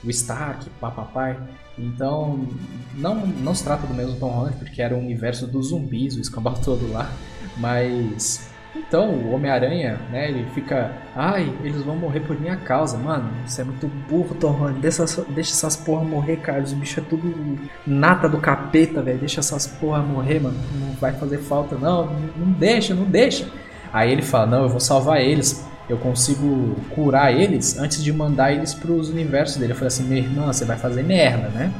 [0.05, 1.37] O Stark, papapai.
[1.79, 2.47] Então,
[2.95, 6.21] não, não se trata do mesmo Tom Holland, porque era o universo dos zumbis, o
[6.21, 7.11] escambau todo lá.
[7.57, 8.51] Mas.
[8.77, 10.93] Então, o Homem-Aranha, né, ele fica.
[11.15, 12.97] Ai, eles vão morrer por minha causa.
[12.97, 14.81] Mano, você é muito burro, Tom Holland.
[14.81, 16.63] Deixa, deixa essas porra morrer, cara.
[16.63, 19.19] Os bichos é tudo nata do capeta, velho.
[19.19, 20.57] Deixa essas porra morrer, mano.
[20.79, 22.07] Não vai fazer falta, não.
[22.37, 23.49] Não deixa, não deixa.
[23.93, 25.65] Aí ele fala: Não, eu vou salvar eles.
[25.89, 29.73] Eu consigo curar eles antes de mandar eles pros universos dele.
[29.73, 31.73] Eu falei assim: Minha irmã, você vai fazer merda, né?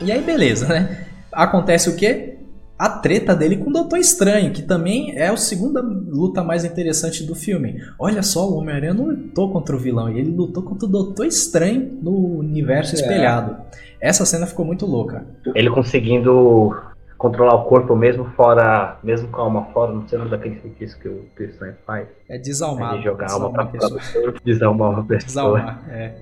[0.00, 1.06] E aí, beleza, né?
[1.32, 2.37] Acontece o quê?
[2.78, 7.24] A treta dele com o Doutor Estranho, que também é a segunda luta mais interessante
[7.24, 7.82] do filme.
[7.98, 11.98] Olha só, o Homem-Aranha não lutou contra o vilão, ele lutou contra o Doutor Estranho
[12.00, 13.00] no universo É.
[13.00, 13.56] espelhado.
[14.00, 15.26] Essa cena ficou muito louca.
[15.56, 16.72] Ele conseguindo
[17.16, 18.96] controlar o corpo mesmo fora.
[19.02, 22.06] Mesmo com a alma fora, não sei daquele feitiço que o Estranho faz.
[22.28, 22.94] É desalmado.
[22.94, 24.34] Ele jogar a alma desalmar pra a pessoa.
[24.44, 25.58] desalmar uma pessoa.
[25.58, 26.14] Desalmar, é.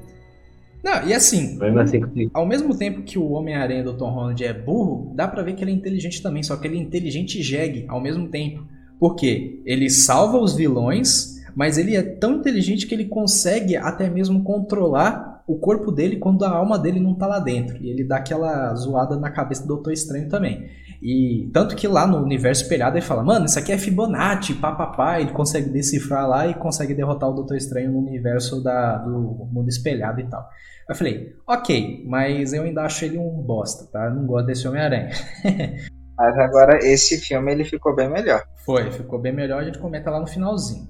[0.86, 5.12] Não, e assim, assim, ao mesmo tempo que o Homem-Aranha do Tom Holland é burro,
[5.16, 7.84] dá pra ver que ele é inteligente também, só que ele é inteligente e jegue
[7.88, 8.64] ao mesmo tempo.
[8.96, 9.60] Por quê?
[9.66, 15.42] Ele salva os vilões, mas ele é tão inteligente que ele consegue até mesmo controlar
[15.44, 17.82] o corpo dele quando a alma dele não tá lá dentro.
[17.82, 20.68] E ele dá aquela zoada na cabeça do Doutor Estranho também.
[21.02, 25.20] E tanto que lá no universo espelhado ele fala, mano, isso aqui é Fibonacci, papapá,
[25.20, 29.68] ele consegue decifrar lá e consegue derrotar o Doutor Estranho no universo da, do mundo
[29.68, 30.48] espelhado e tal.
[30.88, 34.06] Eu falei, ok, mas eu ainda acho ele um bosta, tá?
[34.06, 35.10] Eu não gosto desse Homem-Aranha.
[36.16, 38.42] Mas agora esse filme ele ficou bem melhor.
[38.64, 40.88] Foi, ficou bem melhor, a gente comenta lá no finalzinho.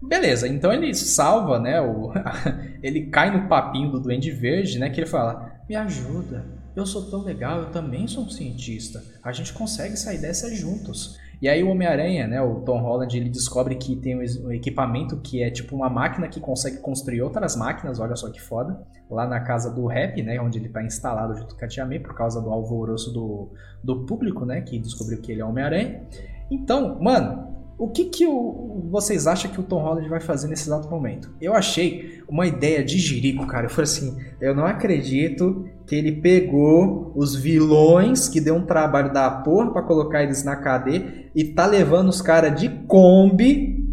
[0.00, 1.80] Beleza, então ele salva, né?
[1.80, 2.12] O,
[2.80, 4.88] ele cai no papinho do Duende Verde, né?
[4.88, 6.44] Que ele fala: Me ajuda,
[6.76, 9.02] eu sou tão legal, eu também sou um cientista.
[9.22, 11.18] A gente consegue sair dessa juntos.
[11.40, 15.40] E aí o Homem-Aranha, né, o Tom Holland, ele descobre que tem um equipamento que
[15.40, 19.38] é tipo uma máquina que consegue construir outras máquinas, olha só que foda, lá na
[19.40, 22.40] casa do Rap, né, onde ele está instalado junto com a Tia May, por causa
[22.42, 23.52] do alvoroço do,
[23.84, 26.02] do público, né, que descobriu que ele é Homem-Aranha.
[26.50, 30.68] Então, mano, o que, que o, vocês acham que o Tom Holland vai fazer nesse
[30.68, 31.30] exato momento?
[31.40, 33.66] Eu achei uma ideia de jirico, cara.
[33.66, 39.12] Eu falei assim, eu não acredito que ele pegou os vilões que deu um trabalho
[39.12, 43.84] da porra pra colocar eles na cadeia e tá levando os caras de Kombi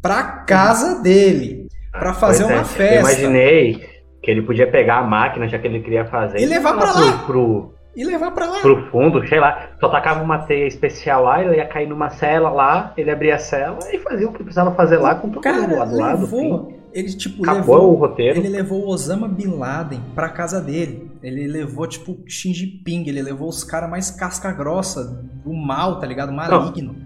[0.00, 1.68] pra casa dele.
[1.92, 2.94] Pra fazer Pois uma é, festa.
[2.94, 3.80] Eu imaginei
[4.22, 7.00] que ele podia pegar a máquina, já que ele queria fazer, E levar pra pro-
[7.00, 7.18] lá.
[7.26, 8.60] Pro, E levar pra lá.
[8.60, 9.68] pro fundo, sei lá.
[9.78, 13.38] Só tacava uma teia especial lá, ele ia cair numa cela lá, ele abria a
[13.38, 16.20] cela e fazia o que precisava fazer lá com todo mundo lá do lado.
[16.22, 16.40] levou,
[16.70, 16.76] enfim.
[16.94, 18.38] ele tipo Acabou levou o roteiro.
[18.38, 21.10] Ele levou o Osama Bin Laden pra casa dele.
[21.22, 23.04] Ele levou, tipo, Xi Jinping.
[23.08, 25.04] Ele levou os caras mais casca grossa
[25.44, 26.32] do mal, tá ligado?
[26.32, 26.96] Maligno.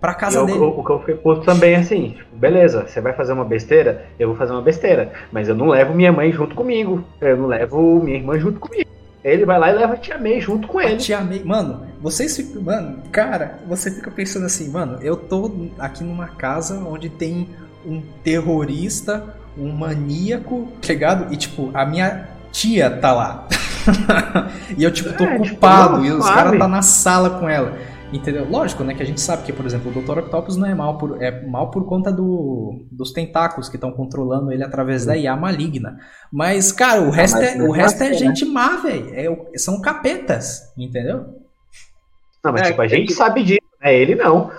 [0.00, 0.58] Pra E casa eu- dele.
[0.58, 3.44] o, o que eu fiquei puto também é assim, tipo, beleza, você vai fazer uma
[3.44, 7.36] besteira, eu vou fazer uma besteira, mas eu não levo minha mãe junto comigo, eu
[7.36, 8.88] não levo minha irmã junto comigo.
[9.22, 10.96] Ele vai lá e leva a tia May junto com A ele.
[10.96, 11.42] tia May.
[11.44, 12.62] Mano, vocês ficam.
[12.62, 17.48] Mano, cara, você fica pensando assim, mano, eu tô aqui numa casa onde tem
[17.84, 21.32] um terrorista, um maníaco, tá ligado?
[21.32, 23.46] E tipo, a minha tia tá lá.
[24.76, 27.76] e eu, tipo, tô É, tipo, ocupado e os caras tá na sala com ela.
[28.12, 28.44] Entendeu?
[28.48, 28.92] Lógico, né?
[28.94, 30.18] Que a gente sabe que, por exemplo, o Dr.
[30.18, 34.50] Octopus não é mal por, é mal por conta do, dos tentáculos que estão controlando
[34.50, 35.96] ele através da IA maligna.
[36.32, 38.34] Mas, cara, o resto, mas é, o resto é assim, né?
[38.34, 39.14] gente má, velho.
[39.54, 41.18] É, são capetas, entendeu?
[42.44, 43.94] Não, mas É, tipo, a é gente que- sabe disso, né?
[43.94, 44.50] Ele não.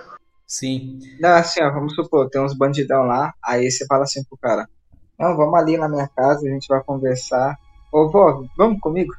[0.47, 0.99] Sim.
[1.19, 4.65] Não, assim, ó, vamos supor, tem uns bandidão lá, aí você fala assim pro cara,
[5.19, 7.55] não, vamos ali na minha casa, a gente vai conversar.
[7.91, 9.13] Ô, vó, vamos comigo?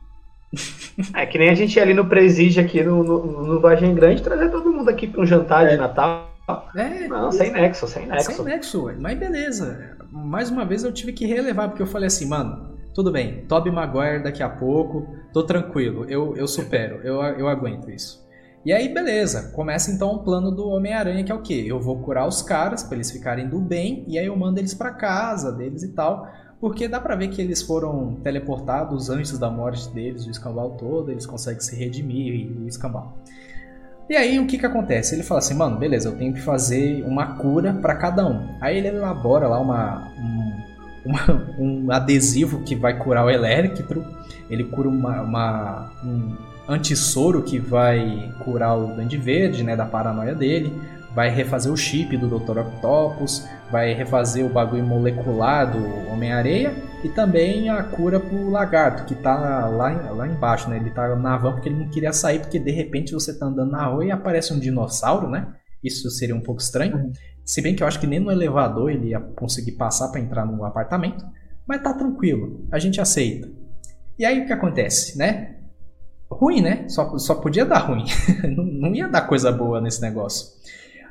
[1.14, 4.22] É que nem a gente ia ali no presídio aqui no, no, no Vargem Grande
[4.22, 5.76] trazer todo mundo aqui pra um jantar de É.
[5.76, 6.30] Natal.
[6.76, 8.32] É, Não, sem nexo, sem nexo.
[8.32, 8.96] sem nexo, ué.
[8.98, 9.96] mas beleza.
[10.10, 13.72] Mais uma vez eu tive que relevar, porque eu falei assim, mano, tudo bem, Tobey
[13.72, 18.20] Maguire daqui a pouco, tô tranquilo, eu, eu supero, eu, eu aguento isso.
[18.66, 21.64] E aí, beleza, começa então o plano do Homem-Aranha, que é o quê?
[21.66, 24.74] Eu vou curar os caras pra eles ficarem do bem, e aí eu mando eles
[24.74, 26.26] pra casa deles e tal,
[26.62, 31.10] porque dá pra ver que eles foram teleportados antes da morte deles, o escambau todo,
[31.10, 33.18] eles conseguem se redimir e o escambau.
[34.08, 35.12] E aí o que que acontece?
[35.16, 38.46] Ele fala assim, mano, beleza, eu tenho que fazer uma cura pra cada um.
[38.60, 40.52] Aí ele elabora lá uma, um,
[41.10, 44.04] uma- um adesivo que vai curar o Electro.
[44.48, 46.36] Ele cura uma, uma- um
[46.68, 50.72] antissoro que vai curar o Duende Verde, né, da paranoia dele.
[51.12, 52.58] Vai refazer o chip do Dr.
[52.58, 59.14] Octopus, vai refazer o bagulho molecular do Homem-Areia e também a cura pro lagarto, que
[59.14, 59.34] tá
[59.66, 60.76] lá, lá embaixo, né?
[60.76, 63.72] Ele tá na van porque ele não queria sair, porque de repente você tá andando
[63.72, 65.54] na rua e aparece um dinossauro, né?
[65.82, 66.96] Isso seria um pouco estranho.
[66.96, 67.12] Uhum.
[67.44, 70.44] Se bem que eu acho que nem no elevador ele ia conseguir passar pra entrar
[70.44, 71.24] no apartamento.
[71.66, 73.48] Mas tá tranquilo, a gente aceita.
[74.18, 75.56] E aí o que acontece, né?
[76.30, 76.86] Ruim, né?
[76.88, 78.04] Só, só podia dar ruim.
[78.54, 80.46] não, não ia dar coisa boa nesse negócio.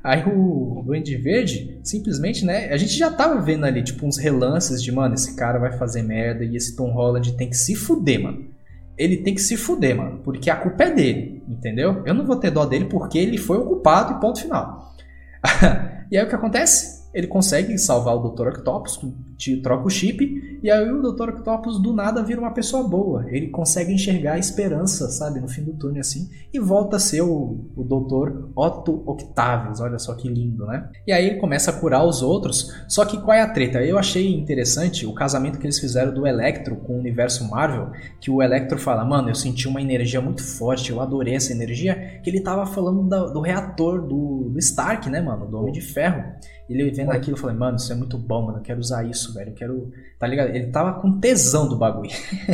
[0.03, 2.69] Aí o Duende Verde, simplesmente, né?
[2.69, 6.01] A gente já tava vendo ali, tipo, uns relances de, mano, esse cara vai fazer
[6.01, 8.49] merda e esse Tom Holland tem que se fuder, mano.
[8.97, 12.01] Ele tem que se fuder, mano, porque a culpa é dele, entendeu?
[12.05, 14.95] Eu não vou ter dó dele porque ele foi o culpado e ponto final.
[16.11, 17.00] e aí o que acontece?
[17.13, 18.47] Ele consegue salvar o Dr.
[18.47, 18.99] Octopus,
[19.37, 21.29] te troca o chip, e aí o Dr.
[21.29, 23.25] Octopus do nada vira uma pessoa boa.
[23.27, 27.21] Ele consegue enxergar a esperança, sabe, no fim do túnel assim, e volta a ser
[27.21, 28.49] o, o Dr.
[28.55, 29.79] Otto Octavius.
[29.79, 30.89] Olha só que lindo, né?
[31.07, 32.71] E aí ele começa a curar os outros.
[32.87, 33.83] Só que qual é a treta?
[33.83, 38.29] Eu achei interessante o casamento que eles fizeram do Electro com o universo Marvel, que
[38.29, 42.29] o Electro fala, mano, eu senti uma energia muito forte, eu adorei essa energia, que
[42.29, 46.23] ele tava falando do reator do, do Stark, né, mano, do Homem de Ferro.
[46.71, 49.33] Ele vendo aquilo, eu falei, mano, isso é muito bom, mano, eu quero usar isso,
[49.33, 49.91] velho, eu quero...
[50.19, 50.49] Tá ligado?
[50.49, 52.09] Ele tava com tesão do bagulho.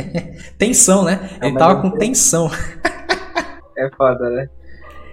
[0.58, 1.30] tensão, né?
[1.42, 2.50] Ele mas tava eu- com tensão.
[3.76, 4.48] É foda, né?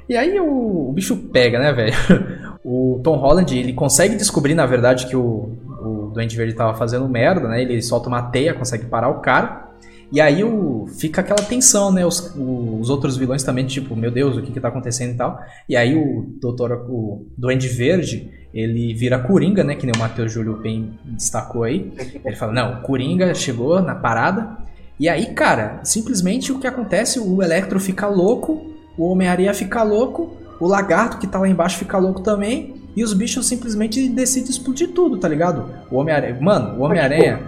[0.08, 1.94] E aí o, o bicho pega, né, velho?
[2.68, 7.08] O Tom Holland, ele consegue descobrir, na verdade, que o, o Duende Verde tava fazendo
[7.08, 7.62] merda, né?
[7.62, 9.65] Ele solta uma teia, consegue parar o cara.
[10.12, 12.06] E aí o, fica aquela tensão, né?
[12.06, 15.40] Os, os outros vilões também, tipo, meu Deus, o que que tá acontecendo e tal.
[15.68, 19.76] E aí o doutor, o Duende Verde, ele vira Coringa, né?
[19.76, 21.92] Que nem o Matheus Júlio bem destacou aí.
[22.24, 24.58] Ele fala, não, Coringa chegou na parada.
[25.00, 30.38] E aí, cara, simplesmente o que acontece, o Electro fica louco, o Homem-Aranha fica louco,
[30.58, 34.92] o Lagarto que tá lá embaixo fica louco também, e os bichos simplesmente decidem explodir
[34.94, 35.70] tudo, tá ligado?
[35.92, 36.38] O Homem-Aranha.
[36.40, 37.42] Mano, o Homem-Aranha,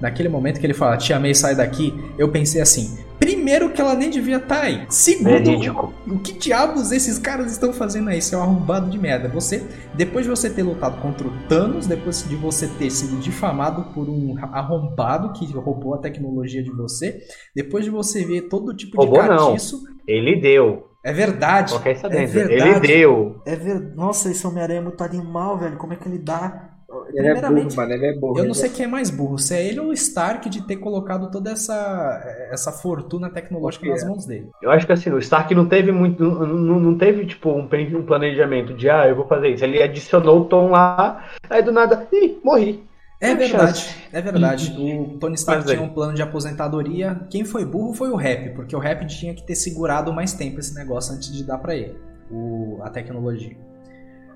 [0.00, 2.98] naquele momento que ele fala, Tia May sai daqui, eu pensei assim.
[3.18, 4.86] Primeiro que ela nem devia estar aí.
[4.88, 8.18] Segundo, o que diabos esses caras estão fazendo aí?
[8.18, 9.28] Isso é um arrombado de merda.
[9.28, 13.92] Você, depois de você ter lutado contra o Thanos, depois de você ter sido difamado
[13.92, 17.20] por um arrombado que roubou a tecnologia de você,
[17.54, 19.48] depois de você ver todo tipo Roubou, de não.
[19.48, 19.82] catiço.
[20.06, 20.88] Ele deu.
[21.04, 21.74] É verdade.
[21.74, 22.38] Isso é dentro.
[22.40, 22.86] Ele verdade.
[22.86, 23.42] deu.
[23.46, 23.96] É verdade.
[23.96, 25.76] Nossa, esse Homem-Aranha é muito animal, velho.
[25.76, 26.77] Como é que ele dá?
[27.12, 27.92] Ele é burro, mano.
[27.92, 28.38] Ele é burro.
[28.38, 30.76] Eu não sei quem é mais burro, se é ele ou o Stark de ter
[30.76, 34.48] colocado toda essa, essa fortuna tecnológica nas mãos dele.
[34.62, 36.24] Eu acho que assim, o Stark não teve muito.
[36.24, 39.64] Não, não, teve, tipo, um, um planejamento de ah, eu vou fazer isso.
[39.64, 42.88] Ele adicionou o tom lá, aí do nada, ih, morri.
[43.20, 44.76] É verdade, é verdade.
[44.78, 45.74] O Tony Stark é.
[45.74, 47.20] tinha um plano de aposentadoria.
[47.28, 50.60] Quem foi burro foi o Rap, porque o Rap tinha que ter segurado mais tempo
[50.60, 51.96] esse negócio antes de dar pra ele
[52.30, 53.56] o, a tecnologia.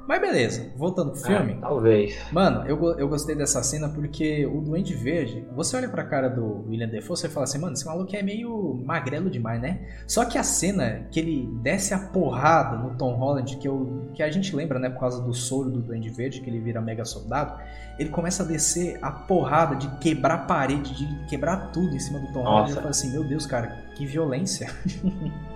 [0.07, 1.55] Mas beleza, voltando pro filme.
[1.59, 2.17] Ah, talvez.
[2.33, 6.65] Mano, eu, eu gostei dessa cena porque o Duende Verde, você olha pra cara do
[6.69, 9.81] William Defoe e fala assim, mano, esse maluco é meio magrelo demais, né?
[10.07, 14.23] Só que a cena que ele desce a porrada no Tom Holland, que, eu, que
[14.23, 17.05] a gente lembra, né, por causa do soro do Duende Verde, que ele vira mega
[17.05, 17.61] soldado,
[17.99, 22.33] ele começa a descer a porrada de quebrar parede, de quebrar tudo em cima do
[22.33, 22.63] Tom Holland.
[22.63, 22.73] Nossa.
[22.73, 24.69] Eu falo assim, meu Deus, cara, que violência.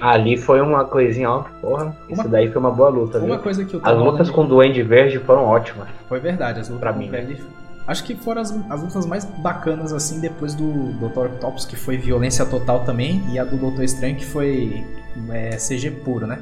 [0.00, 1.84] Ali foi uma coisinha, ó, porra.
[2.08, 3.38] Uma- Isso daí foi uma boa luta, Uma viu?
[3.38, 5.88] coisa que Tom As lutas com o Duende Verde foram ótimas.
[6.08, 7.20] Foi verdade, as lutas Pra com mim, né?
[7.22, 7.38] Velho.
[7.86, 11.26] Acho que foram as, as lutas mais bacanas, assim, depois do Dr.
[11.32, 14.84] Octopus, que foi violência total também, e a do Doutor Estranho, que foi
[15.30, 16.38] é, CG puro, né?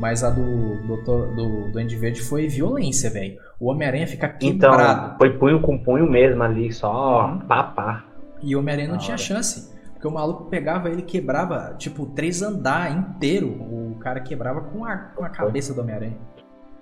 [0.00, 3.38] Mas a do Doutor, do Duende Verde foi violência, velho.
[3.60, 5.16] O Homem-Aranha fica Então, quebrado.
[5.18, 7.38] foi punho com punho mesmo ali, só Uhum.
[7.40, 8.04] pá, pá.
[8.42, 9.22] E o Homem-Aranha não tinha hora.
[9.22, 9.77] chance.
[9.98, 13.48] Porque o maluco pegava ele e quebrava, tipo, três andar inteiro.
[13.48, 16.16] O cara quebrava com a, com a cabeça do Homem-Aranha.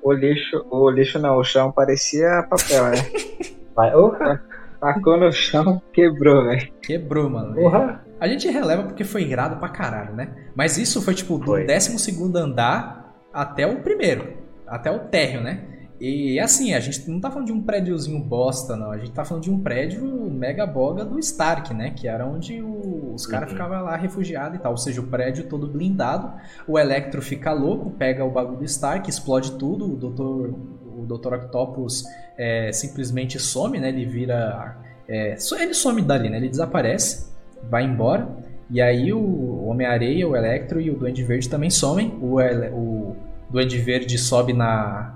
[0.03, 2.97] O lixo, o lixo não, o chão parecia papel, né?
[3.75, 4.43] Porra,
[4.79, 6.71] Tacou no chão, quebrou, velho.
[6.83, 7.55] Quebrou, mano.
[7.55, 8.05] porra.
[8.21, 10.29] A gente releva porque foi irado pra caralho, né?
[10.55, 11.67] Mas isso foi tipo do Foi.
[11.67, 14.35] 12 andar até o primeiro,
[14.67, 15.65] até o térreo, né?
[16.01, 18.91] E assim, a gente não tá falando de um prédiozinho bosta, não.
[18.91, 21.91] A gente tá falando de um prédio mega boga do Stark, né?
[21.91, 23.55] Que era onde o- os caras Uhum.
[23.57, 24.73] ficavam lá refugiados e tal.
[24.73, 26.31] Ou seja, o prédio todo blindado.
[26.69, 29.87] O Electro fica louco, pega o bagulho do Stark, explode tudo.
[29.93, 30.77] O Dr.
[30.99, 31.35] O Dr.
[31.35, 32.05] Octopus
[32.39, 33.89] é, simplesmente some, né?
[33.91, 34.77] Ele vira.
[35.09, 36.37] é, ele some dali, né?
[36.39, 37.31] Ele desaparece,
[37.71, 38.29] vai embora.
[38.71, 42.09] E aí o Homem-Areia, o Electro e o Duende Verde também somem.
[42.21, 42.39] O,
[42.75, 43.17] o
[43.51, 45.16] Duende Verde sobe na.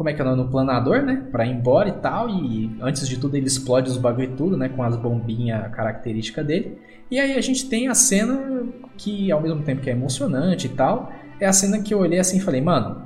[0.00, 0.44] Como é que é o nome?
[0.44, 1.26] No planador, né?
[1.30, 2.30] Pra ir embora e tal.
[2.30, 4.70] E antes de tudo ele explode os bagulho e tudo, né?
[4.70, 6.78] Com as bombinhas características dele.
[7.10, 8.64] E aí a gente tem a cena
[8.96, 12.18] que, ao mesmo tempo que é emocionante e tal, é a cena que eu olhei
[12.18, 13.02] assim e falei, mano,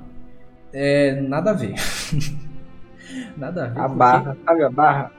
[0.72, 1.20] é.
[1.20, 1.74] nada a ver.
[3.36, 3.80] nada a ver.
[3.80, 5.12] A porque- barra, sabe a barra?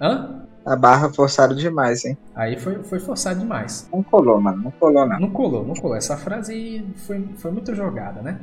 [0.00, 0.42] Hã?
[0.64, 2.16] A barra forçaram demais, hein?
[2.32, 3.88] Aí foi, foi forçado demais.
[3.92, 5.18] Não colou, mano, não colou, não.
[5.18, 5.96] Não colou, não colou.
[5.96, 8.38] Essa frase foi, foi muito jogada, né?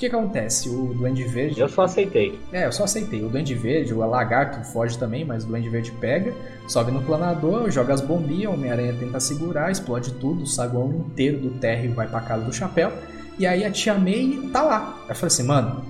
[0.00, 0.70] O que acontece?
[0.70, 1.60] O Duende Verde.
[1.60, 2.40] Eu só aceitei.
[2.50, 3.22] É, eu só aceitei.
[3.22, 6.32] O Duende Verde, o Lagarto foge também, mas o Duende Verde pega,
[6.66, 11.36] sobe no planador, joga as bombinhas, o Homem-Aranha tenta segurar, explode tudo, o saguão inteiro
[11.36, 12.90] do térreo vai pra casa do chapéu.
[13.38, 15.04] E aí a Tia May tá lá.
[15.06, 15.84] Eu falei assim, mano,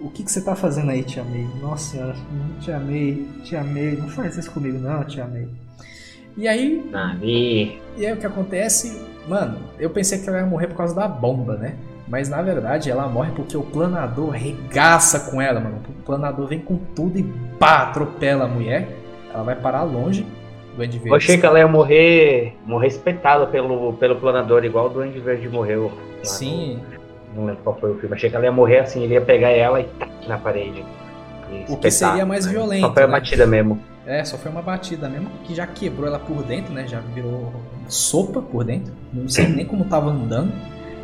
[0.00, 1.46] o que, que você tá fazendo aí, Tia May?
[1.60, 2.16] Nossa senhora,
[2.60, 5.46] Tia May, Tia May, não faz isso comigo não, Tia May.
[6.38, 7.82] E aí, Ali.
[7.98, 8.98] e aí o que acontece?
[9.28, 11.76] Mano, eu pensei que ela ia morrer por causa da bomba, né?
[12.10, 15.76] Mas na verdade ela morre porque o planador regaça com ela, mano.
[15.88, 17.22] O planador vem com tudo e
[17.58, 18.88] pá, atropela a mulher.
[19.32, 20.26] Ela vai parar longe
[20.76, 24.88] do Ed Eu achei que ela ia morrer, morrer espetada pelo, pelo planador, igual o
[24.88, 25.92] Duende Verde morreu.
[26.24, 26.80] Sim,
[27.34, 28.14] no- não lembro qual foi o filme.
[28.16, 30.84] Achei que ela ia morrer assim, ele ia pegar ela e tac na parede.
[31.68, 33.12] O que seria mais violento, Só foi a né?
[33.12, 33.80] batida mesmo.
[34.06, 36.86] é, só foi uma batida mesmo, que já quebrou ela por dentro, né?
[36.88, 37.52] Já virou
[37.88, 38.92] sopa por dentro.
[39.12, 40.52] Não sei nem como tava andando,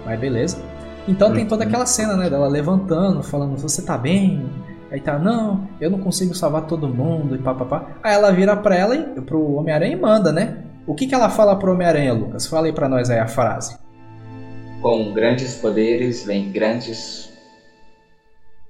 [0.05, 0.61] mas beleza.
[1.09, 4.51] Então tem toda aquela cena, né, dela levantando, falando, você tá bem?
[4.91, 7.97] Aí tá, não, eu não consigo salvar todo mundo e papapá.
[8.03, 10.65] Aí ela vira pra ela e pro Homem-Aranha e manda, né?
[10.87, 12.47] O que que ela fala pro Homem-Aranha, Lucas?
[12.47, 13.77] Fala aí pra nós aí a frase.
[14.81, 17.33] Com grandes poderes vem grandes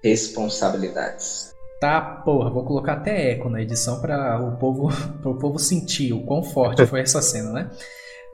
[0.03, 1.55] responsabilidades.
[1.81, 4.89] Tá, porra, vou colocar até eco na edição para o povo,
[5.21, 7.71] pro povo sentir o quão forte foi essa cena, né?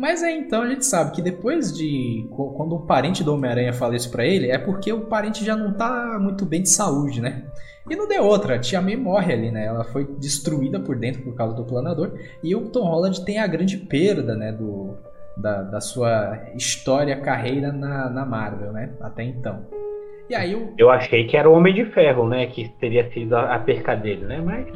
[0.02, 2.26] Mas é então a gente sabe que depois de.
[2.32, 5.72] Quando um parente do Homem-Aranha fala isso pra ele, é porque o parente já não
[5.74, 7.44] tá muito bem de saúde, né?
[7.88, 9.64] E não deu outra, a Tia May morre ali, né?
[9.64, 12.18] Ela foi destruída por dentro por causa do planador.
[12.42, 14.50] E o Tom Holland tem a grande perda, né?
[14.50, 14.96] Do,
[15.36, 18.90] da, da sua história, carreira na, na Marvel, né?
[19.00, 19.64] Até então.
[20.28, 20.74] E aí o...
[20.76, 22.48] Eu achei que era o Homem de Ferro, né?
[22.48, 24.42] Que teria sido a, a perca dele, né?
[24.44, 24.66] Mas.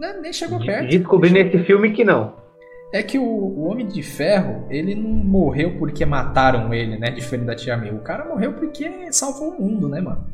[0.00, 0.88] Não, nem chegou perto.
[0.88, 2.44] Descobri nesse filme que não.
[2.92, 7.10] É que o, o, Homem de Ferro, ele não morreu porque mataram ele, né?
[7.10, 7.90] Diferente da Tia May.
[7.90, 10.24] O cara morreu porque salvou o mundo, né, mano?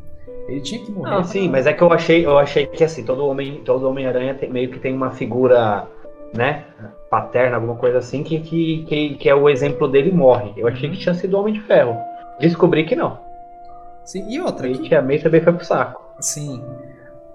[0.47, 1.11] Ele tinha que morrer.
[1.11, 4.37] Não, sim, mas é que eu achei, eu achei que assim, todo homem, todo Homem-Aranha
[4.49, 5.87] meio que tem uma figura,
[6.33, 6.65] né,
[7.09, 10.53] paterna, alguma coisa assim, que, que, que, que é o exemplo dele morre.
[10.57, 11.97] Eu achei que tinha sido o Homem de Ferro.
[12.39, 13.19] Descobri que não.
[14.03, 14.67] Sim, e outra.
[14.67, 14.93] E que...
[14.93, 16.01] a May também foi pro saco.
[16.19, 16.61] Sim.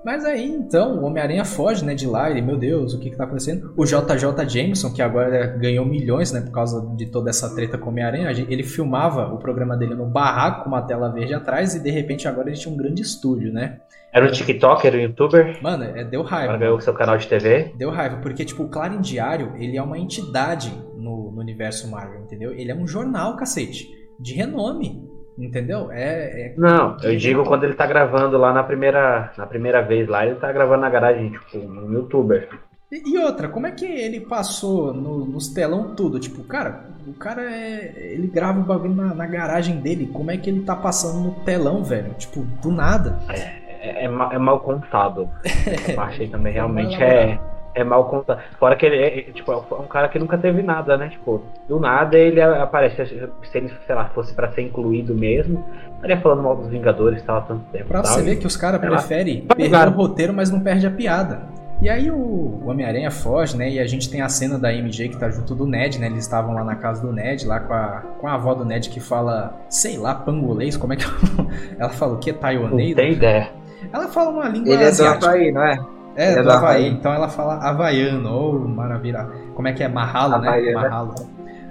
[0.04, 3.16] Mas aí, então, o Homem-Aranha foge, né, de lá, ele, meu Deus, o que que
[3.16, 3.74] tá acontecendo?
[3.76, 7.86] O JJ Jameson, que agora ganhou milhões, né, por causa de toda essa treta com
[7.86, 11.80] o Homem-Aranha, ele filmava o programa dele no barraco com uma tela verde atrás e
[11.80, 13.80] de repente agora ele tinha um grande estúdio, né?
[14.12, 15.62] Era um TikToker, um youtuber?
[15.62, 16.54] Mano, é, deu raiva.
[16.54, 17.72] Agora ganhou o seu canal de TV?
[17.76, 22.22] Deu raiva, porque, tipo, o Clarim Diário, ele é uma entidade no, no universo Marvel,
[22.22, 22.52] entendeu?
[22.52, 23.86] Ele é um jornal, cacete,
[24.18, 25.06] de renome.
[25.38, 25.90] Entendeu?
[25.92, 26.54] É, é...
[26.56, 30.34] Não, eu digo quando ele tá gravando lá na primeira, na primeira vez lá, ele
[30.34, 32.48] tá gravando na garagem, tipo, no youtuber.
[32.90, 36.18] E, e outra, como é que ele passou no, nos telão tudo?
[36.18, 38.12] Tipo, cara, o cara é.
[38.14, 40.10] Ele grava o bagulho na, na, garagem dele.
[40.12, 42.14] Como é que ele tá passando no telão, velho?
[42.14, 43.20] Tipo, do nada.
[43.28, 45.28] É, é, é mal, é mal contado.
[45.86, 47.38] Eu achei também realmente é
[47.78, 48.40] é mal contado.
[48.58, 51.08] Fora que ele é, tipo, é um cara que nunca teve nada, né?
[51.08, 53.06] Tipo, do nada ele aparece.
[53.06, 55.64] Se ele, sei lá, fosse pra ser incluído mesmo,
[55.96, 57.86] estaria falando mal dos Vingadores, tava tanto tempo.
[57.86, 61.42] Pra você ver que os caras preferem perder o roteiro, mas não perde a piada.
[61.80, 63.70] E aí o Homem-Aranha foge, né?
[63.70, 66.06] E a gente tem a cena da MJ que tá junto do Ned, né?
[66.06, 68.90] Eles estavam lá na casa do Ned, lá com a, com a avó do Ned
[68.90, 71.04] que fala, sei lá, pangolês, como é que
[71.78, 72.32] ela fala o que?
[72.32, 72.88] Taiwanês?
[72.88, 73.50] Não tem ideia.
[73.92, 75.16] Ela fala uma língua Ele asiática.
[75.16, 75.78] é do Havaí, não é?
[76.18, 76.86] É, é do Havaí.
[76.86, 76.88] Havaí.
[76.88, 79.24] Então ela fala havaiano, ou oh, maravilha.
[79.54, 79.88] Como é que é?
[79.88, 80.72] Marralo, né?
[80.72, 81.14] Marralo.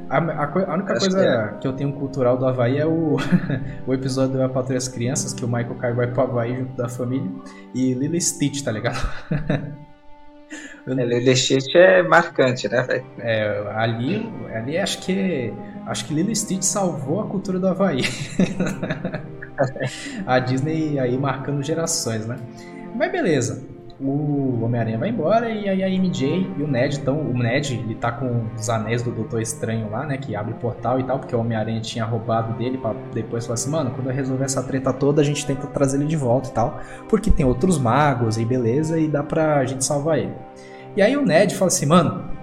[0.10, 1.60] A, a, a, única Acho coisa que, é.
[1.60, 3.18] que, eu tenho cultural do Havaí é o,
[3.86, 6.88] o episódio da Patrulha as Crianças, que o Michael Kai vai pro Havaí junto da
[6.88, 7.30] família,
[7.76, 9.06] e Lily Stitch, tá ligado?
[10.88, 13.06] é, Lily Stitch é marcante, né, velho?
[13.20, 15.54] É, ali, ali acho que
[15.86, 18.00] acho que Lily Stitch salvou a cultura do Havaí.
[20.26, 22.38] a Disney aí marcando gerações, né?
[22.96, 27.20] Mas beleza o Homem-Aranha vai embora e aí a MJ e o Ned estão.
[27.20, 30.18] O Ned, ele tá com os anéis do Doutor Estranho lá, né?
[30.18, 33.72] Que abre portal e tal, porque o Homem-Aranha tinha roubado dele para depois falar assim,
[33.72, 36.52] mano, quando eu resolver essa treta toda, a gente tenta trazer ele de volta e
[36.52, 36.80] tal.
[37.10, 40.34] Porque tem outros magos e beleza, e dá pra gente salvar ele.
[40.96, 42.38] E aí o Ned fala assim, mano.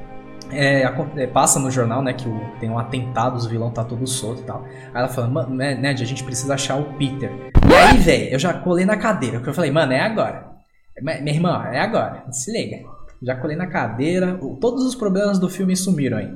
[0.51, 0.85] É,
[1.17, 4.43] é, passa no jornal, né, que o, tem um atentado, os vilões tá todo solto
[4.43, 4.63] e tal.
[4.93, 7.33] Aí ela fala, mano, né, Ned, a gente precisa achar o Peter.
[7.69, 10.54] E aí, velho, eu já colei na cadeira, porque eu falei, mano, é agora.
[11.01, 12.25] Minha irmã, é agora.
[12.31, 12.85] Se liga.
[13.23, 14.39] Já colei na cadeira.
[14.61, 16.31] Todos os problemas do filme sumiram aí.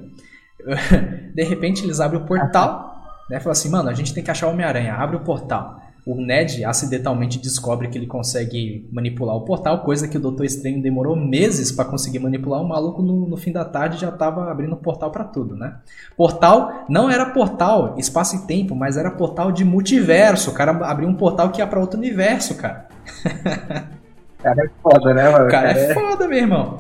[1.35, 2.95] De repente eles abrem o portal.
[3.31, 3.39] Né?
[3.41, 4.95] Fala assim, mano, a gente tem que achar o Homem-Aranha.
[4.95, 5.79] Abre o portal.
[6.07, 10.81] O Ned acidentalmente descobre que ele consegue manipular o portal, coisa que o Doutor Estranho
[10.81, 12.63] demorou meses para conseguir manipular.
[12.63, 15.77] O maluco no, no, fim da tarde já tava abrindo portal para tudo, né?
[16.17, 20.51] Portal não era portal espaço e tempo, mas era portal de multiverso.
[20.51, 22.89] O cara abriu um portal que ia para outro universo, cara.
[24.39, 25.47] O cara é foda, né, mano?
[25.47, 26.79] O cara, cara é, é foda, meu irmão.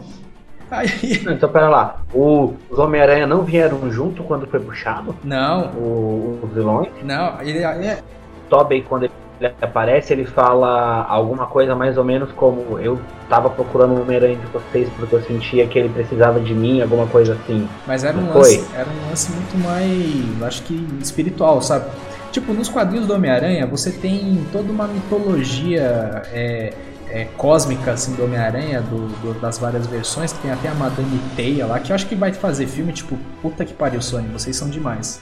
[0.70, 0.88] Aí...
[1.28, 2.02] Então, pera lá.
[2.12, 5.14] O, os Homem-Aranha não vieram junto quando foi puxado?
[5.24, 5.72] Não.
[5.72, 6.90] O, os vilões?
[7.02, 8.00] Não, ele é.
[8.48, 12.98] Tobey, quando ele aparece, ele fala alguma coisa mais ou menos como eu
[13.28, 17.06] tava procurando o Homem-Aranha de vocês porque eu sentia que ele precisava de mim, alguma
[17.06, 17.68] coisa assim.
[17.86, 21.86] Mas era um, lance, era um lance muito mais, acho que espiritual, sabe?
[22.32, 26.72] Tipo, nos quadrinhos do Homem-Aranha, você tem toda uma mitologia é,
[27.11, 31.20] é, cósmica assim, do Homem-Aranha, do, do, das várias versões, que tem até a Madame
[31.36, 34.56] Teia lá, que eu acho que vai fazer filme, tipo, puta que pariu, Sony, vocês
[34.56, 35.20] são demais.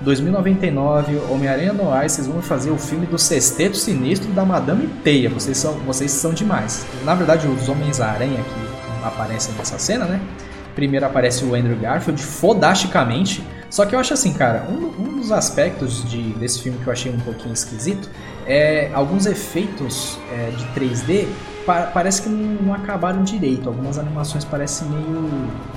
[0.00, 5.56] 2099, Homem-Aranha Noir, vocês vão fazer o filme do Sexteto Sinistro da Madame Teia, vocês
[5.56, 6.86] são, vocês são demais.
[7.04, 10.20] Na verdade, os Homens-Aranha que aparecem nessa cena, né?
[10.74, 13.44] Primeiro aparece o Andrew Garfield, fodasticamente.
[13.70, 16.92] Só que eu acho assim, cara, um, um dos aspectos de, desse filme que eu
[16.92, 18.08] achei um pouquinho esquisito
[18.46, 21.28] é alguns efeitos é, de 3D
[21.66, 23.68] pa parece que não, não, acabaram direito.
[23.68, 25.28] Algumas animações parecem meio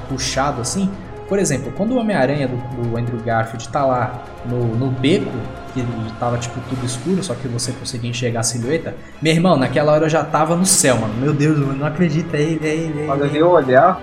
[0.07, 0.89] puxado assim.
[1.27, 5.31] Por exemplo, quando o Homem-Aranha do, do Andrew Garfield tá lá no, no beco,
[5.73, 5.81] que
[6.19, 10.05] tava tipo tudo escuro, só que você conseguia enxergar a silhueta, meu irmão, naquela hora
[10.05, 11.13] eu já tava no céu, mano.
[11.13, 13.33] Meu Deus, mano, não acredito, é ele, é ele, é Quando eu ele.
[13.35, 14.01] vi o olhar,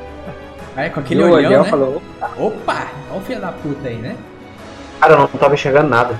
[0.78, 1.70] Aí com aquele olhão, olhar, né?
[1.70, 2.00] falou,
[2.38, 4.16] Opa, olha o filho da puta aí, né?
[5.00, 6.14] Cara, eu não tava enxergando nada.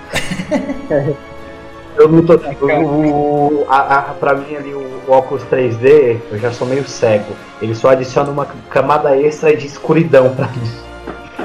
[1.96, 2.34] eu não tô.
[2.60, 6.84] O, o- a, a, pra mim ali, o, o óculos 3D, eu já sou meio
[6.88, 7.32] cego.
[7.62, 10.70] Ele só adiciona uma camada extra de escuridão pra mim.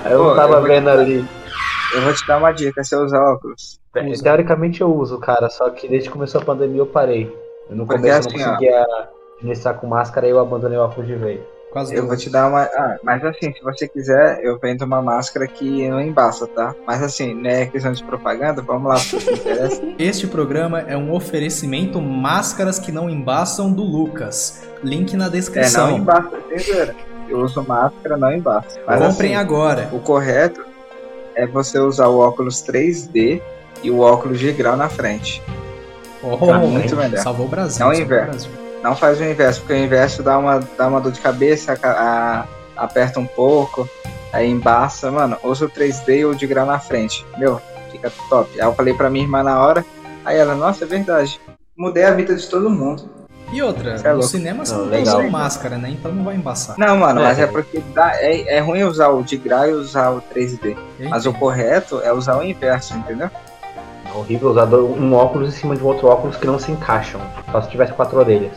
[0.04, 1.24] Aí Eu Pô, não tava eu vendo ali.
[1.94, 3.80] eu vou te dar uma dica, você usa óculos.
[4.10, 4.24] Usa.
[4.24, 7.32] Teoricamente eu uso, cara, só que desde que começou a pandemia eu parei.
[7.70, 8.86] Eu no Porque começo assim, não conseguia
[9.38, 11.40] administrar com máscara e eu abandonei o óculos de vez.
[11.92, 12.64] Eu vou te dar uma.
[12.64, 16.76] Ah, mas assim, se você quiser, eu vendo uma máscara que não embaça, tá?
[16.86, 19.82] Mas assim, não é questão de propaganda, vamos lá, você interessa.
[19.98, 24.64] Este programa é um oferecimento máscaras que não embaçam do Lucas.
[24.84, 25.92] Link na É, descrição.
[25.92, 26.94] não embaça, entendeu?
[27.30, 28.80] Eu uso máscara, não embaça.
[28.86, 29.90] Mas Comprem assim, agora.
[29.94, 30.64] o correto
[31.36, 33.42] é você usar o óculos 3D
[33.82, 35.42] e o óculos de grau na frente.
[36.22, 37.18] Oh, Tá muito melhor.
[37.20, 37.78] Salvou o Brasil.
[37.80, 38.34] Salvou o inverno.
[38.84, 41.88] Não faz o inverso, porque o inverso dá uma, dá uma dor de cabeça, a-
[41.90, 42.46] a-
[42.84, 43.90] aperta um pouco,
[44.34, 45.10] aí embaça.
[45.10, 47.26] Mano, usa o 3D ou de grau na frente.
[47.38, 47.62] Meu,
[47.92, 48.50] fica top.
[48.60, 49.86] Aí eu falei pra minha irmã na hora,
[50.26, 51.40] aí ela, nossa, é verdade.
[51.78, 53.10] Mudei a vida de todo mundo.
[53.52, 55.18] E outra, é no cinema você Não, não tá legal.
[55.20, 55.90] usando máscara, né?
[55.92, 56.76] Então não vai embaçar.
[56.78, 59.74] Não, mano, É, mas é porque dá, é, é ruim usar o de grau e
[59.74, 60.76] usar o 3D.
[61.00, 63.30] Eu Mas o correto é usar o inverso, entendeu?
[64.14, 67.20] É horrível usar um óculos em cima de um outro óculos que não se encaixam.
[67.52, 68.54] Só se tivesse quatro orelhas.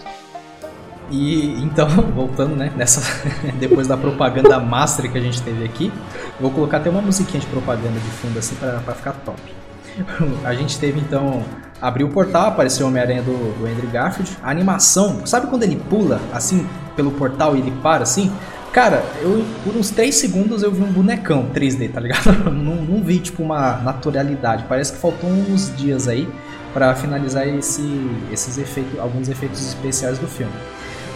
[1.10, 3.00] E então, voltando, né, nessa
[3.58, 5.92] depois da propaganda master que a gente teve aqui,
[6.40, 9.40] vou colocar até uma musiquinha de propaganda de fundo assim pra ficar top.
[10.44, 11.42] A gente teve então
[11.80, 14.36] abriu o portal, apareceu o Homem-Aranha do, do Andrew Garfield.
[14.42, 18.32] A animação, sabe quando ele pula assim pelo portal e ele para assim?
[18.76, 22.30] Cara, eu por uns 3 segundos eu vi um bonecão 3D, tá ligado?
[22.52, 24.66] Não, não vi tipo uma naturalidade.
[24.68, 26.28] Parece que faltou uns dias aí
[26.74, 27.82] pra finalizar esse,
[28.30, 30.52] esses efeitos, alguns efeitos especiais do filme.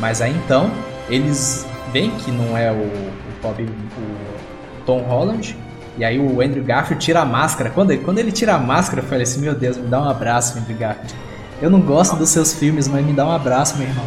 [0.00, 0.70] Mas aí então,
[1.10, 5.54] eles veem que não é o, o, Toby- o Tom Holland.
[5.98, 7.68] E aí o Andrew Garfield tira a máscara.
[7.68, 10.08] Quando ele, quando ele tira a máscara, eu falei assim, meu Deus, me dá um
[10.08, 11.14] abraço, Andrew Garfield.
[11.60, 14.06] Eu não gosto dos seus filmes, mas me dá um abraço, meu irmão.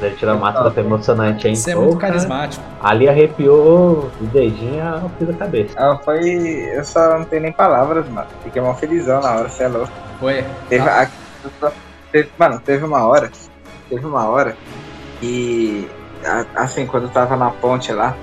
[0.00, 1.54] Deve tirar a máscara foi emocionante, hein?
[1.56, 2.62] Você é Pô, muito cara, carismático.
[2.82, 5.74] Ali arrepiou o dedinho ao fio da cabeça.
[5.78, 6.20] Ah, foi.
[6.74, 8.26] Eu só não tenho nem palavras, mano.
[8.44, 9.90] Fiquei mal felizão na hora, você é louco.
[10.20, 10.44] Foi.
[10.68, 11.08] Teve, Ah,
[11.62, 11.70] a-
[12.12, 13.30] teve- mano, teve uma hora.
[13.88, 14.54] Teve uma hora
[15.18, 15.88] que.
[16.24, 18.14] a- Assim, quando eu tava na ponte lá,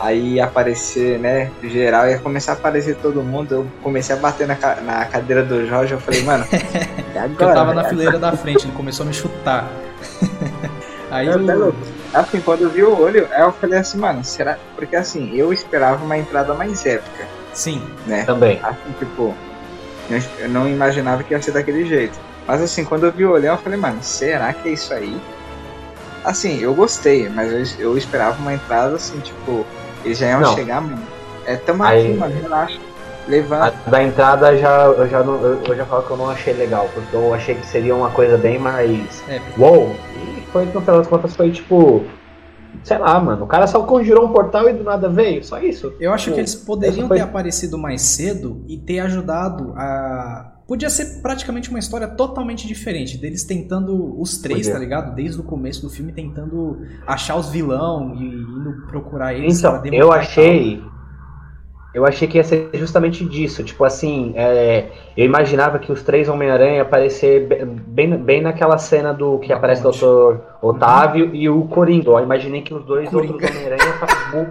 [0.00, 1.48] aí ia aparecer, né?
[1.62, 3.54] Geral, ia começar a aparecer todo mundo.
[3.54, 5.92] Eu comecei a bater na, ca- na cadeira do Jorge.
[5.94, 6.58] Eu falei, mano, porque
[7.14, 7.54] eu agora.
[7.54, 7.88] tava na né?
[7.88, 9.68] fileira da frente, ele começou a me chutar.
[11.10, 11.58] Aí Eu até o...
[11.58, 11.78] louco.
[12.12, 14.56] Assim, quando eu vi o olho, aí eu falei assim, mano, será?
[14.76, 18.24] Porque assim, eu esperava uma entrada mais épica, Sim, né?
[18.24, 18.60] Também.
[18.62, 19.34] Assim, tipo,
[20.08, 22.18] eu- eu não imaginava que ia ser daquele jeito.
[22.46, 25.20] Mas assim, quando eu vi o olhão, eu falei, mano, será que é isso aí?
[26.24, 29.66] Assim, eu gostei, mas eu, eu esperava uma entrada assim, tipo,
[30.04, 30.54] eles já iam Não.
[30.54, 31.02] chegar, mano.
[31.46, 32.78] É, tamo Aí- aqui, mano, relaxa.
[33.26, 33.74] A Levanta.
[33.90, 36.90] da entrada já, eu já não, eu, eu já falo que eu não achei legal,
[36.92, 39.22] porque eu achei que seria uma coisa bem mais.
[39.28, 39.96] é, Uou!
[40.16, 42.04] E foi, no final das contas, foi tipo.
[42.84, 43.44] Sei lá, mano.
[43.44, 45.42] O cara só conjurou um portal e do nada veio.
[45.44, 45.92] Só isso.
[46.00, 50.52] Eu acho Pô, que eles poderiam foi- ter aparecido mais cedo e ter ajudado a.
[50.68, 54.72] Podia ser praticamente uma história totalmente diferente, deles tentando, os três, Podia.
[54.74, 55.14] tá ligado?
[55.16, 59.58] Desde o começo do filme, tentando achar os vilão e indo procurar eles.
[59.58, 60.80] Então, eu achei.
[61.92, 63.64] Eu achei que ia ser justamente disso.
[63.64, 64.86] Tipo assim, é,
[65.16, 69.52] eu imaginava que os três Homem-Aranha ia aparecer be- bem, bem naquela cena do que
[69.52, 70.40] aparece o Dr.
[70.62, 72.10] Otávio e o Coringa.
[72.10, 73.32] Eu imaginei que os dois Coringa.
[73.34, 73.90] outros Homem-Aranha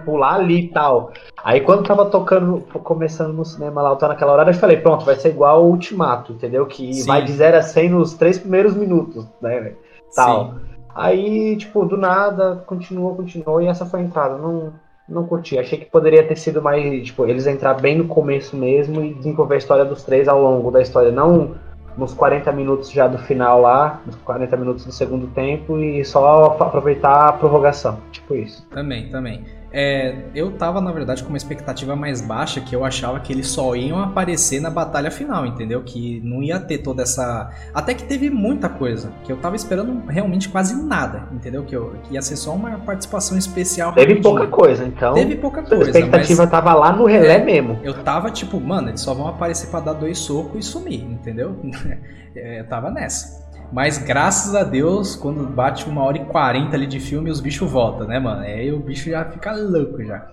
[0.04, 1.12] pular ali e tal.
[1.42, 5.04] Aí quando tava tocando, começando no cinema lá, eu tava naquela hora, eu falei, pronto,
[5.06, 6.66] vai ser igual o Ultimato, entendeu?
[6.66, 7.06] Que Sim.
[7.06, 9.72] vai de 0 a 100 nos três primeiros minutos, né,
[10.14, 10.44] tal.
[10.44, 10.54] Sim.
[10.94, 14.36] Aí, tipo, do nada, continuou, continuou, e essa foi a entrada.
[14.36, 14.72] Não,
[15.10, 15.58] não curti.
[15.58, 19.56] Achei que poderia ter sido mais, tipo, eles entrar bem no começo mesmo e desenvolver
[19.56, 21.10] a história dos três ao longo da história.
[21.10, 21.54] Não
[21.96, 26.56] nos 40 minutos já do final lá, nos 40 minutos do segundo tempo, e só
[26.58, 27.98] aproveitar a prorrogação.
[28.12, 28.66] Tipo isso.
[28.70, 29.44] Também, também.
[29.72, 33.46] É, eu tava, na verdade, com uma expectativa mais baixa, que eu achava que eles
[33.48, 35.82] só iam aparecer na batalha final, entendeu?
[35.84, 37.50] Que não ia ter toda essa.
[37.72, 41.62] Até que teve muita coisa, que eu tava esperando realmente quase nada, entendeu?
[41.62, 43.92] Que, eu, que ia ser só uma participação especial.
[43.92, 44.22] Teve rapidinho.
[44.34, 47.44] pouca coisa, então Teve pouca a coisa, expectativa mas tava lá no relé É.
[47.44, 47.78] mesmo.
[47.84, 51.56] eu tava tipo, mano, eles só vão aparecer pra dar dois socos e sumir, entendeu?
[52.32, 53.49] É, eu tava nessa.
[53.72, 57.70] Mas graças a Deus, quando bate uma hora e quarenta ali de filme, os bichos
[57.70, 58.40] voltam, né, mano?
[58.42, 60.26] Aí o bicho já fica louco já.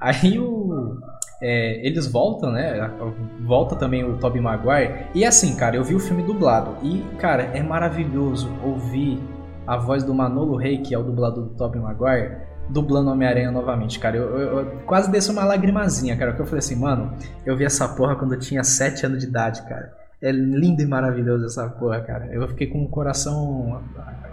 [0.00, 0.98] Aí o.
[1.42, 2.90] é, eles voltam, né?
[3.40, 5.06] Volta também o Tobey Maguire.
[5.14, 6.76] E assim, cara, eu vi o filme dublado.
[6.82, 9.20] E, cara, é maravilhoso ouvir
[9.66, 12.36] a voz do Manolo Rey, que é o dublador do Tobey Maguire,
[12.68, 14.16] dublando Homem-Aranha novamente, cara.
[14.16, 16.30] Eu, eu, eu quase desci uma lagrimazinha, cara.
[16.30, 17.12] Porque eu falei assim, mano,
[17.44, 20.03] eu vi essa porra quando eu tinha 7 anos de idade, cara.
[20.24, 22.26] É lindo e maravilhoso essa porra, cara.
[22.32, 23.82] Eu fiquei com o coração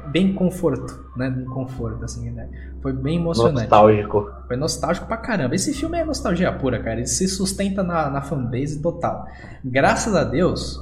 [0.07, 1.27] bem conforto, né?
[1.29, 2.47] Um conforto, assim, né?
[2.81, 3.69] Foi bem emocionante.
[3.69, 4.31] Nostálgico.
[4.47, 5.53] Foi nostálgico pra caramba.
[5.53, 6.97] Esse filme é nostalgia pura, cara.
[6.97, 9.27] Ele se sustenta na, na fanbase total.
[9.63, 10.81] Graças a Deus,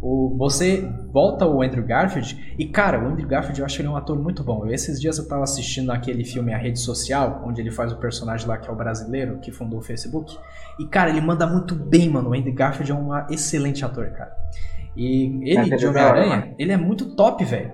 [0.00, 3.96] o, você volta o Andrew Garfield e, cara, o Andrew Garfield eu acho ele um
[3.96, 4.64] ator muito bom.
[4.64, 7.96] Eu, esses dias eu tava assistindo aquele filme A Rede Social, onde ele faz o
[7.96, 10.38] personagem lá que é o brasileiro, que fundou o Facebook.
[10.78, 12.30] E, cara, ele manda muito bem, mano.
[12.30, 14.36] O Andrew Garfield é um excelente ator, cara.
[14.96, 17.72] E ele, de Homem-Aranha, ele é muito top, velho.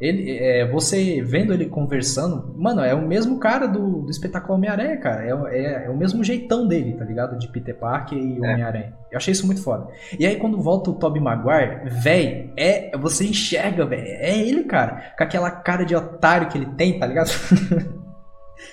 [0.00, 4.96] Ele, é, você vendo ele conversando, mano, é o mesmo cara do, do espetáculo Homem-Aranha,
[4.98, 5.24] cara.
[5.24, 7.38] É, é, é, o mesmo jeitão dele, tá ligado?
[7.38, 8.38] De Peter Parker e é.
[8.38, 8.92] Homem-Aranha.
[9.10, 9.86] Eu achei isso muito foda.
[10.18, 14.02] E aí, quando volta o Tobey Maguire, véi, é, você enxerga, velho.
[14.04, 15.12] É ele, cara.
[15.16, 17.30] Com aquela cara de otário que ele tem, tá ligado?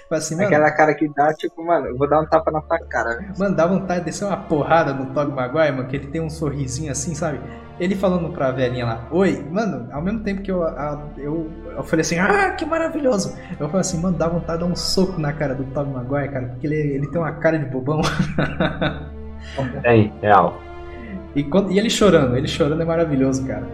[0.10, 2.80] assim, mano, Aquela cara que dá, tipo, mano, eu vou dar um tapa na tua
[2.80, 3.26] cara.
[3.38, 6.30] Mano, dá vontade de descer uma porrada no Tobey Maguire, mano, que ele tem um
[6.30, 7.40] sorrisinho assim, sabe?
[7.82, 11.82] Ele falando pra velhinha lá, oi, mano, ao mesmo tempo que eu, a, eu, eu
[11.82, 13.36] falei assim, ah, que maravilhoso.
[13.60, 16.30] Eu falei assim, mano, dá vontade de dar um soco na cara do Tom Maguire,
[16.30, 18.00] cara, porque ele, ele tem uma cara de bobão.
[19.82, 20.62] Tem, real.
[21.36, 23.68] E, quando, e ele chorando, ele chorando é maravilhoso, cara.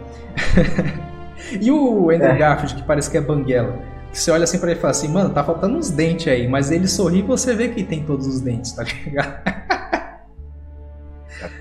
[1.59, 2.37] e o Andrew é.
[2.37, 3.77] Garfield, que parece que é banguela.
[4.09, 6.47] Que você olha assim pra ele e fala assim, mano, tá faltando uns dentes aí,
[6.47, 9.41] mas ele sorri e você vê que tem todos os dentes, tá ligado?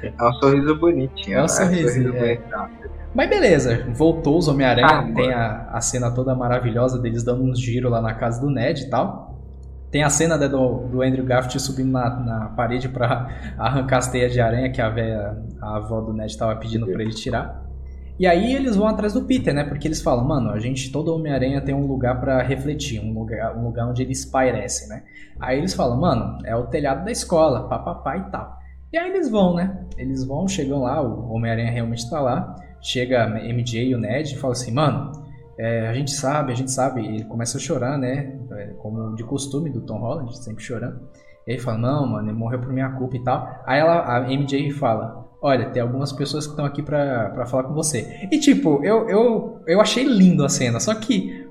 [0.03, 1.37] É um sorriso bonitinho.
[1.37, 1.49] É um né?
[1.49, 2.17] sorriso.
[2.17, 2.39] É.
[3.15, 7.59] Mas beleza, voltou os Homem-Aranha, ah, tem a, a cena toda maravilhosa deles dando uns
[7.59, 9.41] giros lá na casa do Ned e tal.
[9.91, 14.09] Tem a cena né, do, do Andrew Garfield subindo na, na parede para arrancar as
[14.09, 17.65] teias de aranha que a, véia, a avó do Ned estava pedindo para ele tirar.
[18.19, 19.65] E aí eles vão atrás do Peter, né?
[19.65, 23.57] Porque eles falam, mano, a gente, todo Homem-Aranha tem um lugar para refletir, um lugar,
[23.57, 25.05] um lugar onde ele espairece, né?
[25.39, 28.59] Aí eles falam, mano, é o telhado da escola, papapá e tal.
[28.93, 29.85] E aí eles vão, né?
[29.97, 32.57] Eles vão, chegam lá, o Homem-Aranha realmente tá lá.
[32.81, 35.13] Chega MJ e o Ned e fala assim, mano,
[35.59, 37.01] é, a gente sabe, a gente sabe.
[37.03, 38.39] E ele começa a chorar, né?
[38.53, 41.01] É, como de costume do Tom Holland, sempre chorando.
[41.47, 43.63] E ele fala, não, mano, ele morreu por minha culpa e tal.
[43.65, 47.65] Aí ela, a MJ fala, olha, tem algumas pessoas que estão aqui pra, pra falar
[47.65, 48.29] com você.
[48.31, 51.46] E tipo, eu, eu, eu achei lindo a cena, só que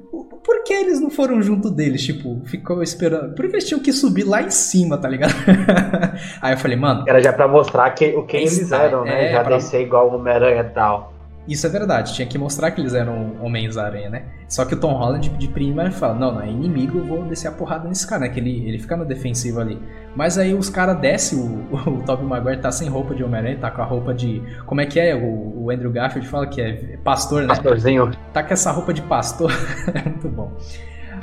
[0.45, 2.03] por que eles não foram junto deles?
[2.03, 3.33] Tipo, ficou esperando.
[3.33, 5.33] Por que eles tinham que subir lá em cima, tá ligado?
[6.39, 7.03] Aí eu falei, mano.
[7.07, 9.29] Era já pra mostrar que, o que eles eram, né?
[9.29, 9.55] É, já pra...
[9.57, 11.14] descer igual o Homem-Aranha e tal.
[11.47, 14.23] Isso é verdade, tinha que mostrar que eles eram Homens-Aranha, né?
[14.47, 17.47] Só que o Tom Holland de primeira fala: Não, não, é inimigo, eu vou descer
[17.47, 18.29] a porrada nesse cara, né?
[18.29, 19.79] Que ele, ele fica na defensiva ali.
[20.15, 23.69] Mas aí os caras descem, o, o Tobey Maguire tá sem roupa de Homem-Aranha, tá
[23.69, 24.41] com a roupa de.
[24.65, 25.15] Como é que é?
[25.15, 27.49] O, o Andrew Garfield fala que é pastor, né?
[27.49, 28.11] Pastorzinho.
[28.33, 29.51] Tá com essa roupa de pastor.
[29.93, 30.51] é muito bom.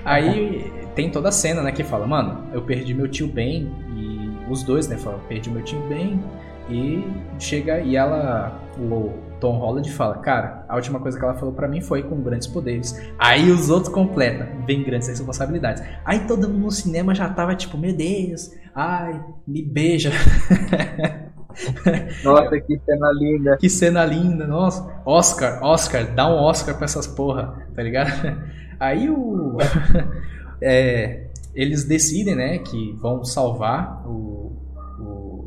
[0.04, 1.72] Aí tem toda a cena, né?
[1.72, 3.72] Que fala: Mano, eu perdi meu tio Ben.
[3.96, 4.96] E os dois, né?
[4.96, 6.22] Falam: Perdi meu tio Ben.
[6.70, 7.04] E
[7.40, 8.60] chega e ela.
[8.78, 12.22] O, Tom Holland fala, cara, a última coisa que ela falou para mim foi com
[12.22, 12.96] grandes poderes.
[13.18, 15.82] Aí os outros completam, vem grandes responsabilidades.
[16.04, 20.12] Aí todo mundo no cinema já tava tipo, meu Deus, ai, me beija.
[22.22, 23.56] Nossa, que cena linda.
[23.56, 25.02] Que cena linda, nossa.
[25.04, 28.10] Oscar, Oscar, dá um Oscar pra essas porra, tá ligado?
[28.80, 29.58] Aí o.
[30.62, 34.61] é, eles decidem, né, que vão salvar o,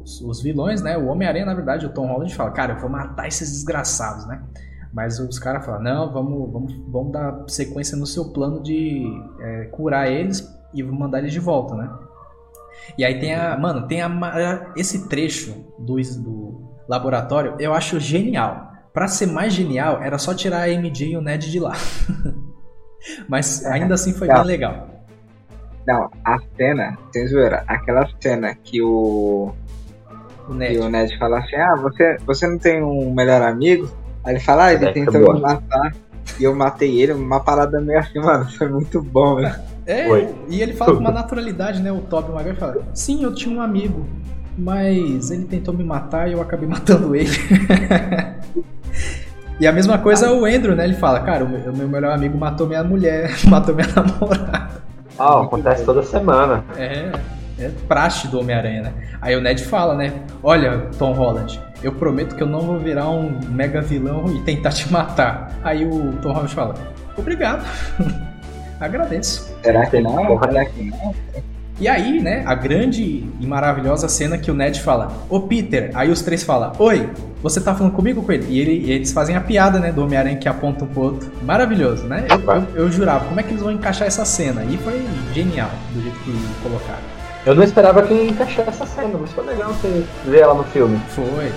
[0.06, 0.98] os, os vilões, né?
[0.98, 4.41] O Homem-Aranha, na verdade, o Tom Holland fala, cara, eu vou matar esses desgraçados, né?
[4.94, 9.03] Mas os caras falam, não, vamos, vamos, vamos dar sequência no seu plano de
[9.41, 11.90] é, curar eles e mandar eles de volta, né?
[12.98, 13.57] E aí tem a.
[13.57, 14.72] Mano, tem a.
[14.77, 18.72] Esse trecho do, do laboratório eu acho genial.
[18.94, 21.73] Para ser mais genial, era só tirar a MJ e o Ned de lá.
[23.27, 24.88] Mas ainda assim foi bem legal.
[25.86, 29.53] Não, a cena, sem zoeira, aquela cena que o
[30.47, 30.76] o Ned.
[30.76, 33.89] E o Ned fala assim: Ah, você, você não tem um melhor amigo?
[34.23, 35.93] Aí ele fala: Ah, ele é, tentou me matar.
[36.39, 39.55] E eu matei ele, uma parada meio assim, mano, foi muito bom, velho.
[39.85, 40.35] É, Foi.
[40.49, 41.91] e ele fala com uma naturalidade, né?
[41.91, 44.05] O Tobey Maguire fala: Sim, eu tinha um amigo,
[44.57, 47.30] mas ele tentou me matar e eu acabei matando ele.
[49.59, 50.84] e a mesma coisa o Andrew, né?
[50.85, 54.84] Ele fala: Cara, o meu, melhor amigo matou minha mulher, matou minha namorada.
[55.17, 56.65] Ah, acontece toda semana.
[56.76, 57.11] É
[57.60, 58.94] é praxe do Homem-Aranha, né?
[59.22, 60.14] Aí o Ned fala, né?
[60.44, 64.72] Olha, Tom Holland, eu prometo que eu não vou virar um mega vilão e tentar
[64.72, 65.52] te matar.
[65.64, 66.76] Aí o Tom Holland fala,
[67.18, 67.65] obrigado.
[68.80, 69.56] Agradeço.
[69.64, 70.40] Será que não?
[70.40, 71.15] Será que não?
[71.77, 76.10] E aí, né, a grande e maravilhosa cena que o Ned fala, ô Peter, aí
[76.10, 77.10] os três falam, oi,
[77.44, 78.45] você tá falando comigo com ele?
[78.48, 81.30] E, ele, e eles fazem a piada, né, do Homem-Aranha que aponta um pro outro.
[81.44, 82.26] Maravilhoso, né?
[82.30, 84.64] Eu, eu, eu jurava, como é que eles vão encaixar essa cena?
[84.64, 86.32] E foi genial, do jeito que
[86.64, 87.14] colocaram.
[87.45, 90.63] Eu não esperava que ia encaixar essa cena, mas foi legal você ver ela no
[90.63, 90.99] filme.
[91.09, 91.51] Foi.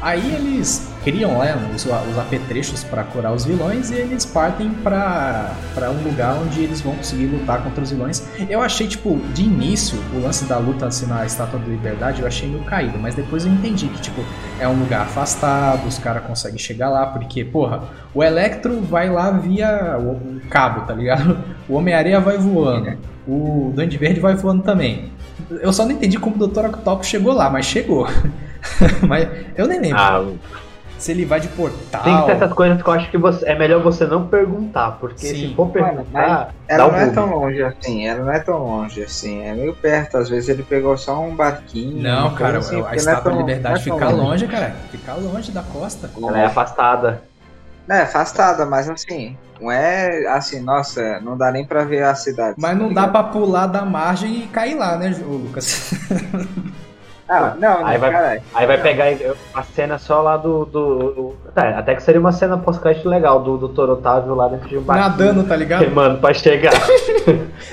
[0.00, 5.54] Aí eles criam né, os, os apetrechos para curar os vilões e eles partem para
[5.90, 8.24] um lugar onde eles vão conseguir lutar contra os vilões.
[8.48, 12.26] Eu achei, tipo, de início, o lance da luta assim, na Estátua da Liberdade, eu
[12.26, 14.24] achei meio caído, mas depois eu entendi que, tipo,
[14.60, 17.82] é um lugar afastado, os caras conseguem chegar lá, porque, porra,
[18.14, 21.36] o Electro vai lá via o, o cabo, tá ligado?
[21.72, 25.10] O Homem-Areia vai voando, o Duende Verde vai voando também.
[25.50, 26.66] Eu só não entendi como o Dr.
[26.66, 28.06] Octopus chegou lá, mas chegou.
[29.08, 29.26] mas
[29.56, 29.98] eu nem lembro.
[29.98, 30.22] Ah,
[30.98, 32.02] Se ele vai de portal.
[32.02, 35.48] tem certas coisas que eu acho que você, é melhor você não perguntar, porque Sim.
[35.48, 39.02] se for perguntar, Ela um não é tão longe assim, ela não é tão longe
[39.02, 40.18] assim, é meio perto.
[40.18, 42.02] Às vezes ele pegou só um barquinho.
[42.02, 44.74] Não, cara, assim, a é Estátua da tão- Liberdade é fica tão longe, cara.
[44.90, 46.10] Fica longe da costa.
[46.18, 47.22] Ela é afastada.
[47.88, 52.56] É, afastada, mas assim, não é assim, nossa, não dá nem pra ver a cidade.
[52.58, 55.90] Mas não dá pra pular da margem e cair lá, né, Lucas?
[57.34, 58.42] Ah, não, Aí não, vai- caralho.
[58.54, 59.04] Aí vai pegar
[59.54, 60.66] a cena só lá do.
[60.66, 63.88] do, do- tá, até que seria uma cena pós-crédito legal do Dr.
[63.90, 65.08] Otávio lá dentro de um barquinho.
[65.10, 65.80] Nadando, tá ligado?
[65.84, 66.72] Remando pra chegar.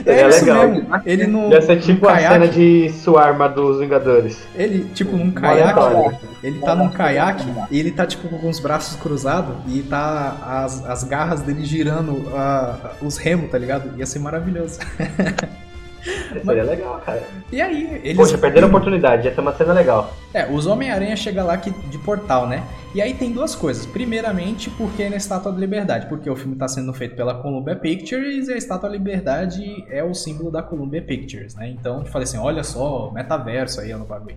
[0.05, 0.67] É isso legal.
[0.69, 0.87] mesmo.
[1.05, 4.41] Ele no, Ia ser tipo no a cena de Suarma dos Vingadores.
[4.55, 8.95] ele tipo num caiaque, ele tá num caiaque e ele tá tipo com os braços
[8.95, 13.97] cruzados e tá as, as garras dele girando ah, os remos, tá ligado?
[13.97, 14.79] Ia ser maravilhoso.
[16.03, 17.23] Seria legal, cara.
[17.51, 20.13] E aí, eles Poxa, perderam a oportunidade, ia ser uma cena legal.
[20.33, 22.63] É, os Homem-Aranha chega lá que, de portal, né?
[22.93, 23.85] E aí tem duas coisas.
[23.85, 27.75] Primeiramente, porque é na Estátua da Liberdade, porque o filme está sendo feito pela Columbia
[27.75, 31.69] Pictures e a Estátua da Liberdade é o símbolo da Columbia Pictures, né?
[31.69, 34.35] Então eu falei assim, olha só, metaverso aí no bagulho.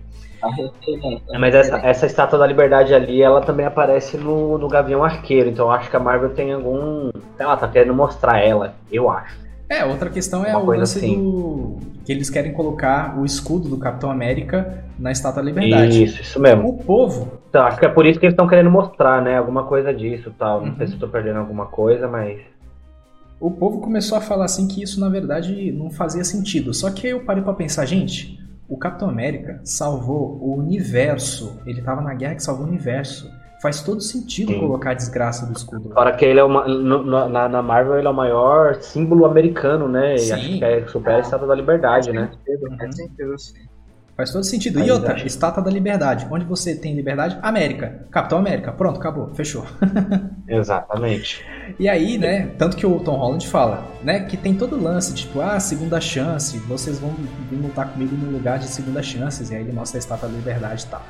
[1.31, 5.49] É, Mas essa, essa estátua da liberdade ali, ela também aparece no, no Gavião Arqueiro,
[5.49, 7.11] então eu acho que a Marvel tem algum.
[7.37, 9.42] Sei lá, tá querendo mostrar ela, eu acho.
[9.73, 11.15] É, outra questão é Uma o lance assim.
[11.21, 11.77] do...
[12.05, 16.03] que eles querem colocar o escudo do Capitão América na Estátua da Liberdade.
[16.03, 16.67] Isso, isso mesmo.
[16.69, 19.37] O povo Então, acho que é por isso que eles estão querendo mostrar, né?
[19.37, 20.61] Alguma coisa disso e tal.
[20.61, 20.77] Não Uhum.
[20.77, 22.39] sei se eu tô perdendo alguma coisa, mas.
[23.39, 26.73] O povo começou a falar assim que isso na verdade não fazia sentido.
[26.73, 28.39] Só que aí eu parei pra pensar, gente,
[28.69, 31.59] o Capitão América salvou o universo.
[31.65, 33.29] Ele tava na guerra que salvou o universo.
[33.63, 34.59] Faz todo sentido Sim.
[34.59, 35.87] colocar a desgraça do escudo.
[35.89, 35.95] lá.
[35.95, 36.67] Fora que ele é uma.
[36.67, 40.15] no- na, na Marvel ele é o maior símbolo americano, né?
[40.15, 40.33] E Sim.
[40.33, 42.29] acho que é supera a estátua da liberdade, né?
[42.77, 43.53] Faz sentido, sim.
[44.15, 44.79] Faz todo sentido.
[44.79, 46.27] Aí E outra, acho- estátua da liberdade.
[46.29, 47.39] Onde você tem liberdade?
[47.41, 48.05] América.
[48.11, 48.71] Capitão América.
[48.73, 49.33] Pronto, acabou.
[49.33, 49.65] Fechou.
[50.47, 51.43] Exatamente.
[51.79, 55.13] E aí, né, tanto que o Tom Holland fala, né, que tem todo o lance,
[55.15, 57.11] tipo, ah, segunda chance, vocês vão
[57.49, 60.35] vir lutar comigo no lugar de segunda chances, e aí ele mostra a estátua da
[60.35, 61.01] liberdade e tal.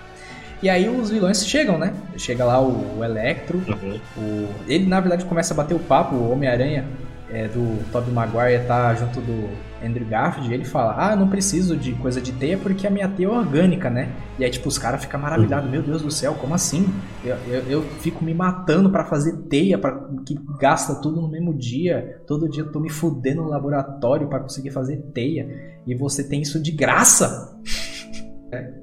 [0.63, 1.93] E aí os vilões chegam, né?
[2.17, 3.99] Chega lá o, o Electro, Uhum.
[4.17, 6.85] o- ele na verdade começa a bater o papo, o Homem-Aranha
[7.29, 9.49] é, do Tobey Maguire tá junto do
[9.83, 13.09] Andrew Garfield, e ele fala, ah, não preciso de coisa de teia porque a minha
[13.09, 14.09] teia é orgânica, né?
[14.39, 16.87] E aí, tipo, os caras ficam maravilhados, meu Deus do céu, como assim?
[17.25, 19.91] Eu, eu, eu fico me matando pra fazer teia, pra,
[20.25, 22.21] que gasta tudo no mesmo dia.
[22.27, 25.73] Todo dia eu tô me fudendo no laboratório pra conseguir fazer teia.
[25.87, 27.57] E você tem isso de graça?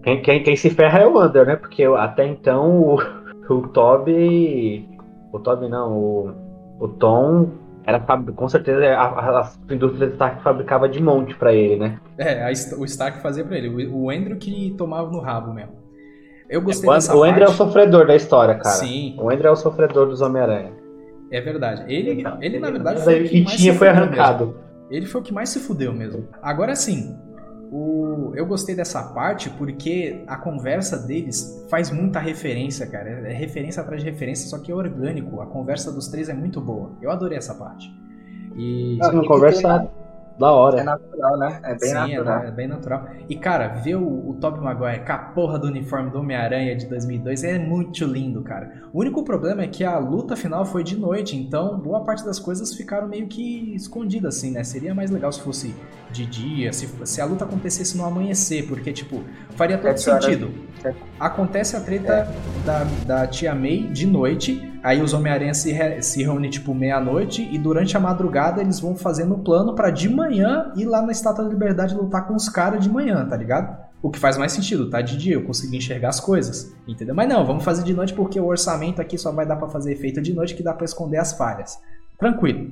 [0.03, 1.57] Quem, quem, quem se ferra é o Under, né?
[1.57, 2.95] Porque até então o,
[3.49, 4.89] o Toby.
[5.33, 6.31] O Toby não, o,
[6.81, 7.49] o Tom
[7.87, 11.99] era com certeza a, a, as indústrias de Stark fabricava de monte pra ele, né?
[12.19, 12.49] É, a
[12.79, 13.87] o Stark fazia pra ele.
[13.87, 15.73] O, o Andrew que tomava no rabo mesmo.
[16.49, 17.57] Eu gostei O, dessa o Andrew é o parte.
[17.59, 18.75] sofredor da história, cara.
[18.77, 20.73] Sim, O Andrew é o sofredor dos Homem-Aranha.
[21.31, 21.85] é verdade.
[21.87, 24.47] Ele, ele na verdade, Mas foi o que se foi arrancado.
[24.47, 24.61] mesmo.
[24.91, 26.27] Ele foi o que mais se fudeu mesmo.
[26.43, 27.17] Agora sim,
[27.71, 28.33] o...
[28.35, 33.09] eu gostei dessa parte porque a conversa deles faz muita referência, cara.
[33.29, 35.41] É referência atrás de referência, só que é orgânico.
[35.41, 36.93] A conversa dos três é muito boa.
[37.01, 37.89] Eu adorei essa parte.
[38.57, 38.99] E.
[39.03, 39.89] Ah, e conversa
[40.41, 40.81] da hora.
[40.81, 41.61] É natural, né?
[41.62, 42.43] É bem Sim, natural.
[42.43, 43.09] É, é bem natural.
[43.29, 46.87] E, cara, ver o, o Tobey Maguire com a porra do uniforme do Homem-Aranha de
[46.87, 48.73] 2002 é muito lindo, cara.
[48.91, 52.39] O único problema é que a luta final foi de noite, então boa parte das
[52.39, 54.65] coisas ficaram meio que escondidas, assim, né?
[54.65, 55.75] Seria mais legal se fosse
[56.11, 60.03] de dia, se, se a luta acontecesse no amanhecer, porque, tipo, faria todo horas.
[60.03, 60.51] sentido.
[60.81, 60.99] Sete.
[61.19, 62.33] Acontece a treta
[62.65, 67.48] da, da tia May de noite, aí os Homem-Aranha se, re- se reúnem, tipo, meia-noite,
[67.52, 71.12] e durante a madrugada eles vão fazendo um plano pra de manhã ir lá na
[71.12, 73.77] Estátua da Liberdade lutar com os caras de manhã, tá ligado?
[74.02, 77.15] O que faz mais sentido, tá de dia, eu consegui enxergar as coisas, entendeu?
[77.15, 79.93] Mas não, vamos fazer de noite porque o orçamento aqui só vai dar pra fazer
[79.93, 81.78] efeito de noite que dá pra esconder as falhas.
[82.19, 82.70] Tranquilo.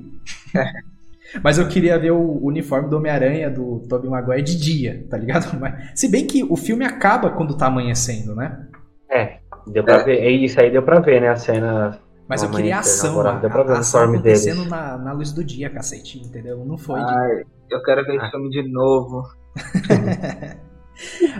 [1.43, 5.55] Mas eu queria ver o uniforme do Homem-Aranha do Tobey Maguire de dia, tá ligado?
[5.61, 8.65] Mas, se bem que o filme acaba quando tá amanhecendo, né?
[9.11, 10.17] É, deu pra ver.
[10.19, 11.29] É isso aí deu pra ver, né?
[11.29, 11.99] A cena.
[12.27, 14.45] Mas eu queria ação, a, deu pra ver a o ação deles.
[14.45, 16.63] acontecendo na, na luz do dia, cacete, entendeu?
[16.65, 16.99] Não foi.
[16.99, 18.23] de- Ai, eu quero ver Ah.
[18.23, 19.23] esse filme de novo.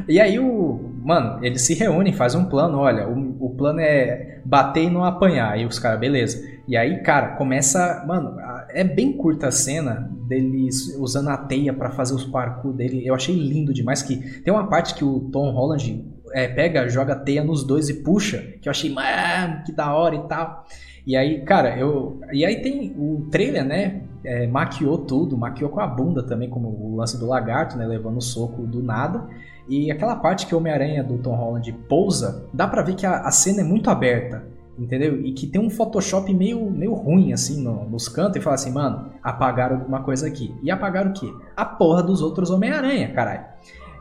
[0.07, 0.79] E aí o.
[1.03, 2.77] Mano, eles se reúnem, fazem um plano.
[2.77, 5.51] Olha, o, o plano é bater e não apanhar.
[5.51, 6.41] Aí os caras, beleza.
[6.67, 8.05] E aí, cara, começa.
[8.07, 12.71] Mano, a- é bem curta a cena deles usando a teia pra fazer os parkour
[12.71, 13.05] dele.
[13.05, 14.01] Eu achei lindo demais.
[14.01, 17.95] Que tem uma parte que o Tom Holland é, pega, joga teia nos dois e
[18.03, 18.37] puxa.
[18.61, 20.65] Que eu achei, mano, que da hora e tal.
[21.05, 22.19] E aí, cara, eu.
[22.31, 24.01] E aí tem o trailer, né?
[24.23, 27.85] é, maquiou tudo, maquiou com a bunda também, como o lance do lagarto, né?
[27.87, 29.27] Levando o soco do nada.
[29.67, 33.21] E aquela parte que o Homem-Aranha do Tom Holland pousa, dá pra ver que a,
[33.21, 34.43] a cena é muito aberta,
[34.77, 35.21] entendeu?
[35.21, 38.71] E que tem um Photoshop meio, meio ruim, assim, no- nos cantos, e fala assim,
[38.73, 40.53] mano, apagaram alguma coisa aqui.
[40.63, 41.31] E apagaram o quê?
[41.55, 43.45] A porra dos outros Homem-Aranha, caralho.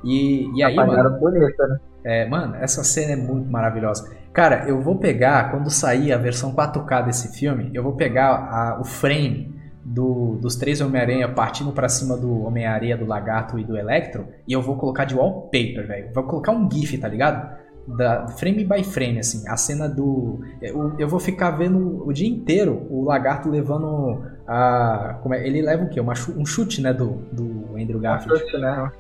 [0.03, 0.93] E, e aí, mano.
[0.93, 1.79] Apagaram bonita, né?
[2.05, 4.11] É, mano, essa cena é muito maravilhosa.
[4.33, 8.79] Cara, eu vou pegar, quando sair a versão 4K desse filme, eu vou pegar a-
[8.81, 9.55] o frame
[9.85, 14.53] do- dos três Homem-Aranha partindo pra cima do Homem-Areia, do Lagarto e do Electro, e
[14.53, 16.11] eu vou colocar de wallpaper, velho.
[16.15, 17.57] Vou colocar um GIF, tá ligado?
[17.97, 20.41] Da, frame by frame, assim, a cena do.
[20.61, 25.19] Eu, eu vou ficar vendo o dia inteiro o lagarto levando a.
[25.23, 25.99] Como é, ele leva o quê?
[25.99, 26.93] Uma um chute, né?
[26.93, 28.41] Do, do Andrew Garfield.
[28.41, 28.93] Chute, né?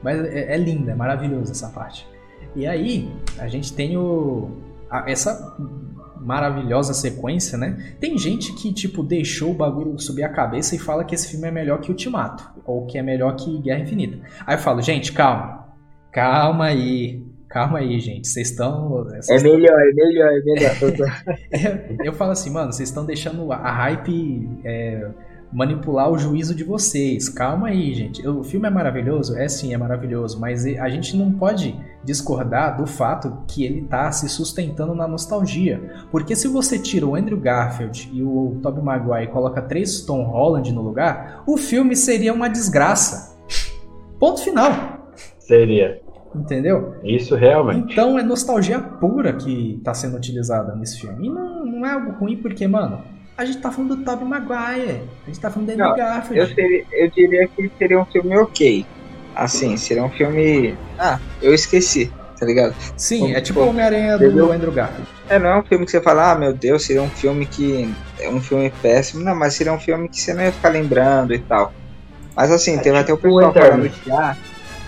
[0.00, 2.06] Mas é, é linda, é maravilhosa essa parte.
[2.56, 3.08] E aí,
[3.38, 4.50] a gente tem o,
[4.90, 5.56] a- essa
[6.20, 7.94] maravilhosa sequência, né?
[8.00, 11.46] Tem gente que, tipo, deixou o bagulho subir a cabeça e fala que esse filme
[11.46, 14.18] é melhor que Ultimato, ou que é melhor que Guerra Infinita.
[14.44, 15.66] Aí eu falo, gente, calma.
[16.10, 17.22] Calma aí.
[17.48, 18.26] Calma aí, gente.
[18.26, 19.06] Vocês estão.
[19.30, 21.22] É melhor, é melhor, é melhor.
[22.04, 25.08] Eu falo assim, mano, vocês estão deixando a hype é,
[25.56, 27.30] manipular o juízo de vocês.
[27.30, 28.28] Calma aí, gente.
[28.28, 29.34] O filme é maravilhoso?
[29.38, 30.38] É sim, é maravilhoso.
[30.38, 31.74] Mas a gente não pode
[32.04, 35.80] discordar do fato que ele tá se sustentando na nostalgia.
[36.10, 40.24] Porque se você tira o Andrew Garfield e o Tobey Maguire e coloca três Tom
[40.24, 43.34] Holland no lugar, o filme seria uma desgraça.
[44.20, 45.08] Ponto final.
[45.38, 46.02] Seria.
[46.34, 46.96] Entendeu?
[47.02, 47.92] Isso realmente.
[47.92, 51.28] Então é nostalgia pura que tá sendo utilizada nesse filme.
[51.28, 55.02] E não, não é algo ruim porque, mano, a gente tá falando do Tobey Maguire.
[55.24, 56.38] A gente tá falando do Andrew Não, Garfield.
[56.38, 58.86] Eu, seria, eu diria que seria um filme ok.
[59.34, 60.74] Assim, seria um filme.
[60.98, 62.10] Ah, eu esqueci,
[62.40, 62.74] tá ligado?
[62.96, 64.50] Sim, é tipo o Homem-Aranha do entendeu?
[64.50, 65.06] Andrew Garfield.
[65.28, 67.94] É, não é um filme que você fala, ah, meu Deus, seria um filme que.
[68.18, 69.22] É um filme péssimo.
[69.22, 71.72] Não, mas seria um filme que você não ia ficar lembrando e tal.
[72.34, 74.36] Mas assim, É teve até o tipo o pessoal falando que ah,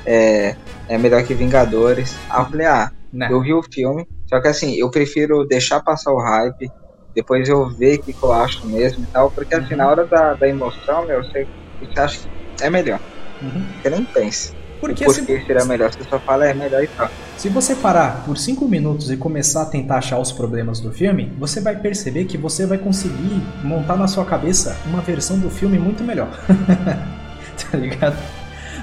[0.07, 0.57] é,
[0.89, 2.17] é melhor que Vingadores.
[2.31, 3.29] Aí eu falei, ah, Né?
[3.31, 6.71] eu vi o filme, só que assim, eu prefiro deixar passar o hype,
[7.19, 10.07] depois eu ver o que, que eu acho mesmo e tal, porque assim, na hora
[10.07, 11.49] da, da emoção, meu, você,
[11.81, 12.21] você acha
[12.57, 13.01] que é melhor.
[13.43, 13.65] Uhum.
[13.83, 14.55] Você nem pensa.
[14.81, 15.23] Porque Por se,
[15.67, 15.93] melhor?
[15.93, 17.11] Você só fala é melhor e tal.
[17.37, 21.33] se você parar por 5 minutos e começar a tentar achar os problemas do filme,
[21.37, 25.77] você vai perceber que você vai conseguir montar na sua cabeça uma versão do filme
[25.77, 26.29] muito melhor.
[27.69, 28.17] tá ligado?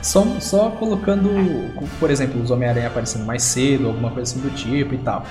[0.04, 1.30] Só, só colocando,
[2.02, 5.26] por exemplo, os Homem-Aranha aparecendo mais cedo, alguma coisa assim do tipo e tal.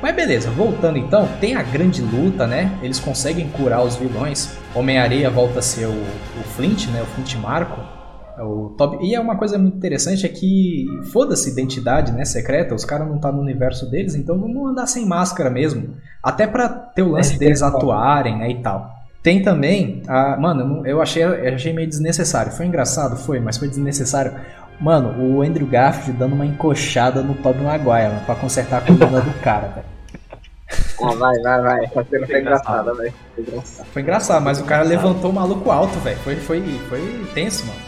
[0.00, 2.78] Mas beleza, voltando então, tem a grande luta, né?
[2.82, 4.56] Eles conseguem curar os vilões.
[4.74, 7.02] Homem-Areia volta a ser o, o Flint, né?
[7.02, 7.80] O Flint Marco.
[8.38, 12.72] É O Toby- E é uma coisa muito interessante é que foda-se identidade, né, secreta,
[12.72, 16.68] os caras não tá no universo deles, então vamos andar sem máscara mesmo, até pra
[16.68, 18.94] ter o lance É, deles é, atuarem, né, e tal.
[19.24, 22.52] Tem também, a, mano, eu achei, eu achei meio desnecessário.
[22.52, 24.32] Foi engraçado, foi, mas foi desnecessário.
[24.80, 29.20] Mano, o Andrew Garfield dando uma encoxada no Tobey Maguire, mano, pra consertar a coluna
[29.20, 29.86] do cara, velho.
[31.02, 31.84] Ah, vai, vai, vai.
[31.84, 32.40] Essa cena foi Engraçado.
[32.90, 33.14] engraçada, velho.
[33.34, 33.86] Foi engraçado.
[33.92, 36.18] Foi engraçado, mas o cara levantou o maluco alto, velho.
[36.18, 37.80] Foi, foi, foi tenso, mano.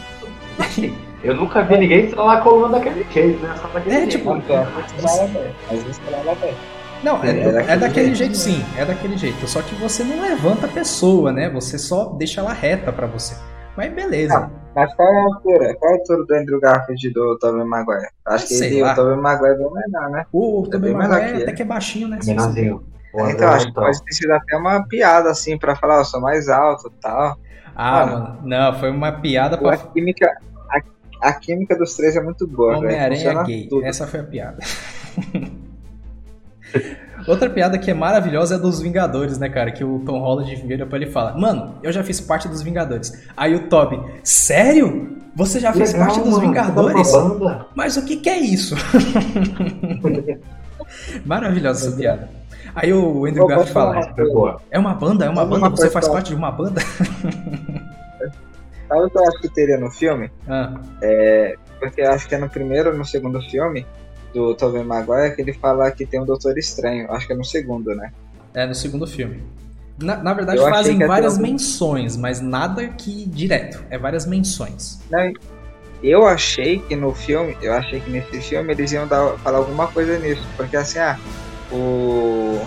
[1.23, 3.55] Eu nunca vi ninguém estralar a coluna daquele jeito, né?
[3.61, 4.11] Só daquele É, jeito.
[4.17, 6.55] tipo, vezes estrala, velho.
[7.03, 8.35] Não, é, É, é é daquele daquele jeito.
[8.35, 9.47] jeito sim, é daquele jeito.
[9.47, 11.49] Só que você não levanta a pessoa, né?
[11.51, 13.35] Você só deixa ela reta pra você.
[13.77, 14.35] Mas beleza.
[14.37, 15.75] Ah, Mas qual é a altura?
[15.75, 18.07] Qual é a altura do Andrew Garfield e do Tobey Maguire?
[18.25, 20.25] Acho que ele, o Tobey Maguire é bem menor, né?
[20.31, 21.51] O Tobey bem menor Maguire até ele.
[21.53, 22.19] que é baixinho, né?
[22.25, 22.83] Menorzinho.
[23.13, 26.21] O então, acho que pode ter sido até uma piada, assim, pra falar, eu sou
[26.21, 27.37] mais alto e tal.
[27.75, 28.39] Ah, mano.
[28.43, 30.29] Não, foi uma piada A pra química,
[30.69, 32.85] a, a química dos três é muito boa, velho.
[32.85, 33.67] Homem-Aranha Funciona gay.
[33.67, 33.85] tudo.
[33.85, 34.59] Essa foi a piada.
[37.27, 39.71] Outra piada que é maravilhosa é a dos Vingadores, né, cara?
[39.71, 42.61] Que o Tom Holland vira pra ele e fala: Mano, eu já fiz parte dos
[42.61, 43.11] Vingadores.
[43.35, 45.17] Aí o Toby, sério?
[45.35, 47.11] Você já fez Legal, parte dos mano, Vingadores?
[47.11, 47.65] tá numa banda.
[47.73, 48.75] Mas o que, que é isso?
[51.25, 52.29] Maravilhosa essa piada.
[52.75, 54.61] Aí o Andrew Garfield falar fala.
[54.69, 55.25] É uma banda?
[55.25, 55.69] É uma banda?
[55.69, 56.81] Você faz parte de uma banda?
[58.87, 60.29] Sabe o que eu acho que teria no filme?
[60.47, 60.73] Ah,
[61.79, 63.85] Porque eu acho que é no primeiro ou no segundo filme
[64.33, 67.11] do Tobey Maguire que ele fala que tem um Doutor Estranho.
[67.11, 68.11] Acho que é no segundo, né?
[68.53, 69.41] é no segundo filme.
[70.01, 73.83] Na, na verdade, Eu fazem várias algum- menções, mas nada que direto.
[73.89, 74.99] É várias menções.
[75.09, 75.31] Não,
[76.03, 79.87] eu achei que no filme, eu achei que nesse filme eles iam dar, falar alguma
[79.87, 81.17] coisa nisso, porque assim, ah,
[81.71, 82.59] o,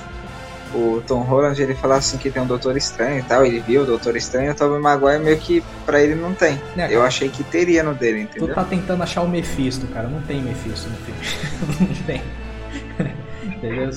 [0.74, 3.82] o Tom Holland ele fala assim que tem um Doutor Estranho e tal, ele viu
[3.82, 6.60] o Doutor Estranho, o Tobey Maguire meio que pra ele não tem.
[6.74, 8.54] Né, Eu achei que teria no dele, Tu entendeu?
[8.54, 10.08] tá tentando achar o Mephisto, cara.
[10.08, 11.20] Não tem Mephisto no filme.
[11.96, 12.22] não tem.
[13.44, 13.90] Entendeu?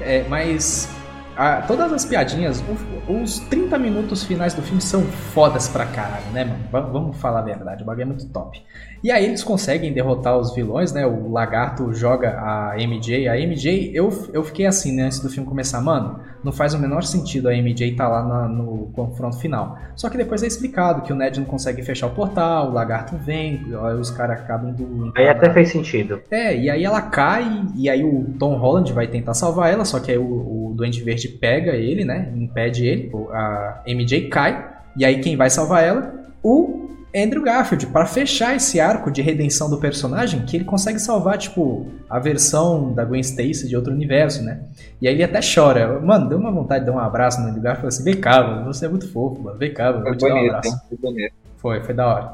[0.00, 0.88] É, mas
[1.36, 2.62] ah, todas as piadinhas,
[3.08, 6.64] os 30 minutos finais do filme são fodas pra caralho, né, mano?
[6.70, 8.62] Va- Vamos falar a verdade, o bagulho é muito top.
[9.02, 11.06] E aí eles conseguem derrotar os vilões, né?
[11.06, 13.28] O lagarto joga a MJ.
[13.28, 16.78] A MJ, eu, eu fiquei assim, né, antes do filme começar, mano, não faz o
[16.78, 19.78] menor sentido a MJ tá lá na- no confronto final.
[19.96, 23.16] Só que depois é explicado que o Ned não consegue fechar o portal, o lagarto
[23.16, 23.62] vem,
[24.00, 25.12] os caras acabam do.
[25.16, 26.20] Aí até fez sentido.
[26.30, 29.98] É, e aí ela cai, e aí o Tom Holland vai tentar salvar ela, só
[30.00, 32.30] que aí o, o Duende Verde pega ele, né?
[32.36, 34.66] Impede ele, a MJ cai,
[34.96, 36.12] e aí quem vai salvar ela?
[36.42, 36.73] O
[37.14, 41.86] Andrew Garfield, para fechar esse arco de redenção do personagem, que ele consegue salvar, tipo,
[42.10, 44.60] a versão da Gwen Stacy de outro universo, né?
[45.00, 46.00] E aí ele até chora.
[46.00, 48.64] Mano, deu uma vontade de dar um abraço no Andrew Garfield, assim, vem cá, mano,
[48.64, 50.80] você é muito fofo, mano, vem cá, mano, vou te dar um bonito, abraço.
[50.88, 51.34] Foi bonito.
[51.58, 52.32] Foi, foi da hora.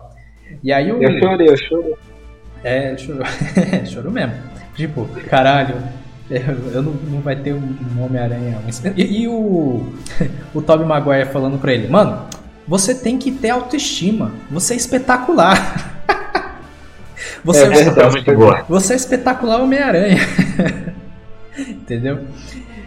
[0.65, 1.02] E aí o...
[1.02, 1.94] Eu chorei, eu chorei.
[2.65, 3.24] É, ele chorou.
[3.86, 4.35] chorou mesmo.
[4.74, 5.77] Tipo, caralho,
[6.31, 8.59] eu, não, não vai ter um Homem-Aranha.
[8.97, 9.85] E, e o,
[10.55, 12.27] o Tobey Maguire falando pra ele, mano,
[12.71, 14.33] você tem que ter autoestima.
[14.51, 15.59] Você é espetacular.
[17.45, 17.95] Você É é, verdade.
[17.95, 18.65] Foi muito boa.
[18.69, 20.19] você é espetacular Homem-Aranha.
[21.59, 22.21] Entendeu?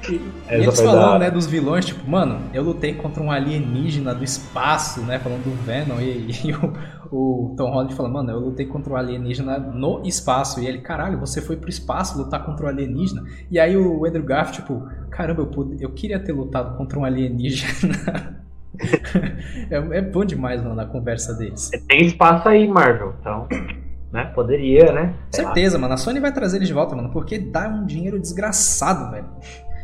[0.10, 1.20] E, Essa eles hora.
[1.20, 5.52] né, dos vilões, tipo, mano, eu lutei contra um alienígena do espaço, né, falando do
[5.64, 6.74] Venom, e, e o,
[7.12, 11.20] o Tom Holland falando, mano, eu lutei contra um alienígena no espaço, e ele, caralho,
[11.20, 13.24] você foi pro espaço lutar contra um alienígena?
[13.50, 17.06] E aí o Andrew Garfield, tipo, caramba, eu, pude- eu queria ter lutado contra um
[17.06, 18.44] alienígena.
[19.70, 21.70] é, é bom demais, mano, a conversa deles.
[21.88, 23.14] Tem espaço aí, Marvel.
[23.20, 23.48] Então,
[24.12, 24.26] né?
[24.36, 25.14] Poderia, né?
[25.32, 29.12] Certeza, mano, a Sony vai trazer ele de volta, mano, porque dá um dinheiro desgraçado,
[29.12, 29.28] velho.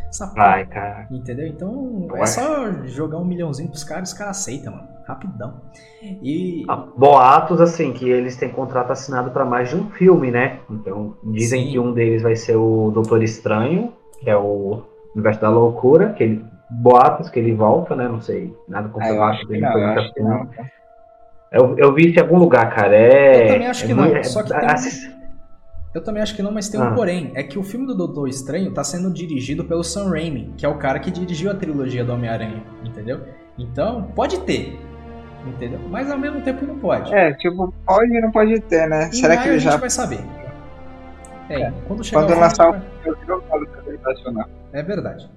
[0.10, 1.08] Essa porra Vai, cara.
[1.12, 1.48] Entendeu?
[1.48, 2.26] Então é Ué.
[2.26, 4.88] só jogar um milhãozinho pros caras, os caras aceitam, mano.
[5.08, 5.62] Rapidão.
[6.02, 6.66] E.
[6.68, 10.60] Ah, Boatos, assim, que eles têm contrato assinado pra mais de um filme, né?
[10.70, 11.72] Então, dizem Sim.
[11.72, 14.84] que um deles vai ser o Doutor Estranho, que é o
[15.16, 16.46] Universo da Loucura, que ele.
[16.70, 18.08] Boatos que ele volta, né?
[18.08, 18.54] Não sei.
[18.68, 20.50] Nada Ah, eu acho que não, eu acho que não.
[21.52, 22.96] Eu, eu vi isso em algum lugar, cara.
[22.96, 25.20] É, Eu também acho que é não, muito- só que é- um-
[25.96, 26.92] Eu também acho que não, mas tem um Ah.
[26.92, 27.32] porém.
[27.34, 30.70] É que o filme do Doutor Estranho tá sendo dirigido pelo Sam Raimi, que é
[30.70, 33.22] o cara que dirigiu a trilogia do Homem-Aranha, entendeu?
[33.58, 34.80] Então, pode ter.
[35.48, 35.80] Entendeu?
[35.90, 37.12] Mas ao mesmo tempo não pode.
[37.16, 39.08] É, tipo, pode e não pode ter, né?
[39.08, 40.20] Em Será que ele a gente já vai saber.
[41.50, 43.90] É, quando chegar Quando lançar o filme, eu falo que
[44.76, 44.80] é.
[44.80, 45.28] É verdade.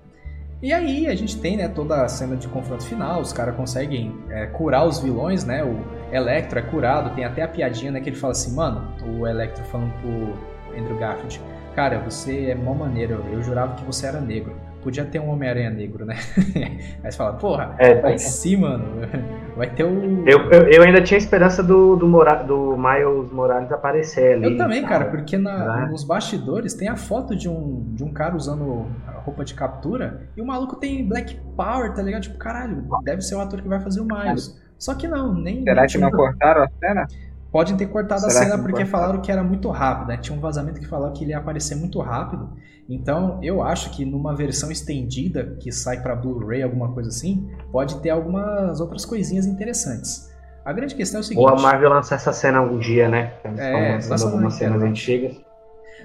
[0.63, 4.15] E aí a gente tem né, toda a cena de confronto final, os caras conseguem
[4.31, 5.65] é, curar os vilões, né?
[5.65, 5.77] O
[6.15, 9.65] Electro é curado, tem até a piadinha né, que ele fala assim, mano, o Electro
[9.65, 11.41] falando pro Andrew Garfield,
[11.75, 14.55] cara, você é mó maneiro, eu jurava que você era negro.
[14.83, 16.17] Podia ter um Homem-Aranha negro, né?
[17.03, 18.85] aí você fala, porra, É, vai sim, mano.
[19.55, 20.27] Vai ter o.
[20.27, 24.45] eu, eu, eu ainda tinha esperança do, do, Mora, do Miles Morales aparecer ali.
[24.45, 25.89] Eu também, cara, porque na- né?
[25.91, 30.23] nos bastidores tem a foto de um, de um cara usando a roupa de captura
[30.35, 32.23] e o maluco tem Black Power, tá ligado?
[32.23, 34.59] Tipo, caralho, deve ser o ator que vai fazer o Miles.
[34.79, 35.63] Só que não, nem.
[35.65, 37.07] Será que não cortaram a cena?
[37.53, 40.16] Podem ter cortado a Será cena que não porque falaram que era muito rápido, né?
[40.16, 42.49] Tinha um vazamento que falava que ele ia aparecer muito rápido.
[42.89, 48.01] Então, eu acho que numa versão estendida, que sai pra Blu-ray, alguma coisa assim, pode
[48.01, 50.33] ter algumas outras coisinhas interessantes.
[50.65, 53.35] A grande questão é o seguinte: Ou a Marvel lançar essa cena algum dia, né?
[53.45, 55.41] Eles É, estão lança lançando algumas cenas antigas.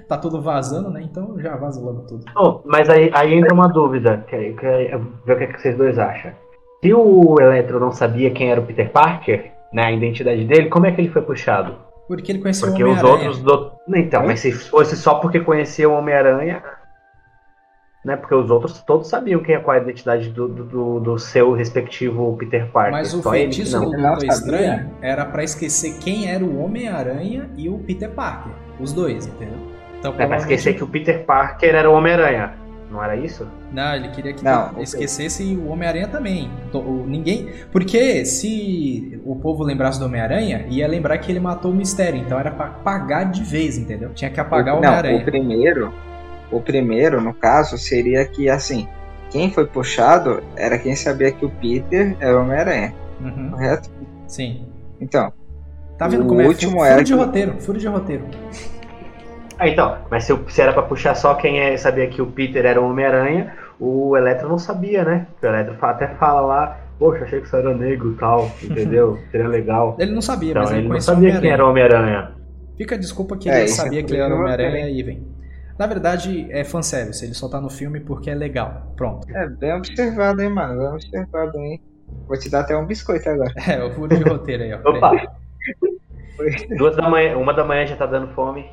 [0.06, 1.00] tá tudo vazando, né?
[1.02, 2.24] Então já vaza logo tudo.
[2.36, 4.66] Oh, mas aí, aí entra uma dúvida, que, que,
[5.24, 6.32] ver o que, é que vocês dois acham.
[6.82, 10.86] Se o Electro não sabia quem era o Peter Parker, né, a identidade dele, como
[10.86, 11.76] é que ele foi puxado?
[12.06, 13.28] Porque ele conheceu Porque o os Homem-Aranha.
[13.30, 13.42] outros.
[13.42, 13.72] Do...
[13.96, 16.62] Então, mas se fosse só porque conhecia o Homem-Aranha.
[18.04, 21.18] Né, porque os outros todos sabiam quem é qual é a identidade do, do- do,
[21.18, 22.92] seu respectivo Peter Parker.
[22.92, 24.24] Mas o feitiço do Doutor.
[24.24, 28.52] Estranho era pra esquecer quem era o Homem-Aranha e o Peter Parker.
[28.80, 29.58] Os dois, entendeu?
[29.98, 32.54] Então, É pra esquecer que o Peter Parker era o Homem-Aranha.
[32.90, 33.46] Não era isso?
[33.72, 36.50] Não, ele queria que Não, esquecesse o Homem-Aranha também.
[36.72, 37.48] To- o- Ninguém.
[37.70, 42.18] Porque se o povo lembrasse do Homem-Aranha, ia lembrar que ele matou o mistério.
[42.18, 44.10] Então era pra apagar de vez, entendeu?
[44.14, 45.20] Tinha que apagar o não, Homem-Aranha.
[45.20, 45.92] o primeiro,
[46.50, 48.88] o primeiro, no caso, seria que assim,
[49.30, 53.90] quem foi puxado era quem sabia que o Peter era o Homem-Aranha, Uhum, correto?
[54.26, 54.64] Sim.
[55.00, 55.30] Então,
[55.98, 56.46] Tá vendo O como é?
[56.46, 58.24] último Furo era de que- roteiro, furo de roteiro.
[59.58, 62.30] Ah, então, mas se, eu- se era pra puxar só quem é, sabia que o
[62.30, 65.26] Peter era o Homem-Aranha, o Eletro não sabia, né?
[65.42, 69.18] O Eletro fa- até fala lá, poxa, achei que você era negro e tal, entendeu?
[69.30, 69.98] Seria legal.
[69.98, 72.32] Ele não sabia, Então mas ele, ele não sabia quem era o Homem-Aranha.
[72.76, 75.02] Fica a desculpa que É, ele isso sabia é que ele era o Homem-Aranha e
[75.02, 75.26] vem.
[75.78, 78.92] Na verdade, é fanservice, ele só tá no filme porque é legal.
[78.96, 79.26] Pronto.
[79.34, 80.78] é bem observado, hein, mano?
[80.78, 81.82] Bem observado, hein?
[82.26, 83.52] Vou te dar até um biscoito agora.
[83.66, 84.80] É, o furo de roteiro aí, ó.
[84.84, 85.10] Opa!
[86.76, 88.66] Duas da manhã, uma da manhã já tá dando fome.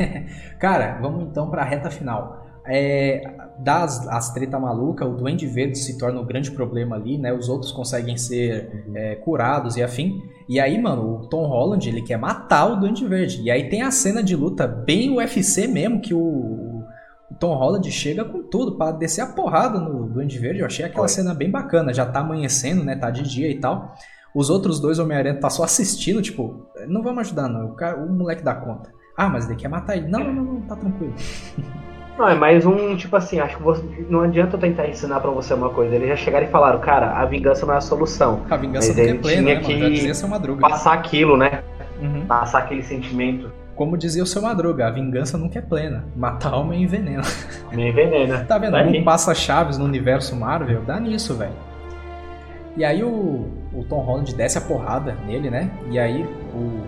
[0.58, 2.46] Cara, vamos então pra reta final.
[2.66, 3.22] É,
[3.58, 7.32] das as treta maluca, o Duende Verde se torna o grande problema ali, né?
[7.32, 10.20] Os outros conseguem ser é, curados e afim.
[10.48, 13.42] E aí, mano, o Tom Holland, ele quer matar o Duende Verde.
[13.42, 17.90] E aí tem a cena de luta bem UFC mesmo, que o, o Tom Holland
[17.90, 20.60] chega com tudo pra descer a porrada no Duende Verde.
[20.60, 21.16] Eu achei aquela Foi.
[21.16, 21.94] cena bem bacana.
[21.94, 22.94] Já tá amanhecendo, né?
[22.94, 23.94] Tá de dia e tal.
[24.34, 27.66] Os outros dois Homem-Aranha tá só assistindo, tipo, não vamos ajudar, não.
[27.70, 28.90] O, cara, o moleque dá conta.
[29.16, 30.08] Ah, mas ele quer matar ele.
[30.08, 31.14] Não, não, não, não, tá tranquilo.
[32.18, 35.30] Não, é mais um, tipo assim, acho que você, não adianta eu tentar ensinar pra
[35.30, 35.94] você uma coisa.
[35.94, 38.42] Eles já chegaram e falaram, cara, a vingança não é a solução.
[38.50, 39.94] A vingança Mas é ele plena, tinha né, mano?
[39.94, 40.60] que Já seu Madruga.
[40.60, 41.62] Passar aquilo, né?
[41.98, 42.26] Uhum.
[42.26, 43.50] Passar aquele sentimento.
[43.74, 46.04] Como dizia o seu Madruga, a vingança nunca é plena.
[46.14, 47.22] Matar alma é envenena.
[47.72, 48.44] Me envenena.
[48.44, 48.72] Tá vendo?
[48.72, 49.00] Tá aí.
[49.00, 51.54] Um passa-chaves no universo Marvel, dá nisso, velho.
[52.76, 55.70] E aí o, o Tom Holland desce a porrada nele, né?
[55.90, 56.24] E aí
[56.54, 56.80] o.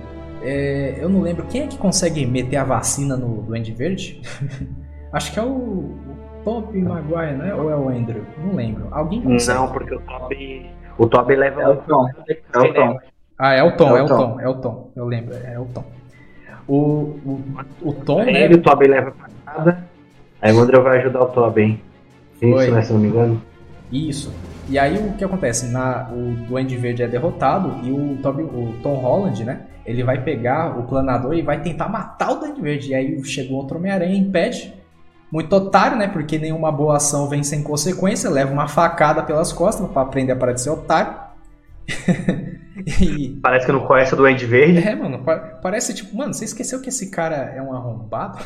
[0.42, 4.20] é, eu não lembro quem é que consegue meter a vacina no Duende Verde.
[5.12, 7.54] Acho que é o, o Tobey Maguire, né?
[7.54, 8.24] Ou é o Andrew?
[8.44, 8.88] Não lembro.
[8.90, 9.58] Alguém consegue.
[9.58, 10.70] Não, porque o Toby.
[10.98, 12.08] O Toby leva É o Tom.
[12.28, 12.98] É o Tom.
[13.38, 14.40] Ah, é o Tom, É o é o Tom.
[14.40, 14.90] É o Tom.
[14.94, 15.84] Eu lembro, é o Tom.
[16.68, 17.40] O, o,
[17.82, 18.44] o Tom, né?
[18.44, 19.84] Ele, o Toby leva pra casa.
[20.40, 21.32] Aí o André vai ajudar o?
[21.32, 21.78] Foi.
[22.40, 22.82] Isso, né?
[22.82, 23.42] Se não me engano.
[23.90, 24.32] Isso.
[24.68, 25.66] E aí o que acontece?
[25.66, 29.62] Na, o Duende Verde é derrotado e o, Toby, o Tom Holland, né?
[29.84, 32.90] Ele vai pegar o planador e vai tentar matar o Duende Verde.
[32.90, 34.72] E aí chegou outro Homem-Aranha e impede.
[35.30, 36.06] Muito otário, né?
[36.06, 38.30] Porque nenhuma boa ação vem sem consequência.
[38.30, 41.14] Leva uma facada pelas costas pra aprender a parar de ser otário.
[43.00, 43.40] e.
[43.42, 44.86] Parece que não conhece o Duende Verde.
[44.86, 48.38] É, mano, pa- parece tipo, mano, você esqueceu que esse cara é um arrombado?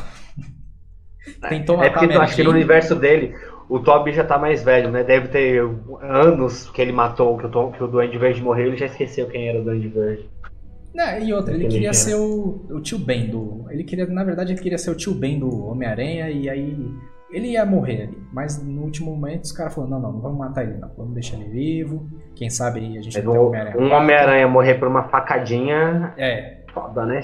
[1.49, 3.35] Tentou É matar porque a eu acho que no universo dele,
[3.69, 5.03] o Toby já tá mais velho, né?
[5.03, 5.61] Deve ter
[6.01, 9.27] anos que ele matou, que o, Tom- que o Duende Verde morreu, ele já esqueceu
[9.27, 10.29] quem era o Duende Verde.
[10.95, 13.65] Né, e outra, ele queria que ser o, o tio Ben do.
[13.69, 16.75] Ele queria, na verdade, ele queria ser o tio Ben do Homem-Aranha e aí
[17.29, 18.17] ele ia morrer ali.
[18.33, 21.13] Mas no último momento os caras falaram, não, não, não vamos matar ele não, vamos
[21.13, 22.07] deixar ele vivo.
[22.35, 23.77] Quem sabe a gente não tem um Homem-Aranha.
[23.77, 27.21] um Homem-Aranha morrer por uma facadinha, É, foda, né?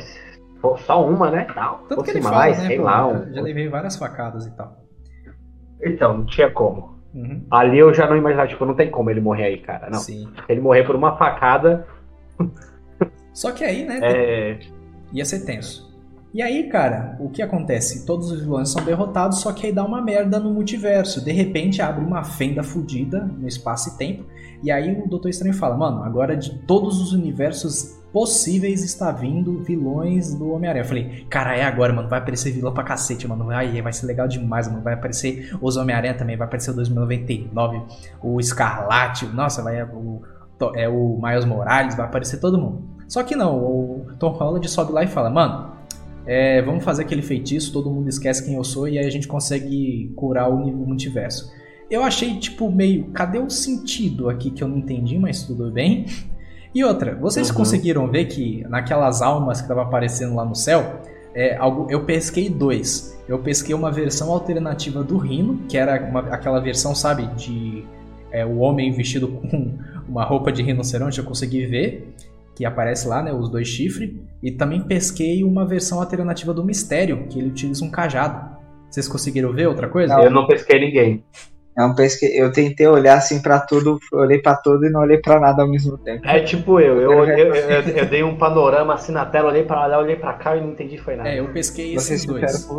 [0.85, 1.47] Só uma, né?
[1.55, 2.67] Não, tanto fosse que ele fala, mais, né?
[2.67, 3.07] sei pô, lá.
[3.07, 4.82] um- já levei várias facadas e tal.
[5.83, 6.93] Então, não tinha como.
[7.13, 9.89] Uhum, Ali eu já não imaginava, tipo, não tem como ele morrer aí, cara.
[9.89, 9.99] Não.
[9.99, 10.27] Sim.
[10.49, 11.85] Ele morrer por uma facada,
[13.33, 14.59] Só que aí, né, é.
[15.11, 15.92] ia ser tenso.
[16.33, 18.07] E aí, cara, o que acontece?
[18.07, 21.23] Todos os vilões são derrotados, só que aí dá uma merda no multiverso.
[21.23, 24.25] De repente abre uma fenda fodida no espaço e tempo.
[24.63, 29.61] E aí o Doutor Estranho fala, mano, agora de todos os universos possíveis está vindo
[29.63, 30.83] vilões do Homem-Aranha.
[30.83, 33.51] Eu falei, cara, é agora, mano, vai aparecer vilão pra cacete, mano.
[33.51, 34.81] Ai, vai ser legal demais, mano.
[34.81, 37.81] Vai aparecer os Homem-Aranha também, vai aparecer o 2099,
[38.23, 40.21] o Escarlate, nossa, vai o,
[40.75, 42.83] é o Miles Morales, vai aparecer todo mundo.
[43.07, 45.72] Só que não, o Tom Holland sobe lá e fala, mano,
[46.25, 49.27] é, vamos fazer aquele feitiço, todo mundo esquece quem eu sou e aí a gente
[49.27, 51.51] consegue curar o multiverso.
[51.89, 53.05] Eu achei, tipo, meio.
[53.11, 56.05] Cadê o sentido aqui que eu não entendi, mas tudo bem.
[56.73, 57.55] E outra, vocês Uhum.
[57.55, 61.01] conseguiram ver que naquelas almas que tava aparecendo lá no céu,
[61.35, 63.15] é, algo, eu pesquei dois.
[63.27, 67.83] Eu pesquei uma versão alternativa do Rino, que era uma- aquela versão, sabe, de
[68.31, 69.73] é, o homem vestido com
[70.09, 72.11] uma roupa de rinoceronte, eu consegui ver,
[72.55, 74.11] que aparece lá, né, os dois chifres.
[74.41, 78.53] E também pesquei uma versão alternativa do Mistério, que ele utiliza um cajado.
[78.89, 80.13] Vocês conseguiram ver outra coisa?
[80.21, 81.23] Eu não pesquei ninguém.
[81.75, 82.27] É um pesque...
[82.27, 85.67] Eu tentei olhar assim pra tudo, olhei pra tudo e não olhei pra nada ao
[85.67, 86.21] mesmo tempo.
[86.27, 89.87] É tipo eu, eu, eu, eu, eu dei um panorama assim na tela, olhei pra
[89.87, 91.29] lá, olhei pra cá e não entendi foi nada.
[91.29, 92.69] É, eu pesquei esses dois.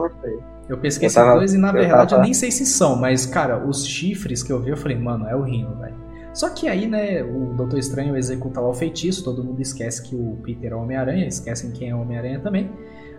[0.68, 2.64] Eu pesquei Eu esses tava- dois e na eu verdade eu tava- nem sei se
[2.64, 6.03] são, mas cara, os chifres que eu vi, eu falei, mano, é o Rino, velho.
[6.34, 10.16] Só que aí, né, o Doutor Estranho executa lá o feitiço, todo mundo esquece que
[10.16, 12.68] o Peter é o Homem-Aranha, esquecem quem é o Homem-Aranha também.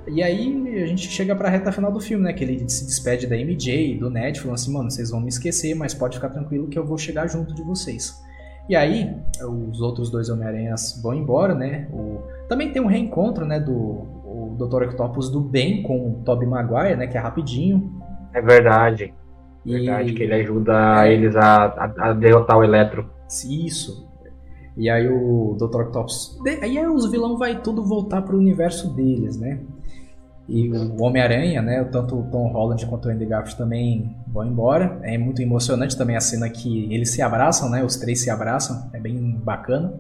[0.08, 3.26] E aí a gente chega pra reta final do filme, né, que ele se despede
[3.26, 6.68] da MJ, do Ned, falando assim, mano, vocês vão me esquecer, mas pode ficar tranquilo
[6.68, 8.14] que eu vou chegar junto de vocês.
[8.68, 11.88] E aí, os outros dois Homem-Aranhas vão embora, né?
[11.94, 12.20] O...
[12.50, 14.84] Também tem um reencontro, né, do Dr.
[14.84, 17.92] Octopus do bem com o Tobey Maguire, né, que é rapidinho.
[18.34, 19.14] É verdade.
[19.66, 21.14] E- Verdade, que ele ajuda É.
[21.14, 23.10] eles a, a, a derrotar o Eletro.
[23.50, 24.08] Isso.
[24.78, 25.82] E aí o Dr.
[25.84, 26.38] Octopus.
[26.62, 29.60] Aí os vilões vai tudo voltar pro universo deles, né?
[30.48, 31.84] E o Homem-Aranha, né?
[31.86, 35.00] Tanto o Tom Holland quanto o Andy Garfield também vão embora.
[35.02, 37.84] É muito emocionante também a cena que eles se abraçam, né?
[37.84, 38.88] Os três se abraçam.
[38.94, 39.94] É bem bacana.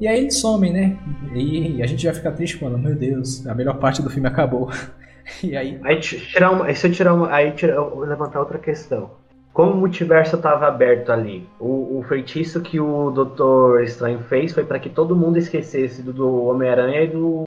[0.00, 0.96] E aí eles somem, né?
[1.34, 4.70] E a gente já fica triste falando, meu Deus, a melhor parte do filme acabou.
[5.42, 5.78] E aí.
[5.84, 9.10] Aí ti- tirar uma, se eu tirar uma, aí tirar, levantar outra questão.
[9.52, 14.64] Como o multiverso estava aberto ali, o, o feitiço que o Doutor Estranho fez foi
[14.64, 17.44] para que todo mundo esquecesse do, do Homem-Aranha e do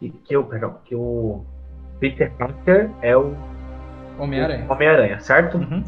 [0.00, 1.42] e que o perdão, que o
[2.00, 3.34] Peter Parker é o
[4.18, 4.66] Homem-Aranha.
[4.68, 5.58] Homem-Aranha, certo?
[5.58, 5.84] Uhum.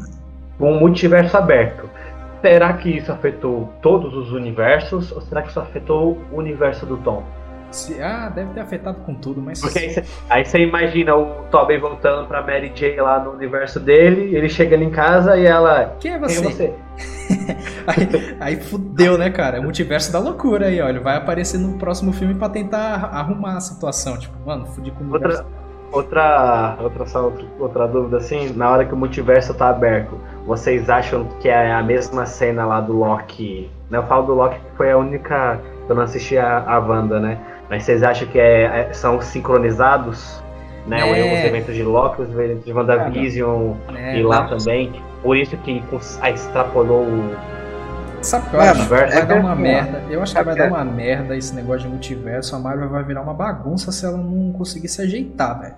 [0.57, 1.89] Com o multiverso aberto.
[2.41, 6.97] Será que isso afetou todos os universos ou será que isso afetou o universo do
[6.97, 7.23] Tom?
[7.71, 9.61] Se- ah, deve ter afetado com tudo, mas.
[9.61, 13.79] Porque aí você, aí você imagina o Tobey voltando pra Mary Jane lá no universo
[13.79, 15.95] dele, ele chegando em casa e ela.
[15.99, 16.39] Quem é Quem você?
[16.39, 16.73] é você?
[17.87, 19.57] Aí, aí fudeu, né, cara?
[19.57, 20.99] É o multiverso da loucura aí, olha.
[20.99, 24.17] Vai aparecer no próximo filme pra tentar arrumar a situação.
[24.17, 25.43] Tipo, mano, fudi com o universo.
[25.91, 30.89] Outra, outra, outra, outra, outra dúvida assim, na hora que o multiverso tá aberto, vocês
[30.89, 33.71] acham que é a mesma cena lá do Loki?
[33.89, 33.97] Né?
[33.97, 35.59] Eu falo do Loki que foi a única
[35.91, 37.37] eu não assisti a, a Wanda, né?
[37.71, 40.43] Mas vocês acham que é, é- são sincronizados?
[40.85, 40.99] Né?
[40.99, 41.39] É.
[41.39, 44.57] Os eventos de Loki, os eventos de WandaVision É, e lá né?
[44.57, 44.91] também.
[45.23, 45.81] Por isso que
[46.21, 47.35] ah, extrapolou o.
[48.21, 48.89] Sabe que eu acho?
[48.89, 50.03] Vai é dar uma merda.
[50.09, 52.53] Eu acho que vai dar é- uma merda esse negócio de multiverso.
[52.57, 55.75] A Marvel vai virar uma bagunça se ela não conseguir se ajeitar, velho.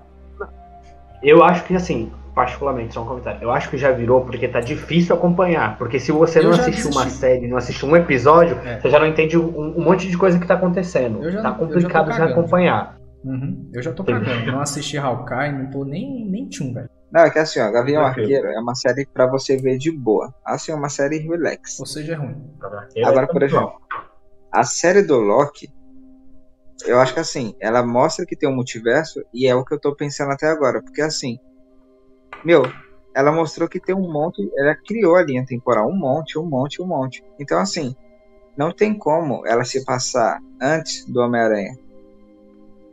[1.22, 3.42] Eu acho que assim, particularmente, só um comentário.
[3.42, 5.78] Eu acho que já virou porque tá difícil acompanhar.
[5.78, 7.20] Porque se você Eu não assistiu uma desisti.
[7.20, 8.80] série, não assistiu um episódio, É.
[8.80, 11.22] você já não entende um, um monte de coisa que tá acontecendo.
[11.30, 12.98] Já- tá eu já complicado de acompanhar.
[13.24, 13.70] Uhum.
[13.74, 14.52] Eu já tô cagando.
[14.52, 16.90] Não assisti Hawkeye, não tô nem, nem tchum, velho.
[17.12, 18.04] Não, é que assim, ó, Gavião.
[18.04, 20.34] Arqueiro é uma série pra você ver de boa.
[20.46, 21.80] Assim, é uma série relax.
[21.80, 22.36] Ou seja, é ruim.
[23.06, 23.72] Agora, por exemplo,
[24.52, 25.70] a série do Loki,
[26.88, 29.80] eu acho que assim, ela mostra que tem um multiverso e é o que eu
[29.80, 30.82] tô pensando até agora.
[30.82, 31.38] Porque assim,
[32.44, 32.64] meu,
[33.16, 36.82] ela mostrou que tem um monte, ela criou a linha temporal, um monte, um monte,
[36.82, 37.24] um monte.
[37.40, 37.96] Então, assim,
[38.58, 41.78] não tem como ela se passar antes do Homem-Aranha.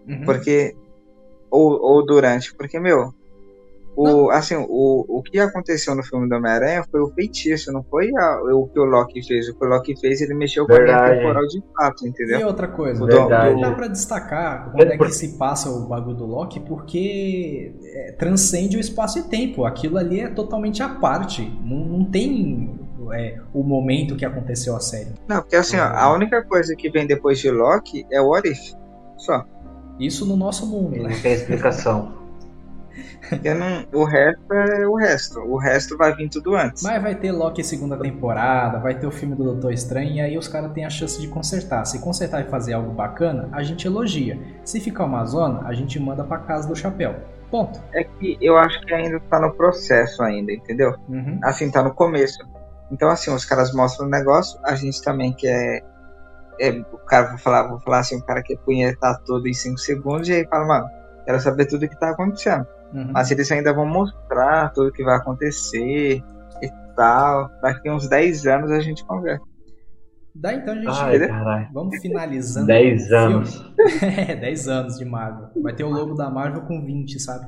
[0.06, 0.24] Uhum.
[0.24, 0.76] Porque.
[1.50, 2.54] Ou, ou durante.
[2.54, 3.14] Porque, meu.
[4.02, 8.08] O, assim, o, o que aconteceu no filme do Homem-Aranha foi o feitiço, não foi
[8.16, 9.48] a- o que o Loki fez.
[9.48, 11.16] O que o Loki fez, ele mexeu com a linha Verdade.
[11.20, 12.46] temporal de fato, E entendeu?
[12.46, 13.60] outra coisa, O Verdade.
[13.60, 18.76] dá pra destacar quando é que se passa o bagulho do Loki, porque é, transcende
[18.76, 19.64] o espaço e tempo.
[19.64, 21.42] Aquilo ali é totalmente à parte.
[21.64, 22.78] Não, não tem
[23.12, 25.10] é, o momento que aconteceu a série.
[25.28, 28.48] Não, porque assim, ó, a única coisa que vem depois de Loki é o What
[28.48, 28.58] If.
[29.18, 29.44] Só.
[29.98, 31.18] Isso no nosso mundo, Não né?
[31.22, 32.12] tem explicação.
[33.28, 35.40] Porque não, o resto é o resto.
[35.40, 36.82] O resto vai vir tudo antes.
[36.82, 40.38] Mas vai ter Loki segunda temporada, vai ter o filme do Doutor Estranho, e aí
[40.38, 41.84] os caras têm a chance de consertar.
[41.84, 44.38] Se consertar e fazer algo bacana, a gente elogia.
[44.64, 47.14] Se ficar uma zona, a gente manda pra casa do chapéu.
[47.50, 47.80] Ponto.
[47.92, 50.94] É que eu acho que ainda tá no processo ainda, entendeu?
[51.08, 51.38] Uhum.
[51.42, 52.38] assim, tá no começo.
[52.92, 55.82] Então, assim, os caras mostram o negócio, a gente também quer.
[56.60, 59.78] É, o cara vai falar, vou falar assim, o cara quer punhetar tudo em 5
[59.78, 60.88] segundos e aí fala, mano,
[61.24, 62.66] quero saber tudo o que tá acontecendo.
[62.92, 63.12] Uhum.
[63.12, 66.22] Mas eles ainda vão mostrar tudo o que vai acontecer
[66.62, 67.50] e tal.
[67.62, 69.44] Daqui uns 10 anos a gente conversa.
[70.34, 71.30] Daí então a gente.
[71.30, 71.68] Ai.
[71.72, 72.66] Vamos finalizando.
[72.66, 73.16] 10 o filme.
[73.16, 73.74] anos.
[74.28, 75.48] é, 10 anos de Marvel.
[75.62, 77.46] Vai ter o logo da Marvel com 20, sabe?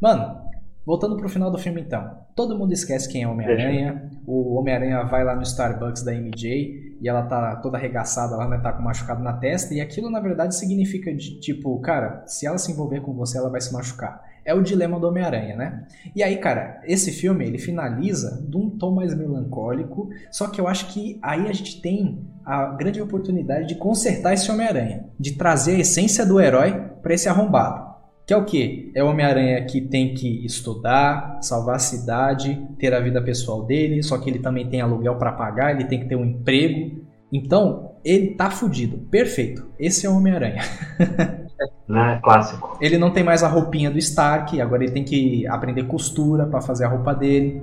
[0.00, 0.38] Mano,
[0.84, 2.24] voltando pro final do filme então.
[2.36, 4.10] Todo mundo esquece quem é o Homem-Aranha.
[4.26, 8.58] O Homem-Aranha vai lá no Starbucks da MJ e ela tá toda arregaçada lá, né?
[8.58, 9.72] Tá com machucado na testa.
[9.72, 13.50] E aquilo na verdade significa de tipo, cara, se ela se envolver com você, ela
[13.50, 14.20] vai se machucar.
[14.44, 15.86] É o dilema do Homem-Aranha, né?
[16.14, 20.68] E aí, cara, esse filme ele finaliza de um tom mais melancólico, só que eu
[20.68, 25.76] acho que aí a gente tem a grande oportunidade de consertar esse Homem-Aranha, de trazer
[25.76, 26.72] a essência do herói
[27.02, 27.94] pra esse arrombado.
[28.26, 28.90] Que é o quê?
[28.94, 34.02] É o Homem-Aranha que tem que estudar, salvar a cidade, ter a vida pessoal dele,
[34.02, 37.04] só que ele também tem aluguel pra pagar, ele tem que ter um emprego.
[37.30, 38.98] Então, ele tá fudido.
[39.10, 39.68] Perfeito.
[39.78, 40.62] Esse é o Homem-Aranha.
[41.88, 42.20] Né?
[42.22, 42.76] Clássico.
[42.80, 46.60] Ele não tem mais a roupinha do Stark, agora ele tem que aprender costura pra
[46.60, 47.62] fazer a roupa dele.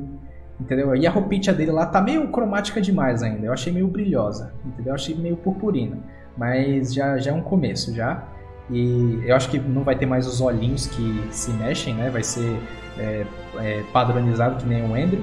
[0.59, 0.95] Entendeu?
[0.95, 3.47] E a roupinha dele lá tá meio cromática demais ainda.
[3.47, 4.91] Eu achei meio brilhosa, entendeu?
[4.91, 5.97] Eu achei meio purpurina.
[6.37, 8.23] Mas já, já é um começo já.
[8.69, 12.09] E eu acho que não vai ter mais os olhinhos que se mexem, né?
[12.09, 12.59] Vai ser
[12.97, 13.25] é,
[13.59, 15.21] é, padronizado que nem o Andrew.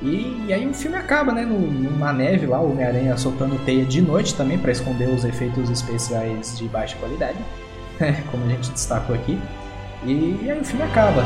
[0.00, 1.44] E, e aí o filme acaba, né?
[1.44, 5.70] No, numa neve lá, o Homem-Aranha soltando teia de noite também para esconder os efeitos
[5.70, 7.38] especiais de baixa qualidade.
[8.02, 9.38] Né, como a gente destacou aqui.
[10.04, 11.22] E aí o filme acaba.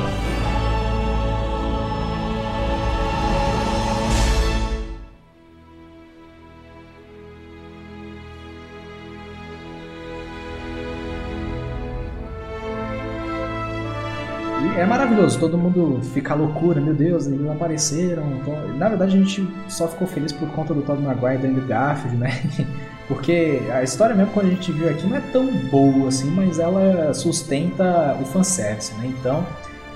[14.76, 18.22] é maravilhoso, todo mundo fica loucura, meu Deus, eles apareceram.
[18.34, 21.46] Então, na verdade, a gente só ficou feliz por conta do Todd Maguire e do
[21.46, 22.30] Andrew Garfield, né?
[23.08, 26.58] Porque a história mesmo, quando a gente viu aqui, não é tão boa assim, mas
[26.58, 29.12] ela sustenta o fanservice, né?
[29.18, 29.46] Então,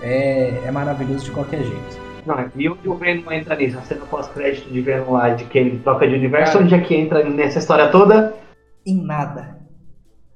[0.01, 2.01] é, é maravilhoso de qualquer jeito.
[2.25, 3.79] Não, e onde o Venom entra nisso?
[3.79, 6.65] A cena pós-crédito de Venom lá, de que ele troca de universo, Cara.
[6.65, 8.35] onde é que entra nessa história toda?
[8.87, 9.59] Em nada.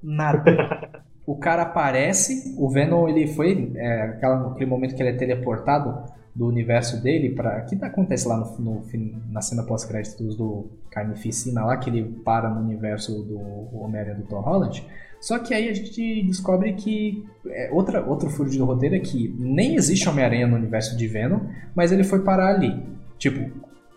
[0.02, 0.44] Nada.
[1.26, 6.04] o cara aparece, o Venom ele foi é, aquela, aquele momento que ele é teleportado
[6.34, 8.82] do universo dele para que acontece lá no, no
[9.30, 13.38] na cena pós-créditos do Carnificina lá que ele para no universo do
[13.78, 14.84] Homem-Aranha do Tom Holland.
[15.20, 19.34] Só que aí a gente descobre que é, outra, outro furo de roteiro é que
[19.38, 21.40] nem existe Homem-Aranha no universo de Venom,
[21.74, 22.84] mas ele foi parar ali.
[23.16, 23.50] Tipo,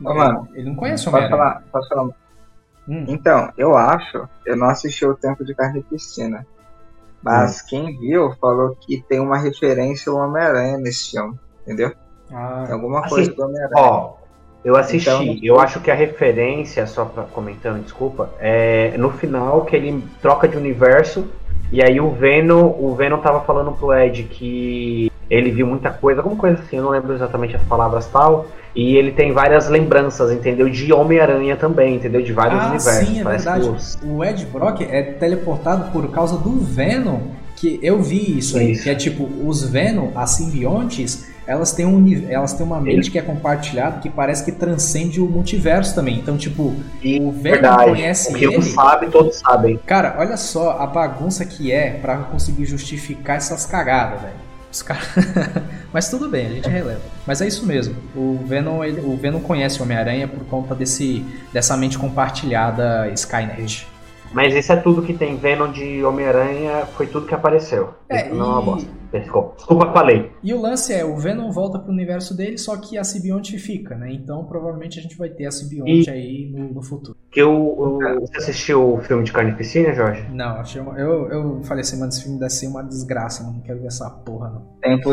[0.04, 1.38] Ô, mano, ele não conhece Homem-Aranha.
[1.38, 2.16] falar, posso falar?
[2.88, 3.06] Hum.
[3.10, 6.46] Então, eu acho, eu não assisti o Tempo de Carnificina.
[7.22, 11.94] Mas quem viu falou que tem uma referência ao Homem-Aranha nesse filme, entendeu?
[12.32, 13.72] Ah, Tem alguma Assim, coisa do Homem-Aranha.
[13.78, 14.14] Ó,
[14.66, 19.64] eu assisti, Então- eu acho que a referência, só pra, comentando, desculpa, é no final
[19.66, 21.26] que ele troca de universo
[21.72, 26.22] e aí o Venom, o Venom tava falando pro Ed que ele viu muita coisa,
[26.22, 30.32] alguma coisa assim, eu não lembro exatamente as palavras tal, e ele tem várias lembranças,
[30.32, 30.70] entendeu?
[30.70, 32.22] De Homem-Aranha também, entendeu?
[32.22, 33.08] De vários Ah, universos.
[33.08, 33.70] sim, é verdade.
[34.00, 37.20] que O Ed Brock é teleportado por causa do Venom,
[37.58, 38.84] que eu vi isso aí, Isso.
[38.84, 43.18] que é tipo, os Venom, as simbiontes, elas têm, um, elas têm uma mente que
[43.18, 46.20] é compartilhada que parece que transcende o multiverso também.
[46.20, 48.58] Então, tipo, E, o Venom verdade, conhece o que ele.
[48.58, 49.80] um sabe, todos sabem.
[49.86, 54.34] Cara, olha só a bagunça que é pra conseguir justificar essas cagadas, velho.
[54.70, 55.08] Os caras.
[55.94, 57.00] Mas tudo bem, a gente releva.
[57.26, 57.96] Mas é isso mesmo.
[58.14, 63.88] O Venom, ele- o Venom conhece o Homem-Aranha por conta desse, dessa mente compartilhada Skynet.
[64.34, 67.90] Mas isso é tudo que tem Venom de Homem-Aranha, foi tudo que apareceu.
[68.10, 68.98] É, não é uma e- bosta.
[69.12, 70.32] Desculpa, desculpa falei.
[70.44, 73.96] E o lance é, o Venom volta pro universo dele, só que a simbionte fica,
[73.96, 74.12] né?
[74.12, 77.16] Então provavelmente a gente vai ter a simbionte aí no, no futuro.
[77.32, 80.28] Que o, o- você assistiu o filme de Carnificina, Jorge?
[80.30, 83.56] Não, achei uma- eu, eu falei assim, mano, esse filme deve ser uma desgraça, mano.
[83.56, 84.62] Não quero ver essa porra, não.
[84.82, 85.10] Tempo,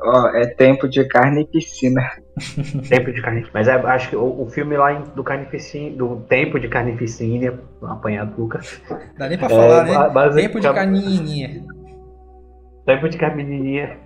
[0.00, 2.02] ó, é tempo de carne e piscina.
[2.88, 3.50] Tempo de Carnificina.
[3.52, 7.58] Mas é, acho que o, o filme lá em- do Carnificina, do Tempo de Carnificina,
[7.82, 8.80] apanhado Lucas.
[9.18, 10.08] Dá nem pra É, falar, né?
[10.14, 11.64] basic- Tempo de caninha.
[12.86, 13.96] Tempo de Carnificina.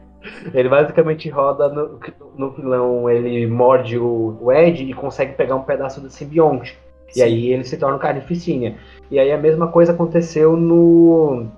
[0.54, 1.98] Ele basicamente roda no,
[2.38, 6.78] no vilão, ele morde o, o Ed e consegue pegar um pedaço do simbionte.
[7.14, 8.74] E aí ele se torna um carnificina.
[9.10, 11.48] E aí a mesma coisa aconteceu no.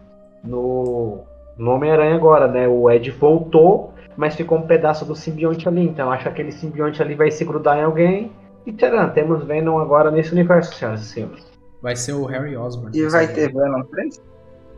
[0.43, 1.19] no.
[1.57, 2.67] no Homem-Aranha agora, né?
[2.67, 5.83] O Ed voltou, mas ficou um pedaço do simbionte ali.
[5.83, 8.33] Então acho que aquele simbionte ali vai se grudar em alguém.
[8.67, 11.45] E tcharam, temos Venom agora nesse universo, senhoras e senhores.
[11.83, 12.97] Vai ser o Harry Osborn.
[12.99, 14.23] E vai ter Venom 3?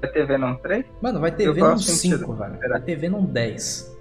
[0.02, 0.84] Vai ter Venom 3?
[1.00, 2.32] Mano, vai ter Eu Venom gosto 5, sentido.
[2.34, 2.58] velho.
[2.68, 3.96] Vai ter Venom 10.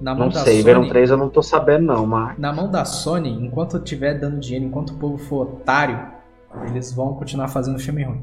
[0.00, 2.36] Na mão Não da sei, Sony, Venom 3 eu não tô sabendo não, mas.
[2.38, 6.00] Na mão da Sony, enquanto tiver dando dinheiro, enquanto o povo for otário,
[6.66, 8.22] eles vão continuar fazendo filme ruim.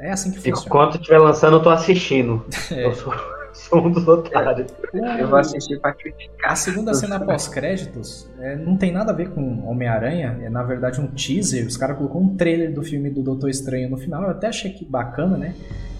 [0.00, 0.66] É assim que E funciona.
[0.66, 2.42] enquanto estiver lançando, eu tô assistindo.
[2.72, 2.86] É.
[2.86, 3.12] Eu sou,
[3.72, 4.72] sou um dos otários.
[5.18, 6.52] Eu vou assistir pra criticar.
[6.52, 11.00] A segunda cena pós-créditos é, não tem nada a ver com Homem-Aranha, é na verdade
[11.00, 11.66] um teaser.
[11.66, 14.22] Os caras colocou um trailer do filme do Doutor Estranho no final.
[14.22, 15.54] Eu até achei que bacana, né?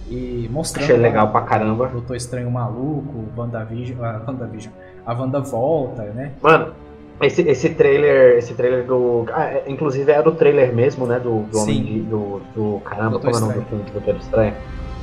[0.09, 0.85] E mostrando.
[0.85, 1.87] Achei legal pra caramba.
[1.87, 4.73] o Doutor Estranho maluco, WandaVision, a WandaVision.
[5.05, 6.31] A Wanda volta, né?
[6.41, 6.73] Mano,
[7.21, 9.25] esse, esse trailer, esse trailer do.
[9.33, 11.19] Ah, é, inclusive era o trailer mesmo, né?
[11.19, 11.83] Do, do Homem Sim.
[11.83, 12.81] de, do, do.
[12.81, 14.53] Caramba, Doutor como é o nome do filme do Doutor Estranho?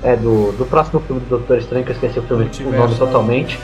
[0.03, 2.95] É, do, do próximo filme do Doutor Estranho, que eu esqueci o, filme, o nome
[2.95, 3.59] totalmente.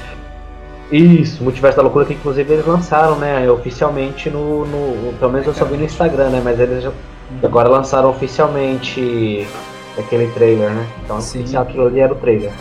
[0.93, 3.51] Isso, Multiverso da Loucura, que inclusive eles lançaram, né?
[3.51, 4.65] Oficialmente no.
[4.67, 6.41] no pelo menos eu só vi no Instagram, né?
[6.45, 6.93] Mas eles já,
[7.43, 9.47] agora lançaram oficialmente
[9.99, 10.87] aquele trailer, né?
[11.05, 11.41] Então Sim.
[11.41, 12.53] oficial aquilo ali era o trailer.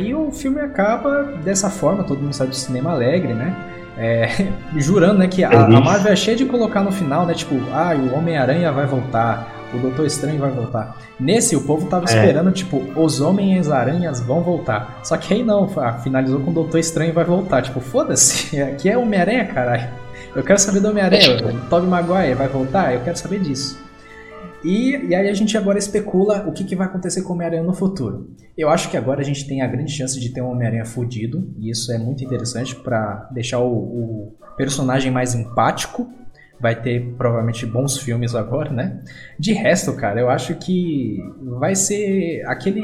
[0.00, 3.54] Aí o filme acaba dessa forma, todo mundo sai do cinema alegre, né?
[3.98, 4.28] É,
[4.76, 5.80] jurando, né, que a, a Feliz.
[5.84, 7.34] Marvel é cheia de colocar no final, né?
[7.34, 10.96] Tipo, ah, o Homem-Aranha vai voltar, o Doutor Estranho vai voltar.
[11.18, 12.14] Nesse, o povo tava É.
[12.14, 15.00] esperando, tipo, os Homens-Aranhas vão voltar.
[15.04, 17.62] Só que aí não, ah, finalizou com o Doutor Estranho vai voltar.
[17.62, 19.88] Tipo, foda-se, aqui é Homem-Aranha, caralho.
[20.34, 23.78] Eu quero saber do Homem-Aranha, o Tobey Maguire vai voltar, eu quero saber disso.
[24.64, 27.62] E, e aí a gente agora especula o que, que vai acontecer com o Homem-Aranha
[27.62, 28.30] no futuro.
[28.56, 31.52] Eu acho que agora a gente tem a grande chance de ter um Homem-Aranha fudido,
[31.58, 36.08] e isso é muito interessante pra deixar o, o personagem mais empático,
[36.60, 39.00] Vai ter provavelmente bons filmes agora, né?
[39.38, 41.18] De resto, cara, eu acho que
[41.58, 42.82] vai ser aquele.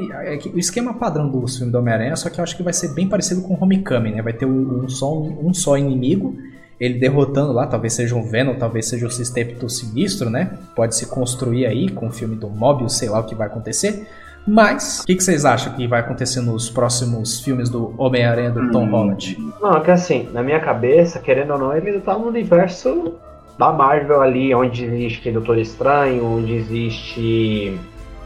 [0.54, 3.06] O esquema padrão do filme do Homem-Aranha, só que eu acho que vai ser bem
[3.06, 4.22] parecido com Homecoming, né?
[4.22, 6.38] Vai ter um, um só, um só inimigo
[6.78, 10.58] ele derrotando lá, talvez seja um Venom, talvez seja o Sistepto Sinistro, né?
[10.74, 14.06] Pode se construir aí com o filme do Mobius, sei lá o que vai acontecer.
[14.46, 18.70] Mas, o que, que, vocês acham que vai acontecer nos próximos filmes do Homem-Aranha do
[18.70, 18.90] Tom hum.
[18.90, 19.36] Holland?
[19.60, 23.14] Não, é que assim, na minha cabeça, querendo ou não, ele tá no universo
[23.58, 27.76] da Marvel ali, onde existe Doutor Estranho, onde existe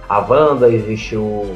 [0.08, 1.46] a Wanda, existe o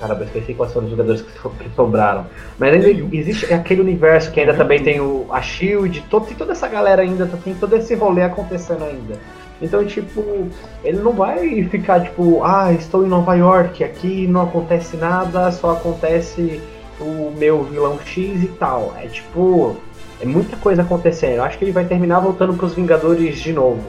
[0.00, 2.26] Caramba, eu esqueci quais foram os jogadores que, que sobraram.
[2.58, 6.52] Mas ainda existe aquele universo que ainda também tem o, a Shield, todo, tem toda
[6.52, 9.18] essa galera ainda, tem todo esse rolê acontecendo ainda.
[9.62, 10.48] Então, tipo,
[10.82, 15.72] ele não vai ficar tipo, ah, estou em Nova York, aqui não acontece nada, só
[15.72, 16.60] acontece
[17.00, 18.94] o meu vilão X e tal.
[19.00, 19.76] É tipo,
[20.20, 21.36] é muita coisa acontecendo.
[21.36, 23.84] Eu acho que ele vai terminar voltando para os Vingadores de novo.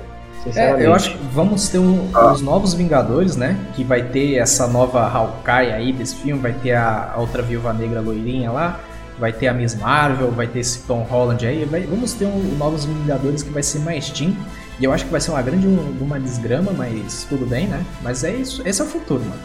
[0.54, 3.58] É, eu acho que vamos ter os novos Vingadores, né?
[3.76, 7.74] Que vai ter essa nova Hawkeye aí desse filme, vai ter a, a outra Viúva
[7.74, 8.80] Negra loirinha lá,
[9.18, 11.66] vai ter a Miss Marvel, vai ter esse Tom Holland aí.
[11.66, 14.36] Vai, vamos ter um, novos Vingadores que vai ser mais team.
[14.80, 17.84] E eu acho que vai ser uma grande uma desgrama, mas tudo bem, né?
[18.04, 19.42] Mas é isso, esse é o futuro, mano.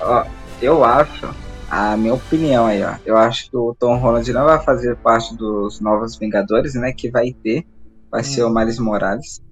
[0.00, 0.24] Ó,
[0.60, 1.32] eu acho,
[1.70, 2.94] a minha opinião aí, ó.
[3.06, 6.92] Eu acho que o Tom Holland não vai fazer parte dos novos Vingadores, né?
[6.92, 7.64] Que vai ter.
[8.10, 8.24] Vai hum.
[8.24, 9.43] ser o Miles Morales.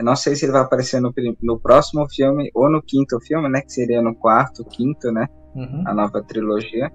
[0.00, 1.12] Eu não sei se ele vai aparecer no,
[1.42, 3.60] no próximo filme ou no quinto filme, né?
[3.60, 5.26] Que seria no quarto, quinto, né?
[5.54, 5.84] Uhum.
[5.86, 6.90] A nova trilogia.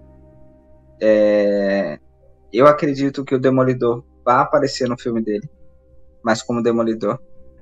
[0.99, 1.99] É...
[2.51, 5.47] Eu acredito que o Demolidor vai aparecer no filme dele,
[6.23, 7.19] mas como Demolidor.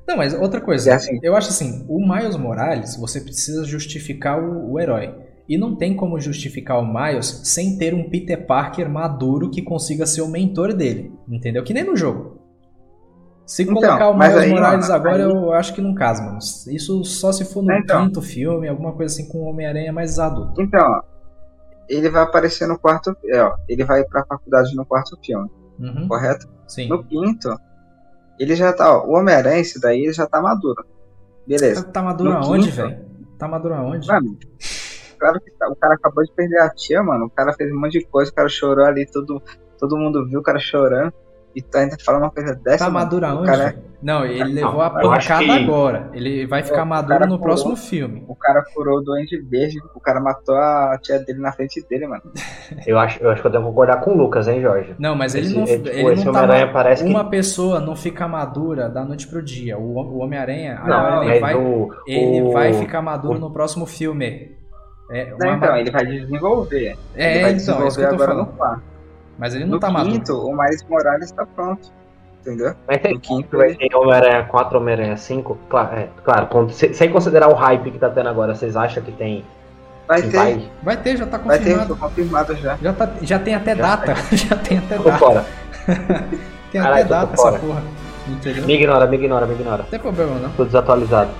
[0.07, 1.19] Não, mas outra coisa, é assim.
[1.21, 5.13] eu acho assim, o Miles Morales, você precisa justificar o, o herói.
[5.49, 10.05] E não tem como justificar o Miles sem ter um Peter Parker maduro que consiga
[10.05, 11.11] ser o mentor dele.
[11.27, 11.65] Entendeu?
[11.65, 12.42] Que nem no jogo.
[13.53, 15.31] Se então, colocar o Miles aí, Morales ó, agora, aí...
[15.31, 16.39] eu acho que não casa, mano.
[16.39, 20.17] Isso só se for no então, quinto filme, alguma coisa assim com o Homem-Aranha mais
[20.17, 20.59] adulto.
[20.59, 21.03] Então, ó,
[21.87, 23.15] ele vai aparecer no quarto.
[23.25, 25.47] É, ó, ele vai pra faculdade no quarto filme.
[25.79, 26.07] Uhum.
[26.07, 26.49] Correto?
[26.67, 26.89] Sim.
[26.89, 27.55] No quinto,
[28.39, 28.91] ele já tá.
[28.91, 30.83] Ó, o Homem-Aranha, esse daí, ele já tá maduro.
[31.45, 31.83] Beleza.
[31.83, 33.05] Tá, tá maduro no aonde, velho?
[33.37, 34.07] Tá maduro aonde?
[34.07, 34.35] Mano,
[35.19, 37.25] claro que tá, o cara acabou de perder a tia, mano.
[37.25, 39.39] O cara fez um monte de coisa, o cara chorou ali, todo,
[39.77, 41.13] todo mundo viu o cara chorando.
[41.55, 42.85] E tu ainda fala uma coisa dessa.
[42.85, 43.47] Tá maduro aonde?
[43.47, 43.75] Cara...
[44.03, 45.51] Não, ele não, levou a pancada que...
[45.51, 46.09] agora.
[46.13, 48.25] Ele vai ficar é, maduro no próximo filme.
[48.27, 52.07] O cara furou o Duende Verde, o cara matou a tia dele na frente dele,
[52.07, 52.21] mano.
[52.85, 54.93] eu, acho, eu acho que eu devo concordar com o Lucas, hein, Jorge?
[54.99, 56.67] Não, mas ele esse, não, tipo, ele não tá.
[56.73, 57.29] Parece uma que...
[57.31, 59.77] pessoa não fica madura da noite pro dia.
[59.77, 60.81] O, o Homem-Aranha,
[61.23, 62.51] ele, vai, o, ele o...
[62.51, 64.51] vai ficar maduro no próximo filme.
[65.09, 65.37] É, uma...
[65.45, 66.97] não, então, ele vai desenvolver.
[67.15, 68.47] É, ele vai então, desenvolver é isso que eu tô agora falando.
[68.47, 68.92] no quarto.
[69.43, 70.47] Mas ele não no tá quinto, maduro.
[70.47, 71.91] o Miles Morales tá pronto.
[72.39, 72.73] Entendeu?
[72.87, 75.57] Vai ter, no quinto vai ter Homem-Aranha 4, Homem-Aranha 5.
[75.69, 79.43] Claro, é, claro sem considerar o hype que tá tendo agora, vocês acham que tem.
[80.07, 80.37] Vai ter.
[80.37, 80.71] Vai?
[80.81, 80.95] vai?
[80.95, 81.75] ter, já tá confirmado.
[81.75, 82.77] Vai ter, confirmado já.
[82.77, 84.15] Já, tá, já tem até já data.
[84.31, 85.17] já tem até data.
[85.17, 85.45] Fora.
[86.71, 87.83] tem Caralho, até data essa porra.
[88.25, 88.65] Entendeu?
[88.65, 89.83] Me ignora, me ignora, me ignora.
[89.83, 90.51] Não tem problema não.
[90.51, 91.31] Tô desatualizado.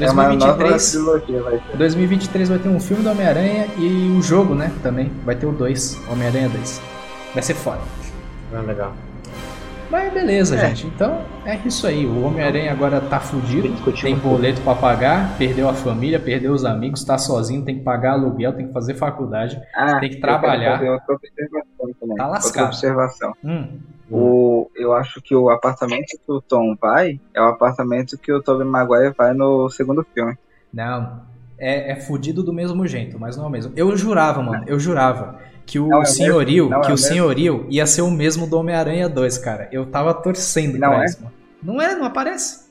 [0.00, 4.72] 2023, é vai 2023 vai ter um filme do Homem-Aranha e o jogo, né?
[4.82, 5.12] Também.
[5.24, 6.95] Vai ter o 2, Homem-Aranha 2.
[7.36, 7.82] Vai ser foda.
[8.50, 8.94] É legal.
[9.90, 10.68] Mas beleza, é.
[10.68, 10.86] gente.
[10.86, 12.06] Então é isso aí.
[12.06, 13.68] O Homem-Aranha agora tá fudido.
[14.00, 18.12] Tem boleto para pagar, perdeu a família, perdeu os amigos, tá sozinho, tem que pagar
[18.12, 20.82] aluguel, tem que fazer faculdade, ah, tem que trabalhar.
[20.82, 22.16] Eu outra observação também.
[22.16, 22.46] Tá lascado.
[22.46, 23.34] Outra observação.
[23.44, 23.80] Hum.
[24.10, 28.42] O, eu acho que o apartamento que o Tom vai é o apartamento que o
[28.42, 30.38] Tobey Maguire vai no segundo filme.
[30.72, 31.20] Não,
[31.58, 33.74] é, é fudido do mesmo jeito, mas não é o mesmo.
[33.76, 37.84] Eu jurava, mano, eu jurava que o não, senhorio, não, que é o senhorio ia
[37.86, 39.68] ser o mesmo do Homem-Aranha 2, cara.
[39.72, 41.04] Eu tava torcendo não pra é?
[41.04, 41.34] isso, mano.
[41.62, 42.66] Não é, não aparece.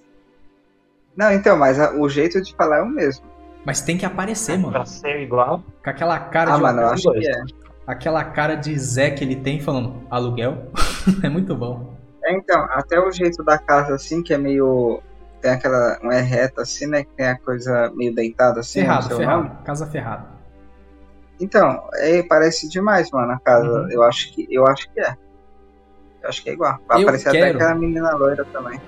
[1.16, 3.26] Não, então, mas a, o jeito de falar é o mesmo.
[3.66, 4.72] Mas tem que aparecer, mano.
[4.72, 5.64] Pra ser igual.
[5.84, 6.62] Com aquela cara ah, de.
[6.62, 7.42] Mano, eu acho que é.
[7.86, 10.72] Aquela cara de Zé que ele tem falando aluguel.
[11.24, 11.96] é muito bom.
[12.24, 15.02] É, então, até o jeito da casa assim, que é meio.
[15.42, 16.00] Tem aquela.
[16.02, 17.04] Não é reta assim, né?
[17.04, 18.82] Que tem a coisa meio deitada assim.
[18.82, 19.44] Ferrado, ferrado.
[19.44, 19.56] Nome.
[19.64, 20.35] Casa ferrada.
[21.40, 23.68] Então, é, parece demais, mano, a casa.
[23.68, 23.92] Uhum.
[23.92, 25.16] Eu acho que eu acho que é.
[26.24, 26.80] Eu acho que é igual.
[26.88, 27.46] Vai eu aparecer quero.
[27.46, 28.80] até aquela menina loira também.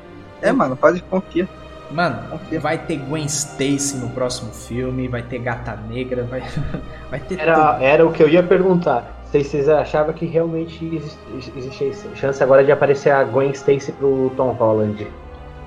[0.42, 1.48] É, mano, pode confiar.
[1.90, 2.60] Mano, Confia.
[2.60, 6.44] vai ter Gwen Stacy no próximo filme, vai ter Gata Negra, vai,
[7.10, 7.84] vai ter era, tudo.
[7.84, 9.24] Era o que eu ia perguntar.
[9.32, 11.02] Se vocês achavam que realmente
[11.56, 15.08] existia chance agora de aparecer a Gwen Stacy pro Tom Holland.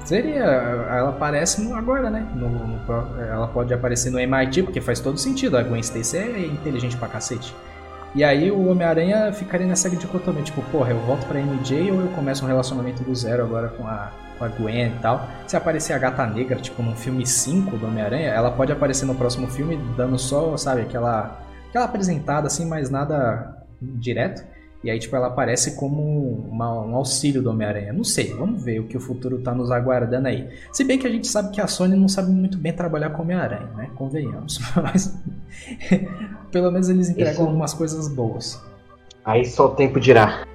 [0.05, 2.27] Seria, ela aparece agora, né?
[2.35, 2.81] No, no,
[3.21, 5.57] ela pode aparecer no MIT, porque faz todo sentido.
[5.57, 7.55] A Gwen Stacy é inteligente pra cacete.
[8.15, 12.09] E aí o Homem-Aranha ficaria nessa dicotomia, tipo, porra, eu volto pra MJ ou eu
[12.09, 15.29] começo um relacionamento do zero agora com a, com a Gwen e tal.
[15.47, 19.15] Se aparecer a Gata Negra, tipo, num filme 5 do Homem-Aranha, ela pode aparecer no
[19.15, 24.45] próximo filme dando só, sabe, aquela, aquela apresentada assim, mas nada direto.
[24.83, 26.03] E aí, tipo, ela aparece como
[26.51, 27.93] uma- um auxílio do Homem-Aranha.
[27.93, 30.49] Não sei, vamos ver o que o futuro tá nos aguardando aí.
[30.73, 33.21] Se bem que a gente sabe que a Sony não sabe muito bem trabalhar com
[33.23, 33.91] Homem-Aranha, né?
[33.95, 34.59] Convenhamos.
[34.83, 35.15] Mas
[36.51, 37.43] pelo menos eles entregam Isso.
[37.43, 38.59] algumas coisas boas.
[39.23, 40.47] Aí só o tempo dirá.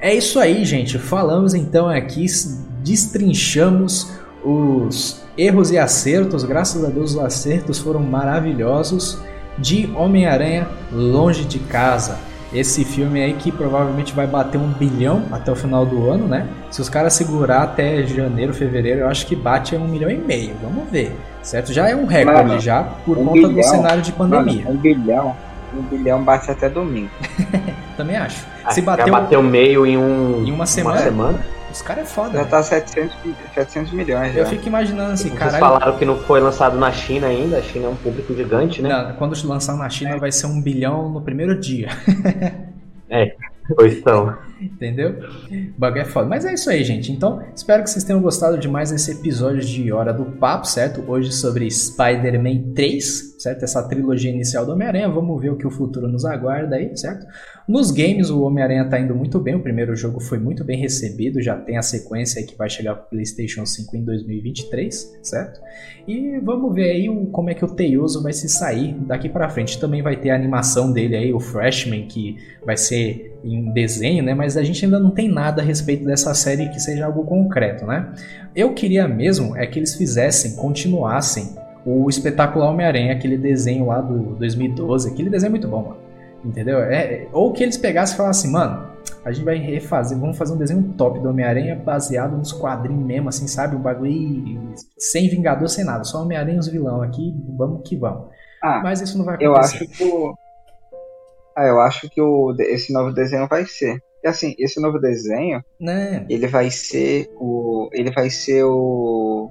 [0.00, 0.98] É isso aí, gente.
[0.98, 2.24] Falamos então aqui,
[2.82, 4.10] destrinchamos
[4.44, 6.44] os erros e acertos.
[6.44, 9.18] Graças a Deus, os acertos foram maravilhosos.
[9.58, 12.16] De Homem-Aranha Longe de Casa.
[12.52, 16.48] Esse filme aí que provavelmente vai bater um bilhão até o final do ano, né?
[16.70, 20.54] Se os caras segurar até janeiro, fevereiro, eu acho que bate um milhão e meio.
[20.62, 21.72] Vamos ver, certo?
[21.72, 23.70] Já é um recorde Mano, já por um conta do bilhão?
[23.70, 24.64] cenário de pandemia.
[24.64, 25.36] Mano, um bilhão.
[25.76, 27.10] Um bilhão bate até domingo.
[27.96, 28.44] Também acho.
[28.64, 30.42] Ah, Se bateu bateu meio em um.
[30.44, 31.38] em uma semana, semana.
[31.72, 32.30] Os caras é foda.
[32.32, 32.50] Já velho.
[32.50, 34.40] tá 700, mi- 700 milhões já.
[34.40, 35.58] Eu fico imaginando assim, Vocês caralho.
[35.60, 37.58] falaram que não foi lançado na China ainda.
[37.58, 38.88] A China é um público gigante, né?
[38.88, 41.88] Não, quando lançar na China vai ser um bilhão no primeiro dia,
[43.76, 44.36] Pois então.
[44.60, 45.20] entendeu?
[45.76, 46.28] O bagulho é foda.
[46.28, 47.12] Mas é isso aí, gente.
[47.12, 51.04] Então, espero que vocês tenham gostado de mais esse episódio de Hora do Papo, certo?
[51.06, 53.62] Hoje sobre Spider-Man 3, certo?
[53.62, 55.08] Essa trilogia inicial do Homem-Aranha.
[55.08, 57.26] Vamos ver o que o futuro nos aguarda aí, certo?
[57.66, 59.54] Nos games, o Homem-Aranha tá indo muito bem.
[59.54, 61.40] O primeiro jogo foi muito bem recebido.
[61.40, 65.60] Já tem a sequência que vai chegar pro PlayStation 5 em 2023, certo?
[66.06, 69.80] E vamos ver aí como é que o Teioso vai se sair daqui pra frente.
[69.80, 74.34] Também vai ter a animação dele aí, o Freshman, que vai ser em desenho, né?
[74.34, 77.86] Mas a gente ainda não tem nada a respeito dessa série que seja algo concreto,
[77.86, 78.12] né?
[78.54, 84.34] Eu queria mesmo é que eles fizessem, continuassem o espetacular Homem-Aranha, aquele desenho lá do
[84.36, 85.10] 2012.
[85.10, 85.96] Aquele desenho é muito bom, mano.
[86.44, 86.78] Entendeu?
[86.78, 88.88] É, ou que eles pegassem e falassem, mano,
[89.24, 93.28] a gente vai refazer, vamos fazer um desenho top do Homem-Aranha baseado nos quadrinhos mesmo,
[93.28, 93.76] assim, sabe?
[93.76, 96.04] Um bagulho sem Vingador, sem nada.
[96.04, 98.28] Só Homem-Aranha e os vilão aqui, vamos que vamos.
[98.62, 99.84] Ah, Mas isso não vai Eu acontecer.
[99.84, 100.34] acho que o.
[101.56, 103.98] Ah, eu acho que o, esse novo desenho vai ser.
[104.24, 106.24] E assim, esse novo desenho, Né?
[106.28, 107.88] ele vai ser o.
[107.92, 109.50] Ele vai ser o.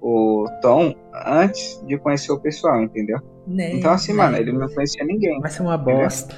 [0.00, 0.94] O Tom
[1.26, 3.18] antes de conhecer o pessoal, entendeu?
[3.46, 4.18] né Então assim, né.
[4.18, 5.40] mano, ele não conhecia ninguém.
[5.40, 6.34] Vai ser uma bosta.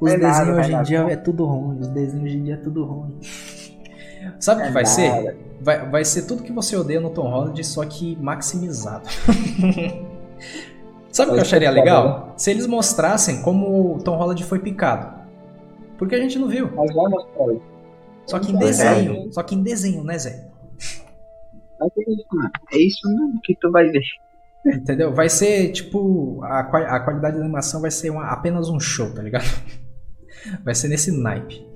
[0.00, 0.84] Os nada, desenhos vai hoje em nada.
[0.84, 1.80] dia é tudo ruim.
[1.80, 3.14] Os desenhos hoje em dia é tudo ruim.
[4.40, 4.94] Sabe o que vai nada.
[4.94, 5.36] ser?
[5.60, 9.08] Vai, vai ser tudo que você odeia no Tom Holland, só que maximizado.
[11.10, 12.34] Sabe o que eu acharia legal?
[12.36, 15.18] Se eles mostrassem como o Tom Holland foi picado.
[15.96, 16.70] Porque a gente não viu.
[16.76, 17.46] Mas vai mostrar.
[18.26, 18.58] Só que em É.
[18.58, 19.32] desenho.
[19.32, 20.48] Só que em desenho, né, Zé?
[21.94, 22.26] Ter isso.
[22.72, 24.02] É isso mesmo que tu vai ver.
[24.66, 25.14] Entendeu?
[25.14, 26.40] Vai ser tipo.
[26.42, 29.44] A, a qualidade da animação vai ser uma- apenas um show, tá ligado?
[30.64, 31.66] Vai ser nesse naipe.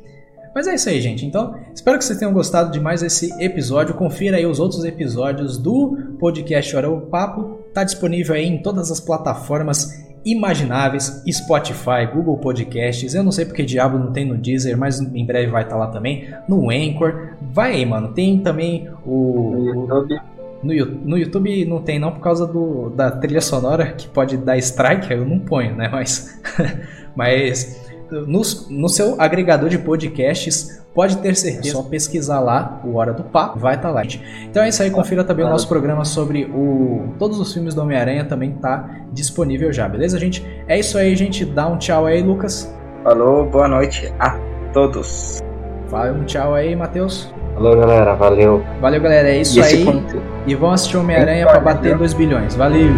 [0.55, 1.27] Mas é isso aí, gente.
[1.27, 3.95] Então, espero que vocês tenham gostado de mais esse episódio.
[3.95, 7.59] Confira aí os outros episódios do podcast Hora do Papo.
[7.75, 9.91] Tá disponível aí em todas as plataformas
[10.25, 13.15] imagináveis, Spotify, Google Podcasts.
[13.15, 15.89] Eu não sei porque diabo não tem no Deezer, mas em breve vai estar lá
[15.89, 16.33] também.
[16.49, 17.31] No Anchor.
[17.41, 18.13] Vai aí, mano.
[18.13, 20.21] Tem também o, No YouTube.
[20.63, 24.57] no, no YouTube não tem não por causa do, da trilha sonora que pode dar
[24.59, 25.89] strike, eu não ponho, né?
[25.91, 26.41] Mas,
[27.17, 32.97] mas no, no seu agregador de podcasts, pode ter certeza, é só pesquisar lá o
[32.97, 34.03] Hora do Papo, vai estar lá.
[34.03, 34.23] gente.
[34.51, 37.83] Então é isso aí, confira também o nosso programa sobre o todos os filmes do
[37.83, 40.47] Homem-Aranha também tá disponível já, beleza, gente?
[40.69, 41.45] É isso aí, gente.
[41.45, 42.73] Dá um tchau aí, Lucas.
[43.03, 44.39] Falou, boa noite a
[44.73, 45.41] todos.
[45.89, 47.33] Fala um tchau aí, Matheus.
[47.55, 48.15] Falou, galera.
[48.15, 48.63] Valeu.
[48.81, 49.29] Valeu, galera.
[49.29, 49.85] É isso E aí.
[49.85, 52.55] conteúdo- E vão assistir Homem-Aranha pra bater 2 bilhões.
[52.55, 52.89] Valeu!